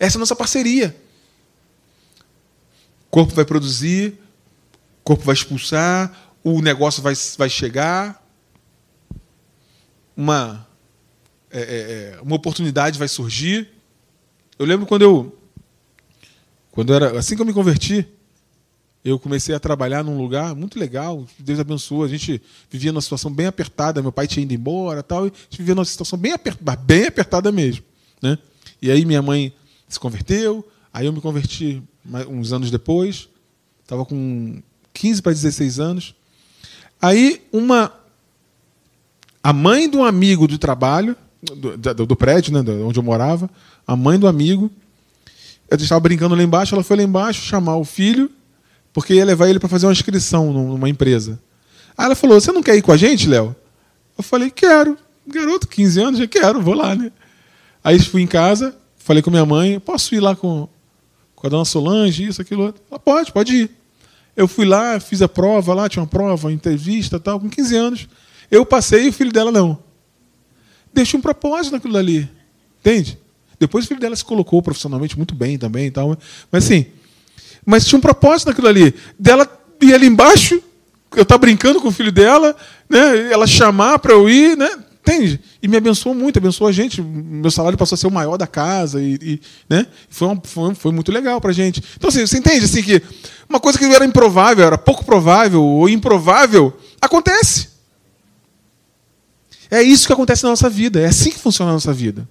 Essa 0.00 0.16
é 0.16 0.18
a 0.18 0.20
nossa 0.20 0.34
parceria. 0.34 0.96
O 3.06 3.10
corpo 3.10 3.34
vai 3.34 3.44
produzir, 3.44 4.18
corpo 5.08 5.24
vai 5.24 5.32
expulsar, 5.32 6.34
o 6.44 6.60
negócio 6.60 7.02
vai, 7.02 7.14
vai 7.38 7.48
chegar, 7.48 8.22
uma, 10.14 10.68
é, 11.50 11.60
é, 11.60 12.18
é 12.18 12.20
uma 12.20 12.36
oportunidade 12.36 12.98
vai 12.98 13.08
surgir. 13.08 13.70
Eu 14.58 14.66
lembro 14.66 14.84
quando 14.84 15.00
eu, 15.00 15.38
quando 16.70 16.92
era, 16.92 17.18
assim 17.18 17.34
que 17.34 17.40
eu 17.40 17.46
me 17.46 17.54
converti, 17.54 18.06
eu 19.02 19.18
comecei 19.18 19.54
a 19.54 19.58
trabalhar 19.58 20.04
num 20.04 20.18
lugar 20.18 20.54
muito 20.54 20.78
legal, 20.78 21.26
Deus 21.38 21.58
abençoou. 21.58 22.04
A 22.04 22.08
gente 22.08 22.42
vivia 22.68 22.92
numa 22.92 23.00
situação 23.00 23.32
bem 23.32 23.46
apertada, 23.46 24.02
meu 24.02 24.12
pai 24.12 24.26
tinha 24.26 24.42
ido 24.42 24.52
embora 24.52 25.02
tal, 25.02 25.24
e 25.24 25.28
a 25.28 25.32
gente 25.32 25.56
vivia 25.56 25.74
numa 25.74 25.86
situação 25.86 26.18
bem 26.18 26.32
apertada, 26.32 26.82
bem 26.82 27.06
apertada 27.06 27.50
mesmo. 27.50 27.82
Né? 28.20 28.36
E 28.82 28.90
aí 28.90 29.06
minha 29.06 29.22
mãe 29.22 29.54
se 29.88 29.98
converteu, 29.98 30.68
aí 30.92 31.06
eu 31.06 31.14
me 31.14 31.20
converti 31.22 31.82
uns 32.28 32.52
anos 32.52 32.70
depois, 32.70 33.26
estava 33.82 34.04
com 34.04 34.60
15 34.98 35.22
para 35.22 35.32
16 35.32 35.80
anos. 35.80 36.14
Aí 37.00 37.42
uma 37.52 37.92
a 39.42 39.52
mãe 39.52 39.88
de 39.88 39.96
um 39.96 40.04
amigo 40.04 40.46
de 40.48 40.58
trabalho, 40.58 41.16
do, 41.40 41.76
do, 41.76 42.06
do 42.06 42.16
prédio, 42.16 42.52
né, 42.52 42.60
onde 42.84 42.98
eu 42.98 43.02
morava, 43.02 43.48
a 43.86 43.96
mãe 43.96 44.18
do 44.18 44.26
amigo, 44.26 44.70
eu 45.70 45.76
estava 45.76 46.00
brincando 46.00 46.34
lá 46.34 46.42
embaixo, 46.42 46.74
ela 46.74 46.82
foi 46.82 46.96
lá 46.96 47.02
embaixo 47.02 47.42
chamar 47.42 47.76
o 47.76 47.84
filho 47.84 48.30
porque 48.92 49.14
ia 49.14 49.24
levar 49.24 49.48
ele 49.48 49.60
para 49.60 49.68
fazer 49.68 49.86
uma 49.86 49.92
inscrição 49.92 50.52
numa 50.52 50.88
empresa. 50.88 51.38
Aí 51.96 52.06
ela 52.06 52.14
falou: 52.14 52.40
Você 52.40 52.50
não 52.50 52.62
quer 52.62 52.76
ir 52.76 52.82
com 52.82 52.90
a 52.90 52.96
gente, 52.96 53.28
Léo? 53.28 53.54
Eu 54.16 54.24
falei: 54.24 54.50
Quero. 54.50 54.98
Garoto, 55.26 55.68
15 55.68 56.00
anos, 56.00 56.18
já 56.18 56.26
quero, 56.26 56.60
vou 56.60 56.74
lá, 56.74 56.94
né? 56.94 57.12
Aí 57.84 57.98
fui 58.00 58.22
em 58.22 58.26
casa, 58.26 58.74
falei 58.96 59.22
com 59.22 59.30
minha 59.30 59.46
mãe: 59.46 59.78
Posso 59.78 60.14
ir 60.14 60.20
lá 60.20 60.34
com, 60.34 60.68
com 61.36 61.46
a 61.46 61.50
dona 61.50 61.64
Solange, 61.64 62.26
isso, 62.26 62.42
aquilo 62.42 62.64
outro? 62.64 62.82
Ela, 62.90 62.98
pode, 62.98 63.30
pode 63.30 63.54
ir. 63.54 63.77
Eu 64.38 64.46
fui 64.46 64.64
lá, 64.64 65.00
fiz 65.00 65.20
a 65.20 65.28
prova 65.28 65.74
lá, 65.74 65.88
tinha 65.88 66.00
uma 66.00 66.06
prova, 66.06 66.46
uma 66.46 66.52
entrevista 66.52 67.18
tal, 67.18 67.40
com 67.40 67.50
15 67.50 67.76
anos. 67.76 68.08
Eu 68.48 68.64
passei 68.64 69.06
e 69.06 69.08
o 69.08 69.12
filho 69.12 69.32
dela 69.32 69.50
não. 69.50 69.76
Deixa 70.94 71.16
um 71.16 71.20
propósito 71.20 71.72
naquilo 71.72 71.94
dali. 71.94 72.30
Entende? 72.78 73.18
Depois 73.58 73.84
o 73.84 73.88
filho 73.88 73.98
dela 73.98 74.14
se 74.14 74.24
colocou 74.24 74.62
profissionalmente 74.62 75.16
muito 75.16 75.34
bem 75.34 75.58
também 75.58 75.86
e 75.86 75.90
tal. 75.90 76.16
Mas 76.52 76.64
assim, 76.64 76.86
mas 77.66 77.84
tinha 77.84 77.98
um 77.98 78.00
propósito 78.00 78.46
naquilo 78.46 78.68
ali. 78.68 78.94
Dela 79.18 79.44
ir 79.82 79.92
ali 79.92 80.06
embaixo, 80.06 80.62
eu 81.16 81.22
estar 81.22 81.34
tá 81.34 81.38
brincando 81.38 81.80
com 81.80 81.88
o 81.88 81.92
filho 81.92 82.12
dela, 82.12 82.54
né? 82.88 83.32
ela 83.32 83.44
chamar 83.44 83.98
para 83.98 84.12
eu 84.12 84.30
ir, 84.30 84.56
né? 84.56 84.70
Entende? 85.08 85.40
E 85.62 85.66
me 85.66 85.76
abençoou 85.78 86.14
muito, 86.14 86.38
abençoou 86.38 86.68
a 86.68 86.72
gente. 86.72 87.00
Meu 87.00 87.50
salário 87.50 87.78
passou 87.78 87.94
a 87.94 87.98
ser 87.98 88.06
o 88.06 88.10
maior 88.10 88.36
da 88.36 88.46
casa. 88.46 89.00
E, 89.00 89.18
e 89.22 89.40
né? 89.68 89.86
foi, 90.10 90.28
uma, 90.28 90.40
foi, 90.44 90.74
foi, 90.74 90.92
muito 90.92 91.10
legal 91.10 91.40
para 91.40 91.50
a 91.50 91.54
gente. 91.54 91.82
Então, 91.96 92.08
assim, 92.08 92.26
você 92.26 92.36
entende 92.36 92.66
assim, 92.66 92.82
que 92.82 93.02
uma 93.48 93.58
coisa 93.58 93.78
que 93.78 93.86
era 93.86 94.04
improvável, 94.04 94.66
era 94.66 94.76
pouco 94.76 95.06
provável 95.06 95.64
ou 95.64 95.88
improvável, 95.88 96.78
acontece. 97.00 97.68
É 99.70 99.82
isso 99.82 100.06
que 100.06 100.12
acontece 100.12 100.42
na 100.42 100.50
nossa 100.50 100.68
vida. 100.68 101.00
É 101.00 101.06
assim 101.06 101.30
que 101.30 101.38
funciona 101.38 101.70
a 101.70 101.74
nossa 101.74 101.92
vida. 101.92 102.28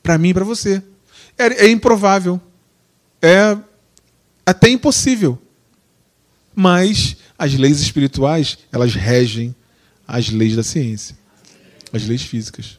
Para 0.00 0.16
mim 0.16 0.28
e 0.28 0.34
para 0.34 0.44
você. 0.44 0.80
É, 1.36 1.66
é 1.66 1.68
improvável. 1.68 2.40
É 3.20 3.56
até 4.46 4.68
impossível. 4.68 5.36
Mas 6.54 7.16
as 7.36 7.52
leis 7.54 7.80
espirituais, 7.80 8.58
elas 8.70 8.94
regem 8.94 9.52
as 10.06 10.28
leis 10.30 10.54
da 10.54 10.62
ciência, 10.62 11.16
as 11.94 12.04
leis 12.06 12.22
físicas. 12.22 12.78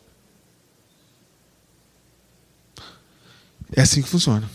É 3.73 3.81
assim 3.81 4.01
que 4.01 4.09
funciona. 4.09 4.49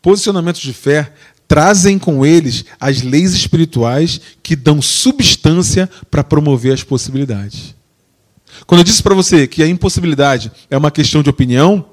Posicionamentos 0.00 0.60
de 0.60 0.72
fé 0.72 1.12
trazem 1.46 1.98
com 1.98 2.24
eles 2.24 2.64
as 2.80 3.02
leis 3.02 3.34
espirituais 3.34 4.20
que 4.42 4.56
dão 4.56 4.80
substância 4.80 5.88
para 6.10 6.24
promover 6.24 6.72
as 6.72 6.82
possibilidades. 6.82 7.74
Quando 8.66 8.80
eu 8.80 8.84
disse 8.84 9.02
para 9.02 9.14
você 9.14 9.46
que 9.46 9.62
a 9.62 9.68
impossibilidade 9.68 10.50
é 10.70 10.76
uma 10.76 10.90
questão 10.90 11.22
de 11.22 11.30
opinião, 11.30 11.86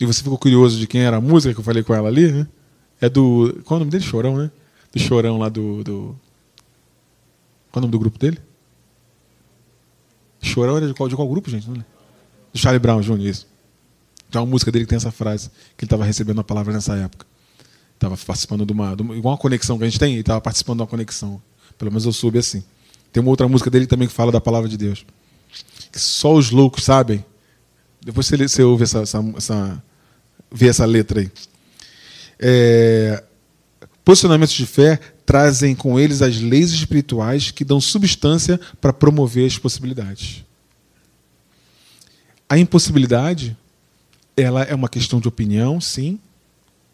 e 0.00 0.04
você 0.04 0.22
ficou 0.22 0.38
curioso 0.38 0.78
de 0.78 0.86
quem 0.86 1.02
era 1.02 1.16
a 1.16 1.20
música 1.20 1.54
que 1.54 1.60
eu 1.60 1.64
falei 1.64 1.82
com 1.82 1.94
ela 1.94 2.08
ali, 2.08 2.30
né? 2.30 2.48
É 3.00 3.08
do. 3.08 3.60
Qual 3.64 3.76
é 3.76 3.78
o 3.78 3.80
nome 3.80 3.90
dele? 3.90 4.04
Chorão, 4.04 4.36
né? 4.36 4.50
Do 4.92 4.98
Chorão 5.00 5.38
lá 5.38 5.48
do. 5.48 5.82
do... 5.84 6.16
Qual 7.70 7.76
é 7.76 7.78
o 7.78 7.80
nome 7.82 7.92
do 7.92 7.98
grupo 7.98 8.18
dele? 8.18 8.38
Chorão 10.46 10.76
era 10.76 10.88
de 10.88 10.94
qual, 10.94 11.08
de 11.08 11.16
qual 11.16 11.28
grupo, 11.28 11.50
gente? 11.50 11.68
Não 11.68 11.84
do 12.56 12.58
Charlie 12.58 12.80
Brown 12.80 13.00
Jr., 13.00 13.20
isso. 13.20 13.46
Tem 14.30 14.40
uma 14.40 14.46
música 14.46 14.72
dele 14.72 14.84
que 14.84 14.88
tem 14.88 14.96
essa 14.96 15.12
frase, 15.12 15.50
que 15.76 15.84
ele 15.84 15.86
estava 15.86 16.04
recebendo 16.04 16.40
a 16.40 16.44
palavra 16.44 16.72
nessa 16.72 16.96
época. 16.96 17.26
Estava 17.94 18.16
participando 18.16 18.66
de 18.66 18.72
uma, 18.72 18.94
de 18.96 19.02
uma. 19.02 19.14
Igual 19.14 19.34
uma 19.34 19.38
conexão 19.38 19.78
que 19.78 19.84
a 19.84 19.86
gente 19.86 19.98
tem, 19.98 20.18
estava 20.18 20.40
participando 20.40 20.78
de 20.78 20.82
uma 20.82 20.88
conexão. 20.88 21.40
Pelo 21.78 21.90
menos 21.90 22.04
eu 22.04 22.12
soube 22.12 22.38
assim. 22.38 22.64
Tem 23.12 23.22
uma 23.22 23.30
outra 23.30 23.46
música 23.48 23.70
dele 23.70 23.86
também 23.86 24.08
que 24.08 24.12
fala 24.12 24.32
da 24.32 24.40
palavra 24.40 24.68
de 24.68 24.76
Deus. 24.76 25.06
Que 25.92 25.98
só 25.98 26.34
os 26.34 26.50
loucos 26.50 26.84
sabem. 26.84 27.24
Depois 28.04 28.26
você, 28.26 28.36
você 28.36 28.62
ouve 28.62 28.84
essa, 28.84 29.00
essa, 29.00 29.18
essa 29.36 29.82
ver 30.50 30.68
essa 30.68 30.84
letra 30.84 31.20
aí. 31.20 31.30
É, 32.38 33.22
posicionamentos 34.04 34.54
de 34.54 34.66
fé 34.66 35.00
trazem 35.26 35.74
com 35.74 35.98
eles 35.98 36.22
as 36.22 36.40
leis 36.40 36.70
espirituais 36.70 37.50
que 37.50 37.64
dão 37.64 37.80
substância 37.80 38.58
para 38.80 38.92
promover 38.92 39.44
as 39.46 39.58
possibilidades. 39.58 40.44
A 42.48 42.56
impossibilidade, 42.56 43.56
ela 44.36 44.62
é 44.62 44.74
uma 44.74 44.88
questão 44.88 45.20
de 45.20 45.26
opinião, 45.26 45.80
sim. 45.80 46.20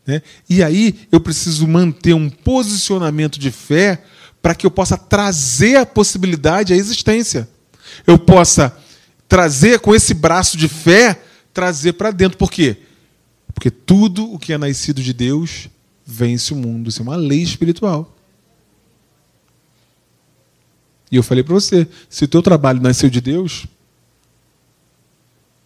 Né? 0.07 0.23
E 0.49 0.63
aí 0.63 1.07
eu 1.13 1.21
preciso 1.21 1.69
manter 1.69 2.15
um 2.15 2.31
posicionamento 2.31 3.39
de 3.39 3.51
fé 3.51 4.03
para 4.41 4.55
que 4.55 4.67
eu 4.67 4.71
possa 4.71 4.97
trazer 4.97 5.77
a 5.77 5.87
possibilidade 5.87 6.73
à 6.73 6.77
existência. 6.77 7.47
Eu 8.07 8.19
possa 8.19 8.77
trazer 9.29 9.79
com 9.79 9.95
esse 9.95 10.15
braço 10.15 10.57
de 10.57 10.69
fé, 10.69 11.23
trazer 11.53 11.93
para 11.93 12.11
dentro. 12.11 12.39
Por 12.39 12.51
quê? 12.51 12.79
Porque 13.55 13.71
tudo 13.71 14.33
o 14.33 14.39
que 14.39 14.53
é 14.53 14.59
nascido 14.59 15.03
de 15.03 15.13
Deus 15.13 15.69
vence 16.05 16.53
o 16.53 16.57
mundo. 16.57 16.89
Isso 16.89 17.01
é 17.01 17.05
uma 17.05 17.15
lei 17.15 17.43
espiritual. 17.43 18.12
E 21.13 21.17
eu 21.17 21.23
falei 21.23 21.45
para 21.45 21.53
você: 21.53 21.87
se 22.09 22.25
o 22.25 22.29
teu 22.29 22.41
trabalho 22.43 22.81
nasceu 22.81 23.11
de 23.11 23.21
Deus, 23.21 23.67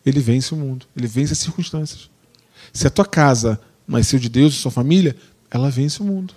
ele 0.04 0.18
vence 0.18 0.52
o 0.52 0.56
mundo, 0.56 0.86
ele 0.96 1.06
vence 1.06 1.32
as 1.32 1.38
circunstâncias. 1.38 2.10
Se 2.72 2.88
a 2.88 2.90
tua 2.90 3.04
casa 3.04 3.60
nasceu 3.86 4.18
de 4.18 4.28
Deus, 4.28 4.54
sua 4.54 4.72
família, 4.72 5.16
ela 5.48 5.70
vence 5.70 6.02
o 6.02 6.04
mundo. 6.04 6.34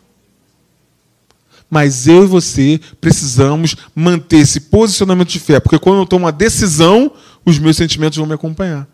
Mas 1.68 2.07
eu 2.07 2.24
e 2.24 2.28
você 2.28 2.80
precisamos 3.01 3.76
manter 3.95 4.38
esse 4.38 4.60
posicionamento 4.62 5.30
de 5.30 5.39
fé, 5.39 5.60
porque 5.60 5.80
quando 5.80 5.99
eu 5.99 6.05
tomo 6.05 6.26
uma 6.26 6.32
decisão, 6.32 7.12
os 7.43 7.57
meus 7.57 7.78
sentimentos 7.78 8.18
vão 8.18 8.28
me 8.28 8.34
acompanhar. 8.34 8.88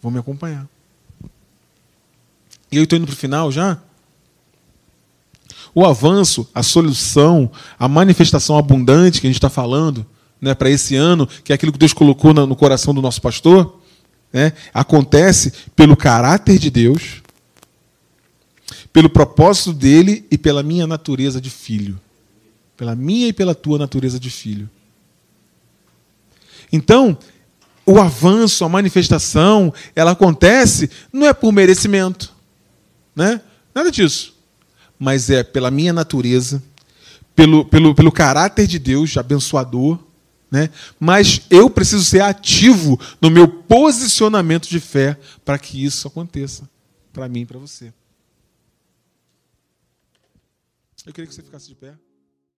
Vão 0.00 0.12
me 0.12 0.18
acompanhar. 0.18 0.68
E 2.70 2.76
eu 2.76 2.84
estou 2.84 2.96
indo 2.96 3.06
para 3.06 3.14
o 3.14 3.16
final 3.16 3.50
já. 3.50 3.80
O 5.78 5.86
avanço, 5.86 6.48
a 6.52 6.60
solução, 6.60 7.48
a 7.78 7.86
manifestação 7.86 8.58
abundante 8.58 9.20
que 9.20 9.28
a 9.28 9.30
gente 9.30 9.36
está 9.36 9.48
falando 9.48 10.04
né, 10.40 10.52
para 10.52 10.68
esse 10.68 10.96
ano, 10.96 11.24
que 11.44 11.52
é 11.52 11.54
aquilo 11.54 11.70
que 11.70 11.78
Deus 11.78 11.92
colocou 11.92 12.34
no 12.34 12.56
coração 12.56 12.92
do 12.92 13.00
nosso 13.00 13.22
pastor, 13.22 13.78
né, 14.32 14.52
acontece 14.74 15.52
pelo 15.76 15.96
caráter 15.96 16.58
de 16.58 16.68
Deus, 16.68 17.22
pelo 18.92 19.08
propósito 19.08 19.72
dele 19.72 20.26
e 20.32 20.36
pela 20.36 20.64
minha 20.64 20.84
natureza 20.84 21.40
de 21.40 21.48
filho. 21.48 22.00
Pela 22.76 22.96
minha 22.96 23.28
e 23.28 23.32
pela 23.32 23.54
tua 23.54 23.78
natureza 23.78 24.18
de 24.18 24.30
filho. 24.30 24.68
Então, 26.72 27.16
o 27.86 28.00
avanço, 28.00 28.64
a 28.64 28.68
manifestação, 28.68 29.72
ela 29.94 30.10
acontece 30.10 30.90
não 31.12 31.24
é 31.24 31.32
por 31.32 31.52
merecimento, 31.52 32.34
né? 33.14 33.40
Nada 33.72 33.92
disso. 33.92 34.37
Mas 34.98 35.30
é 35.30 35.42
pela 35.42 35.70
minha 35.70 35.92
natureza, 35.92 36.62
pelo, 37.34 37.64
pelo, 37.64 37.94
pelo 37.94 38.12
caráter 38.12 38.66
de 38.66 38.78
Deus 38.78 39.16
abençoador, 39.16 39.98
né? 40.50 40.70
Mas 40.98 41.42
eu 41.50 41.68
preciso 41.68 42.04
ser 42.04 42.22
ativo 42.22 42.98
no 43.20 43.30
meu 43.30 43.46
posicionamento 43.46 44.68
de 44.68 44.80
fé 44.80 45.18
para 45.44 45.58
que 45.58 45.84
isso 45.84 46.08
aconteça 46.08 46.68
para 47.12 47.28
mim 47.28 47.42
e 47.42 47.46
para 47.46 47.58
você. 47.58 47.92
Eu 51.06 51.12
queria 51.12 51.28
que 51.28 51.34
você 51.34 51.42
ficasse 51.42 51.68
de 51.68 51.74
pé. 51.74 51.94